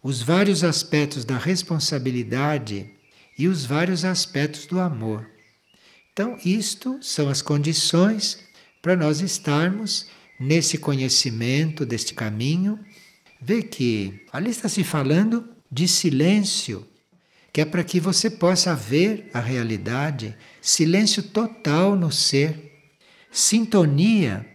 os 0.02 0.20
vários 0.20 0.62
aspectos 0.62 1.24
da 1.24 1.38
responsabilidade 1.38 2.90
e 3.38 3.48
os 3.48 3.64
vários 3.64 4.04
aspectos 4.04 4.66
do 4.66 4.78
amor. 4.78 5.34
Então, 6.16 6.38
isto 6.46 6.98
são 7.02 7.28
as 7.28 7.42
condições 7.42 8.38
para 8.80 8.96
nós 8.96 9.20
estarmos 9.20 10.06
nesse 10.40 10.78
conhecimento 10.78 11.84
deste 11.84 12.14
caminho. 12.14 12.80
Vê 13.38 13.62
que 13.62 14.24
ali 14.32 14.48
está 14.48 14.66
se 14.66 14.82
falando 14.82 15.46
de 15.70 15.86
silêncio, 15.86 16.88
que 17.52 17.60
é 17.60 17.66
para 17.66 17.84
que 17.84 18.00
você 18.00 18.30
possa 18.30 18.74
ver 18.74 19.28
a 19.34 19.40
realidade, 19.40 20.34
silêncio 20.62 21.22
total 21.22 21.94
no 21.94 22.10
ser 22.10 22.72
Sintonia, 23.30 24.46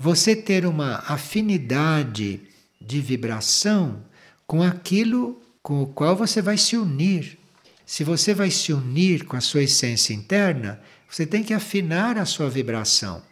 você 0.00 0.34
ter 0.34 0.66
uma 0.66 1.04
afinidade 1.06 2.40
de 2.80 3.00
vibração 3.00 4.02
com 4.44 4.60
aquilo 4.60 5.40
com 5.62 5.82
o 5.82 5.86
qual 5.86 6.16
você 6.16 6.42
vai 6.42 6.58
se 6.58 6.76
unir. 6.76 7.38
Se 7.86 8.02
você 8.02 8.34
vai 8.34 8.50
se 8.50 8.72
unir 8.72 9.24
com 9.24 9.36
a 9.36 9.40
sua 9.40 9.62
essência 9.62 10.12
interna, 10.12 10.82
você 11.08 11.26
tem 11.26 11.42
que 11.42 11.54
afinar 11.54 12.18
a 12.18 12.24
sua 12.24 12.50
vibração. 12.50 13.22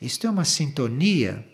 Isto 0.00 0.26
é 0.26 0.30
uma 0.30 0.44
sintonia. 0.44 1.46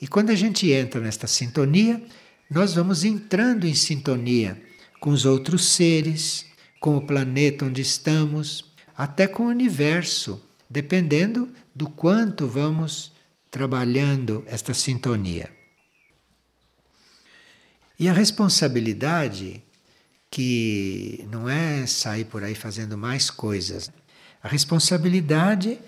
E 0.00 0.06
quando 0.06 0.30
a 0.30 0.34
gente 0.34 0.70
entra 0.70 1.00
nesta 1.00 1.26
sintonia, 1.26 2.02
nós 2.50 2.74
vamos 2.74 3.04
entrando 3.04 3.66
em 3.66 3.74
sintonia 3.74 4.60
com 5.00 5.10
os 5.10 5.24
outros 5.24 5.66
seres, 5.68 6.46
com 6.80 6.96
o 6.96 7.06
planeta 7.06 7.64
onde 7.64 7.80
estamos, 7.80 8.72
até 8.96 9.26
com 9.26 9.44
o 9.44 9.48
universo, 9.48 10.44
dependendo 10.68 11.48
do 11.74 11.88
quanto 11.88 12.46
vamos 12.46 13.12
trabalhando 13.50 14.44
esta 14.46 14.74
sintonia. 14.74 15.50
E 17.98 18.08
a 18.08 18.12
responsabilidade, 18.12 19.62
que 20.30 21.24
não 21.30 21.48
é 21.48 21.86
sair 21.86 22.24
por 22.24 22.42
aí 22.42 22.54
fazendo 22.54 22.98
mais 22.98 23.30
coisas, 23.30 23.92
a 24.42 24.48
responsabilidade 24.48 25.78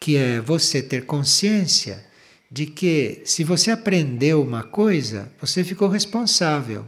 que 0.00 0.16
é 0.16 0.40
você 0.40 0.82
ter 0.82 1.04
consciência 1.04 2.06
de 2.50 2.66
que 2.66 3.22
se 3.24 3.44
você 3.44 3.70
aprendeu 3.70 4.42
uma 4.42 4.62
coisa, 4.62 5.30
você 5.38 5.62
ficou 5.62 5.88
responsável, 5.88 6.86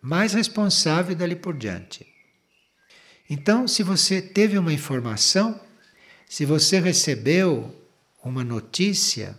mais 0.00 0.32
responsável 0.32 1.14
dali 1.14 1.36
por 1.36 1.54
diante. 1.54 2.06
Então, 3.28 3.68
se 3.68 3.82
você 3.82 4.22
teve 4.22 4.56
uma 4.56 4.72
informação, 4.72 5.60
se 6.28 6.44
você 6.46 6.80
recebeu 6.80 7.74
uma 8.24 8.42
notícia, 8.42 9.38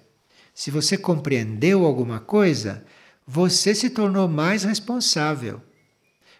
se 0.53 0.69
você 0.69 0.97
compreendeu 0.97 1.85
alguma 1.85 2.19
coisa, 2.19 2.85
você 3.25 3.73
se 3.73 3.89
tornou 3.89 4.27
mais 4.27 4.63
responsável. 4.63 5.61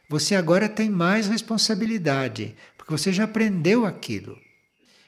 Você 0.07 0.35
agora 0.35 0.69
tem 0.69 0.89
mais 0.89 1.27
responsabilidade, 1.27 2.55
porque 2.77 2.91
você 2.91 3.11
já 3.11 3.23
aprendeu 3.23 3.85
aquilo. 3.85 4.37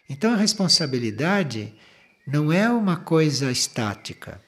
Então 0.09 0.33
a 0.33 0.37
responsabilidade 0.37 1.73
não 2.27 2.51
é 2.51 2.69
uma 2.69 2.97
coisa 2.97 3.51
estática. 3.51 4.41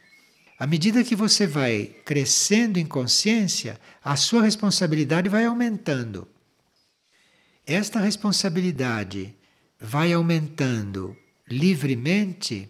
À 0.59 0.65
medida 0.65 1.03
que 1.03 1.15
você 1.15 1.45
vai 1.45 1.95
crescendo 2.03 2.79
em 2.79 2.85
consciência, 2.85 3.79
a 4.03 4.15
sua 4.15 4.41
responsabilidade 4.41 5.29
vai 5.29 5.45
aumentando. 5.45 6.27
Esta 7.65 7.99
responsabilidade 7.99 9.35
vai 9.79 10.13
aumentando 10.13 11.15
livremente 11.49 12.69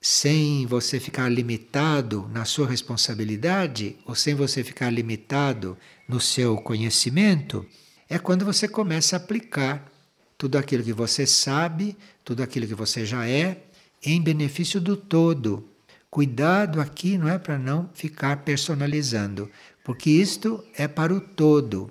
sem 0.00 0.66
você 0.66 1.00
ficar 1.00 1.30
limitado 1.30 2.28
na 2.30 2.44
sua 2.44 2.68
responsabilidade 2.68 3.96
ou 4.04 4.14
sem 4.14 4.34
você 4.34 4.62
ficar 4.62 4.90
limitado 4.90 5.78
no 6.06 6.20
seu 6.20 6.58
conhecimento, 6.58 7.66
é 8.06 8.18
quando 8.18 8.44
você 8.44 8.68
começa 8.68 9.16
a 9.16 9.18
aplicar 9.18 9.90
tudo 10.36 10.58
aquilo 10.58 10.84
que 10.84 10.92
você 10.92 11.26
sabe, 11.26 11.96
tudo 12.24 12.42
aquilo 12.42 12.66
que 12.66 12.74
você 12.74 13.04
já 13.04 13.28
é, 13.28 13.62
em 14.02 14.20
benefício 14.20 14.80
do 14.80 14.96
todo. 14.96 15.68
Cuidado 16.10 16.80
aqui 16.80 17.18
não 17.18 17.28
é 17.28 17.38
para 17.38 17.58
não 17.58 17.90
ficar 17.92 18.38
personalizando, 18.38 19.50
porque 19.84 20.10
isto 20.10 20.64
é 20.76 20.88
para 20.88 21.12
o 21.12 21.20
todo. 21.20 21.90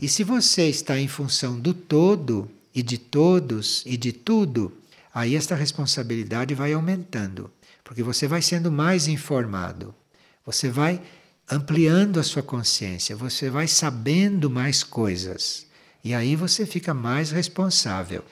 E 0.00 0.08
se 0.08 0.24
você 0.24 0.68
está 0.68 0.98
em 0.98 1.08
função 1.08 1.58
do 1.58 1.72
todo 1.72 2.50
e 2.74 2.82
de 2.82 2.98
todos 2.98 3.82
e 3.86 3.96
de 3.96 4.12
tudo, 4.12 4.72
aí 5.12 5.36
esta 5.36 5.54
responsabilidade 5.54 6.54
vai 6.54 6.72
aumentando, 6.72 7.50
porque 7.84 8.02
você 8.02 8.26
vai 8.26 8.40
sendo 8.42 8.72
mais 8.72 9.08
informado, 9.08 9.94
você 10.44 10.68
vai 10.68 11.00
ampliando 11.50 12.18
a 12.18 12.22
sua 12.22 12.42
consciência, 12.42 13.16
você 13.16 13.50
vai 13.50 13.68
sabendo 13.68 14.48
mais 14.50 14.82
coisas. 14.82 15.66
E 16.04 16.14
aí 16.14 16.36
você 16.36 16.64
fica 16.64 16.94
mais 16.94 17.30
responsável 17.30 18.24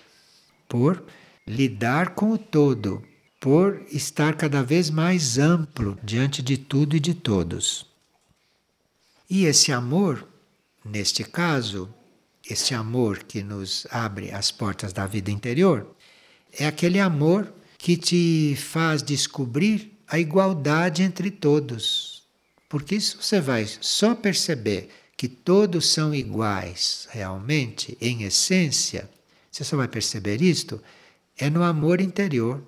por 0.68 1.04
lidar 1.46 2.14
com 2.14 2.32
o 2.32 2.38
todo, 2.38 3.02
por 3.40 3.84
estar 3.92 4.36
cada 4.36 4.62
vez 4.62 4.90
mais 4.90 5.38
amplo 5.38 5.98
diante 6.02 6.42
de 6.42 6.56
tudo 6.56 6.96
e 6.96 7.00
de 7.00 7.14
todos. 7.14 7.86
E 9.28 9.44
esse 9.44 9.72
amor, 9.72 10.26
neste 10.84 11.24
caso, 11.24 11.92
esse 12.48 12.74
amor 12.74 13.24
que 13.24 13.42
nos 13.42 13.86
abre 13.90 14.32
as 14.32 14.50
portas 14.50 14.92
da 14.92 15.06
vida 15.06 15.30
interior, 15.30 15.86
é 16.52 16.66
aquele 16.66 17.00
amor 17.00 17.52
que 17.78 17.96
te 17.96 18.56
faz 18.56 19.02
descobrir 19.02 19.92
a 20.08 20.18
igualdade 20.18 21.02
entre 21.02 21.30
todos. 21.30 22.22
Porque 22.68 22.96
isso 22.96 23.18
você 23.20 23.40
vai 23.40 23.66
só 23.80 24.14
perceber 24.14 24.88
que 25.16 25.28
todos 25.28 25.92
são 25.92 26.14
iguais 26.14 27.08
realmente, 27.10 27.96
em 28.00 28.22
essência, 28.24 29.08
você 29.56 29.64
só 29.64 29.74
vai 29.74 29.88
perceber 29.88 30.42
isto 30.42 30.82
é 31.38 31.48
no 31.48 31.62
amor 31.62 32.02
interior. 32.02 32.62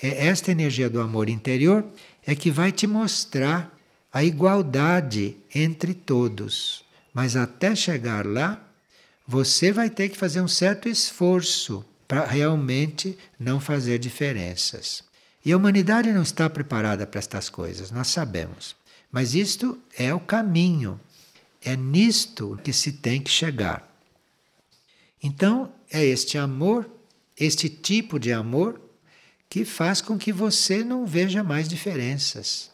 É 0.00 0.28
esta 0.28 0.50
energia 0.50 0.88
do 0.88 0.98
amor 0.98 1.28
interior 1.28 1.84
é 2.26 2.34
que 2.34 2.50
vai 2.50 2.72
te 2.72 2.86
mostrar 2.86 3.78
a 4.10 4.24
igualdade 4.24 5.36
entre 5.54 5.92
todos. 5.92 6.86
Mas 7.12 7.36
até 7.36 7.76
chegar 7.76 8.24
lá, 8.24 8.66
você 9.28 9.70
vai 9.70 9.90
ter 9.90 10.08
que 10.08 10.16
fazer 10.16 10.40
um 10.40 10.48
certo 10.48 10.88
esforço 10.88 11.84
para 12.08 12.24
realmente 12.24 13.18
não 13.38 13.60
fazer 13.60 13.98
diferenças. 13.98 15.04
E 15.44 15.52
a 15.52 15.56
humanidade 15.56 16.12
não 16.12 16.22
está 16.22 16.48
preparada 16.48 17.06
para 17.06 17.18
estas 17.18 17.50
coisas, 17.50 17.90
nós 17.90 18.08
sabemos. 18.08 18.74
Mas 19.12 19.34
isto 19.34 19.78
é 19.98 20.14
o 20.14 20.20
caminho, 20.20 20.98
é 21.62 21.76
nisto 21.76 22.58
que 22.64 22.72
se 22.72 22.92
tem 22.92 23.20
que 23.20 23.30
chegar. 23.30 23.86
Então, 25.22 25.72
é 25.90 26.04
este 26.04 26.38
amor, 26.38 26.88
este 27.38 27.68
tipo 27.68 28.18
de 28.18 28.32
amor, 28.32 28.80
que 29.48 29.64
faz 29.64 30.00
com 30.00 30.18
que 30.18 30.32
você 30.32 30.82
não 30.82 31.06
veja 31.06 31.42
mais 31.42 31.68
diferenças. 31.68 32.70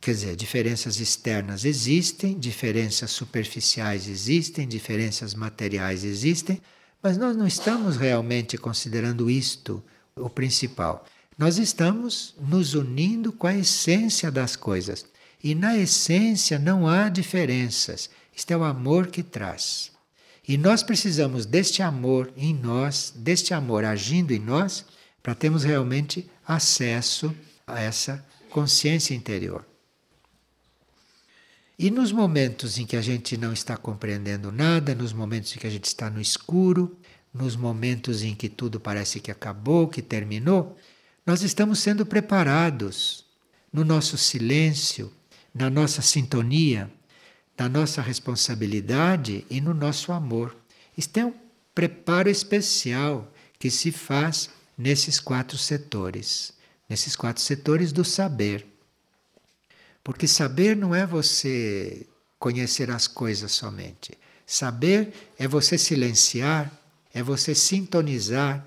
Quer 0.00 0.12
dizer, 0.12 0.36
diferenças 0.36 0.98
externas 0.98 1.64
existem, 1.64 2.38
diferenças 2.38 3.10
superficiais 3.12 4.08
existem, 4.08 4.66
diferenças 4.66 5.34
materiais 5.34 6.02
existem, 6.02 6.60
mas 7.02 7.16
nós 7.16 7.36
não 7.36 7.46
estamos 7.46 7.96
realmente 7.96 8.58
considerando 8.58 9.30
isto 9.30 9.82
o 10.16 10.28
principal. 10.28 11.04
Nós 11.38 11.58
estamos 11.58 12.34
nos 12.40 12.74
unindo 12.74 13.32
com 13.32 13.46
a 13.46 13.54
essência 13.54 14.30
das 14.30 14.56
coisas. 14.56 15.04
E 15.42 15.54
na 15.54 15.76
essência 15.76 16.58
não 16.58 16.86
há 16.86 17.08
diferenças. 17.08 18.08
Isto 18.34 18.52
é 18.52 18.56
o 18.56 18.62
amor 18.62 19.08
que 19.08 19.22
traz. 19.22 19.90
E 20.46 20.58
nós 20.58 20.82
precisamos 20.82 21.46
deste 21.46 21.82
amor 21.82 22.32
em 22.36 22.52
nós, 22.52 23.12
deste 23.16 23.54
amor 23.54 23.84
agindo 23.84 24.32
em 24.32 24.40
nós, 24.40 24.84
para 25.22 25.34
termos 25.34 25.62
realmente 25.62 26.28
acesso 26.46 27.34
a 27.66 27.80
essa 27.80 28.24
consciência 28.50 29.14
interior. 29.14 29.64
E 31.78 31.90
nos 31.90 32.12
momentos 32.12 32.78
em 32.78 32.84
que 32.84 32.96
a 32.96 33.02
gente 33.02 33.36
não 33.36 33.52
está 33.52 33.76
compreendendo 33.76 34.52
nada, 34.52 34.94
nos 34.94 35.12
momentos 35.12 35.54
em 35.54 35.58
que 35.58 35.66
a 35.66 35.70
gente 35.70 35.86
está 35.86 36.10
no 36.10 36.20
escuro, 36.20 36.96
nos 37.32 37.56
momentos 37.56 38.22
em 38.22 38.34
que 38.34 38.48
tudo 38.48 38.78
parece 38.78 39.20
que 39.20 39.30
acabou, 39.30 39.88
que 39.88 40.02
terminou, 40.02 40.76
nós 41.24 41.42
estamos 41.42 41.78
sendo 41.78 42.04
preparados 42.04 43.24
no 43.72 43.84
nosso 43.84 44.18
silêncio, 44.18 45.12
na 45.54 45.70
nossa 45.70 46.02
sintonia, 46.02 46.90
na 47.58 47.68
nossa 47.68 48.00
responsabilidade 48.00 49.46
e 49.50 49.60
no 49.60 49.74
nosso 49.74 50.12
amor. 50.12 50.56
Isto 50.96 51.16
é 51.18 51.26
um 51.26 51.34
preparo 51.74 52.28
especial 52.28 53.32
que 53.58 53.70
se 53.70 53.92
faz 53.92 54.50
nesses 54.76 55.20
quatro 55.20 55.56
setores, 55.56 56.52
nesses 56.88 57.14
quatro 57.14 57.42
setores 57.42 57.92
do 57.92 58.04
saber. 58.04 58.66
Porque 60.02 60.26
saber 60.26 60.76
não 60.76 60.94
é 60.94 61.06
você 61.06 62.06
conhecer 62.38 62.90
as 62.90 63.06
coisas 63.06 63.52
somente. 63.52 64.12
Saber 64.44 65.12
é 65.38 65.46
você 65.46 65.78
silenciar, 65.78 66.72
é 67.14 67.22
você 67.22 67.54
sintonizar, 67.54 68.66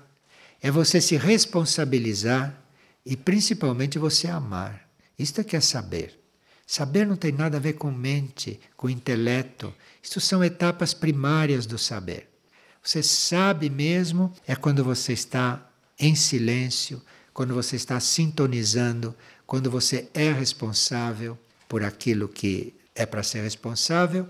é 0.62 0.70
você 0.70 1.00
se 1.00 1.16
responsabilizar 1.16 2.58
e 3.04 3.16
principalmente 3.16 3.98
você 3.98 4.28
amar. 4.28 4.88
Isto 5.18 5.42
é 5.42 5.44
que 5.44 5.56
é 5.56 5.60
saber. 5.60 6.18
Saber 6.66 7.06
não 7.06 7.16
tem 7.16 7.32
nada 7.32 7.58
a 7.58 7.60
ver 7.60 7.74
com 7.74 7.92
mente, 7.92 8.60
com 8.76 8.90
intelecto. 8.90 9.72
Isto 10.02 10.20
são 10.20 10.42
etapas 10.42 10.92
primárias 10.92 11.64
do 11.64 11.78
saber. 11.78 12.28
Você 12.82 13.02
sabe 13.02 13.70
mesmo 13.70 14.32
é 14.46 14.56
quando 14.56 14.82
você 14.82 15.12
está 15.12 15.70
em 15.98 16.14
silêncio, 16.14 17.00
quando 17.32 17.54
você 17.54 17.76
está 17.76 18.00
sintonizando 18.00 19.14
quando 19.46 19.70
você 19.70 20.10
é 20.12 20.32
responsável 20.32 21.38
por 21.68 21.84
aquilo 21.84 22.28
que 22.28 22.74
é 22.94 23.06
para 23.06 23.22
ser 23.22 23.42
responsável 23.42 24.28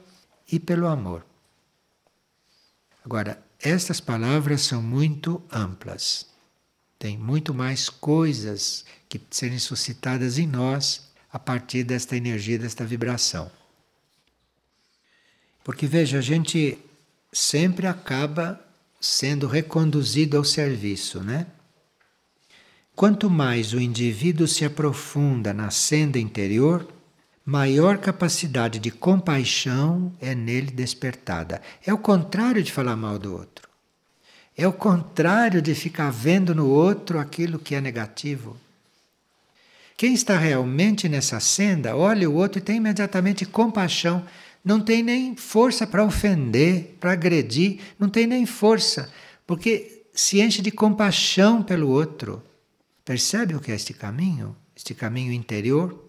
e 0.51 0.61
pelo 0.61 0.87
amor. 0.87 1.24
Agora, 3.05 3.43
estas 3.59 4.01
palavras 4.01 4.62
são 4.62 4.82
muito 4.82 5.43
amplas. 5.51 6.26
Tem 6.99 7.16
muito 7.16 7.55
mais 7.55 7.89
coisas 7.89 8.84
que 9.09 9.20
serem 9.30 9.59
suscitadas 9.59 10.39
em 10.39 10.47
nós 10.47 11.07
a 11.33 11.39
partir 11.39 11.85
desta 11.85 12.16
energia, 12.16 12.59
desta 12.59 12.85
vibração. 12.85 13.51
Porque 15.64 15.87
veja, 15.87 16.18
a 16.18 16.22
gente 16.22 16.79
sempre 17.33 17.87
acaba 17.87 18.61
sendo 19.01 19.47
reconduzido 19.47 20.37
ao 20.37 20.45
serviço, 20.45 21.22
né? 21.22 21.47
Quanto 22.95 23.29
mais 23.29 23.74
o 23.74 23.81
indivíduo 23.81 24.49
se 24.49 24.64
aprofunda 24.64 25.53
na 25.53 25.70
senda 25.70 26.18
interior, 26.18 26.87
maior 27.45 27.99
capacidade 27.99 28.79
de 28.79 28.91
compaixão 28.91 30.12
é 30.18 30.35
nele 30.35 30.70
despertada. 30.70 31.61
É 31.85 31.93
o 31.93 31.99
contrário 31.99 32.62
de 32.62 32.72
falar 32.72 32.97
mal 32.97 33.18
do 33.18 33.35
outro. 33.35 33.68
É 34.57 34.66
o 34.66 34.72
contrário 34.72 35.61
de 35.61 35.74
ficar 35.74 36.11
vendo 36.11 36.55
no 36.55 36.66
outro 36.66 37.18
aquilo 37.18 37.59
que 37.59 37.74
é 37.74 37.81
negativo. 37.81 38.57
Quem 39.97 40.12
está 40.12 40.36
realmente 40.36 41.09
nessa 41.09 41.40
senda, 41.40 41.97
olha 41.97 42.28
o 42.28 42.34
outro 42.34 42.59
e 42.59 42.62
tem 42.62 42.76
imediatamente 42.76 43.47
compaixão. 43.47 44.26
Não 44.62 44.78
tem 44.78 45.03
nem 45.03 45.34
força 45.36 45.86
para 45.86 46.05
ofender, 46.05 46.97
para 47.01 47.12
agredir, 47.12 47.80
não 47.99 48.09
tem 48.09 48.26
nem 48.26 48.44
força, 48.44 49.11
porque 49.47 50.07
se 50.12 50.40
enche 50.40 50.61
de 50.61 50.70
compaixão 50.70 51.62
pelo 51.62 51.88
outro. 51.88 52.42
Percebe 53.05 53.55
o 53.55 53.61
que 53.61 53.70
é 53.70 53.74
este 53.74 53.94
caminho? 53.94 54.57
Este 54.74 54.92
caminho 54.92 55.32
interior? 55.32 56.05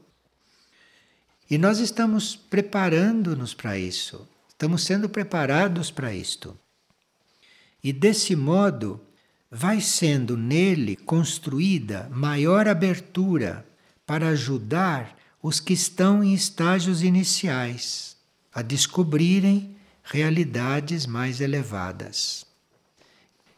E 1.49 1.57
nós 1.57 1.79
estamos 1.79 2.35
preparando-nos 2.35 3.53
para 3.53 3.77
isso. 3.77 4.27
Estamos 4.49 4.83
sendo 4.83 5.07
preparados 5.07 5.91
para 5.91 6.13
isto. 6.13 6.57
E 7.81 7.93
desse 7.93 8.35
modo 8.35 8.99
vai 9.49 9.79
sendo 9.79 10.35
nele 10.35 10.95
construída 10.95 12.09
maior 12.11 12.67
abertura 12.67 13.66
para 14.07 14.29
ajudar 14.29 15.15
os 15.43 15.59
que 15.59 15.73
estão 15.73 16.23
em 16.23 16.33
estágios 16.33 17.03
iniciais 17.03 18.15
a 18.53 18.61
descobrirem 18.61 19.75
realidades 20.03 21.05
mais 21.05 21.41
elevadas. 21.41 22.45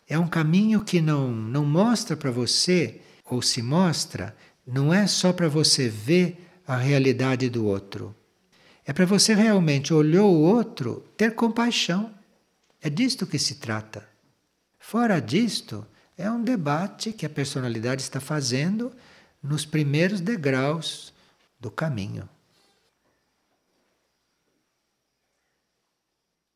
É 0.07 0.17
um 0.17 0.27
caminho 0.27 0.83
que 0.83 0.99
não, 0.99 1.31
não 1.31 1.63
mostra 1.63 2.17
para 2.17 2.31
você 2.31 2.99
ou 3.23 3.43
se 3.43 3.61
mostra, 3.61 4.35
não 4.65 4.91
é 4.91 5.05
só 5.05 5.31
para 5.31 5.47
você 5.47 5.87
ver 5.87 6.49
a 6.67 6.75
realidade 6.75 7.47
do 7.47 7.65
outro. 7.65 8.15
É 8.85 8.91
para 8.91 9.05
você 9.05 9.35
realmente 9.35 9.93
olhou 9.93 10.33
o 10.33 10.41
outro, 10.41 11.05
ter 11.15 11.35
compaixão. 11.35 12.11
É 12.81 12.89
disto 12.89 13.27
que 13.27 13.37
se 13.37 13.55
trata. 13.55 14.07
Fora 14.79 15.19
disto, 15.19 15.85
é 16.17 16.29
um 16.29 16.43
debate 16.43 17.13
que 17.13 17.25
a 17.25 17.29
personalidade 17.29 18.01
está 18.01 18.19
fazendo 18.19 18.91
nos 19.41 19.65
primeiros 19.65 20.21
degraus 20.21 21.13
do 21.59 21.71
caminho. 21.71 22.27